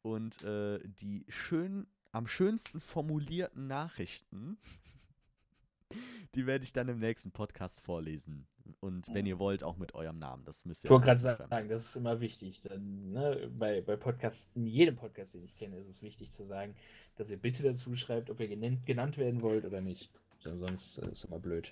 [0.01, 4.57] Und äh, die schön, am schönsten formulierten Nachrichten,
[6.35, 8.47] die werde ich dann im nächsten Podcast vorlesen.
[8.79, 10.45] Und wenn ihr wollt, auch mit eurem Namen.
[10.45, 12.61] Das müsst ihr Ich wollte gerade sagen, das ist immer wichtig.
[12.61, 16.45] Dann, ne, bei, bei Podcasts, in jedem Podcast, den ich kenne, ist es wichtig zu
[16.45, 16.75] sagen,
[17.15, 20.11] dass ihr bitte dazu schreibt, ob ihr genannt, genannt werden wollt oder nicht.
[20.45, 21.71] Denn sonst äh, ist es immer blöd.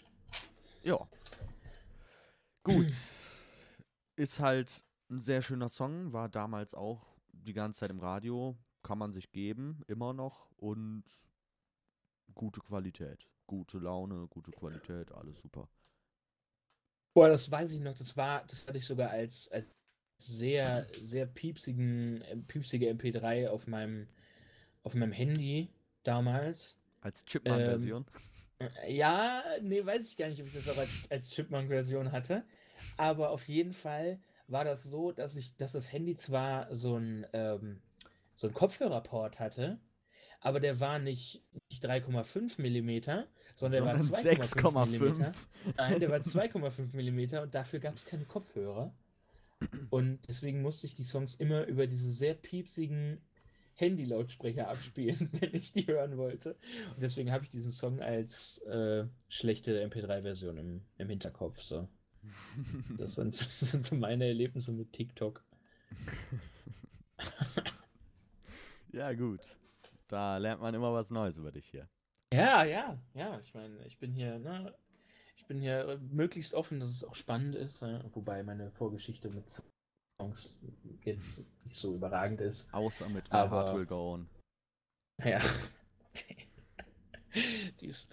[0.83, 1.07] Ja.
[2.63, 2.93] Gut.
[4.15, 8.97] Ist halt ein sehr schöner Song, war damals auch die ganze Zeit im Radio, kann
[8.97, 11.03] man sich geben, immer noch und
[12.33, 13.27] gute Qualität.
[13.51, 15.67] Gute Laune, gute Qualität, alles super.
[17.13, 19.67] Boah, das weiß ich noch, das war, das hatte ich sogar als, als
[20.17, 24.07] sehr, sehr piepsigen, äh, piepsige MP3 auf meinem,
[24.83, 25.67] auf meinem Handy
[26.03, 26.77] damals.
[27.01, 28.05] Als Chipmunk-Version.
[28.59, 32.45] Äh, Ja, nee, weiß ich gar nicht, ob ich das auch als, als Chipmunk-Version hatte.
[32.95, 37.27] Aber auf jeden Fall war das so, dass ich, dass das Handy zwar so ein,
[37.33, 37.81] ähm,
[38.37, 39.77] so ein Kopfhörerport hatte,
[40.41, 43.27] aber der war nicht, nicht 3,5 mm,
[43.61, 45.21] sondern der war sondern 2,5 mm.
[45.21, 45.33] 6,5.
[45.77, 48.93] Nein, der war 2,5 mm und dafür gab es keine Kopfhörer.
[49.91, 53.21] Und deswegen musste ich die Songs immer über diese sehr piepsigen
[53.75, 56.57] Handy-Lautsprecher abspielen, wenn ich die hören wollte.
[56.95, 61.61] Und deswegen habe ich diesen Song als äh, schlechte MP3-Version im, im Hinterkopf.
[61.61, 61.87] So.
[62.97, 65.43] Das, sind, das sind so meine Erlebnisse mit TikTok.
[68.91, 69.57] ja, gut.
[70.07, 71.87] Da lernt man immer was Neues über dich hier.
[72.33, 73.39] Ja, ja, ja.
[73.41, 74.73] Ich meine, ich bin hier, ne,
[75.35, 77.81] ich bin hier äh, möglichst offen, dass es auch spannend ist.
[77.81, 79.45] Äh, wobei meine Vorgeschichte mit
[80.21, 80.59] Songs
[81.03, 82.73] jetzt nicht so überragend ist.
[82.73, 84.29] Außer mit My Aber- Heart Will Go On.
[85.23, 85.41] Ja.
[87.81, 88.09] die, ist,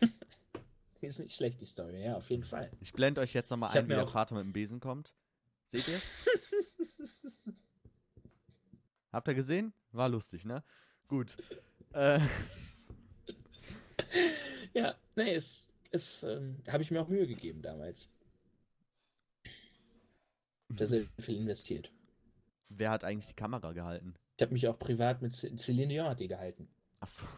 [1.00, 2.70] die ist nicht schlecht, die Story, ja, auf jeden Fall.
[2.80, 5.14] Ich blende euch jetzt nochmal ein, wie der auch- Vater mit dem Besen kommt.
[5.68, 5.98] Seht ihr
[9.12, 9.72] Habt ihr gesehen?
[9.90, 10.62] War lustig, ne?
[11.08, 11.36] Gut.
[11.92, 12.20] Äh,
[14.74, 18.08] Ja, nee, es, es ähm, habe ich mir auch Mühe gegeben damals.
[20.70, 21.92] Da sehr viel investiert.
[22.70, 24.14] wer hat eigentlich die Kamera gehalten?
[24.38, 26.68] Ich habe mich auch privat mit Ce- Celine Dion hat die gehalten.
[27.00, 27.26] Achso.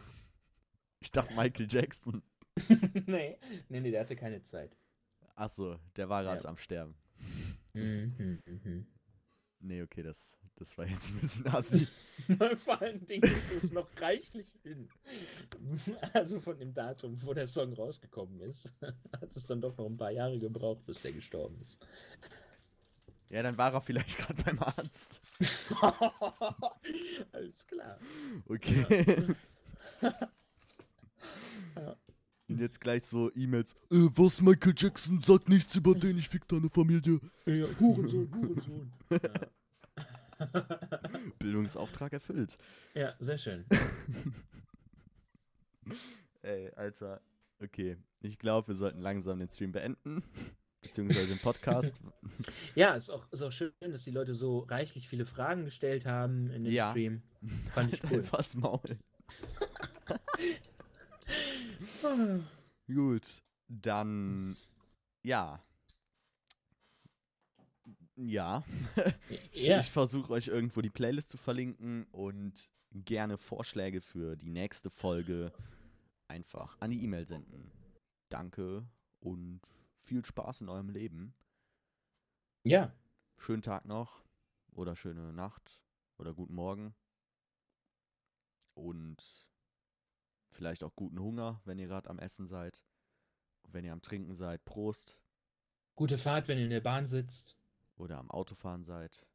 [1.01, 2.23] Ich dachte Michael Jackson.
[3.05, 3.37] nee,
[3.69, 4.75] nee, nee, der hatte keine Zeit.
[5.35, 6.49] Achso, der war gerade Ja.
[6.49, 6.95] am Sterben.
[7.73, 8.87] Mhm, mhm.
[9.67, 11.87] Nee, okay, das, das war jetzt ein bisschen assi.
[12.57, 14.87] Vor allen Dingen ist es noch reichlich hin.
[16.13, 19.97] Also von dem Datum, wo der Song rausgekommen ist, hat es dann doch noch ein
[19.97, 21.83] paar Jahre gebraucht, bis der gestorben ist.
[23.31, 25.19] Ja, dann war er vielleicht gerade beim Arzt.
[27.31, 27.97] Alles klar.
[28.45, 29.35] Okay.
[31.75, 31.97] Ja.
[32.47, 33.73] Und jetzt gleich so E-Mails.
[33.91, 37.19] Äh, was, Michael Jackson sagt nichts über den, ich fick deine Familie.
[37.47, 38.93] Ja, Hurensohn, Hurensohn.
[39.09, 39.19] Ja.
[41.39, 42.57] Bildungsauftrag erfüllt.
[42.93, 43.65] ja, sehr schön.
[46.41, 47.21] Ey, Alter.
[47.61, 50.23] Okay, ich glaube, wir sollten langsam den Stream beenden.
[50.81, 51.99] Beziehungsweise den Podcast.
[52.75, 56.51] Ja, ist auch, ist auch schön, dass die Leute so reichlich viele Fragen gestellt haben
[56.51, 56.91] in dem Ja.
[56.91, 57.23] Stream.
[57.73, 58.23] Fand ich Halt cool.
[58.31, 58.81] das Maul.
[62.87, 63.27] Gut,
[63.67, 64.55] dann
[65.23, 65.59] ja.
[68.17, 68.63] Ja.
[69.51, 74.89] Ich, ich versuche euch irgendwo die Playlist zu verlinken und gerne Vorschläge für die nächste
[74.89, 75.51] Folge
[76.27, 77.71] einfach an die E-Mail senden.
[78.29, 78.87] Danke
[79.19, 79.61] und
[79.99, 81.33] viel Spaß in eurem Leben.
[82.63, 82.93] ja,
[83.37, 84.23] Schönen Tag noch
[84.71, 85.83] oder schöne Nacht
[86.17, 86.95] oder guten Morgen.
[88.73, 89.49] Und
[90.51, 92.85] vielleicht auch guten Hunger, wenn ihr gerade am Essen seid.
[93.67, 95.19] Wenn ihr am Trinken seid, Prost.
[95.95, 97.57] gute Fahrt, wenn ihr in der Bahn sitzt
[97.97, 99.25] Oder am Autofahren seid.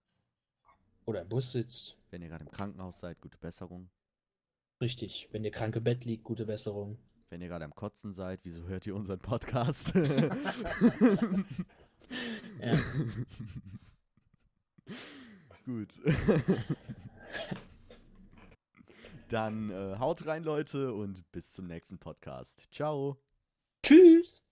[1.07, 1.97] oder im Bus sitzt.
[2.11, 3.91] Wenn ihr gerade im Krankenhaus seid, gute Besserung.
[4.81, 6.99] Richtig, wenn ihr krank im Bett liegt, gute Besserung.
[7.31, 9.93] Wenn ihr gerade am Kotzen seid, wieso hört ihr unseren Podcast?
[12.61, 12.77] Ja.
[15.65, 15.95] Gut.
[19.29, 22.67] Dann äh, haut rein, Leute, und bis zum nächsten Podcast.
[22.73, 23.17] Ciao.
[23.85, 24.43] Tschüss!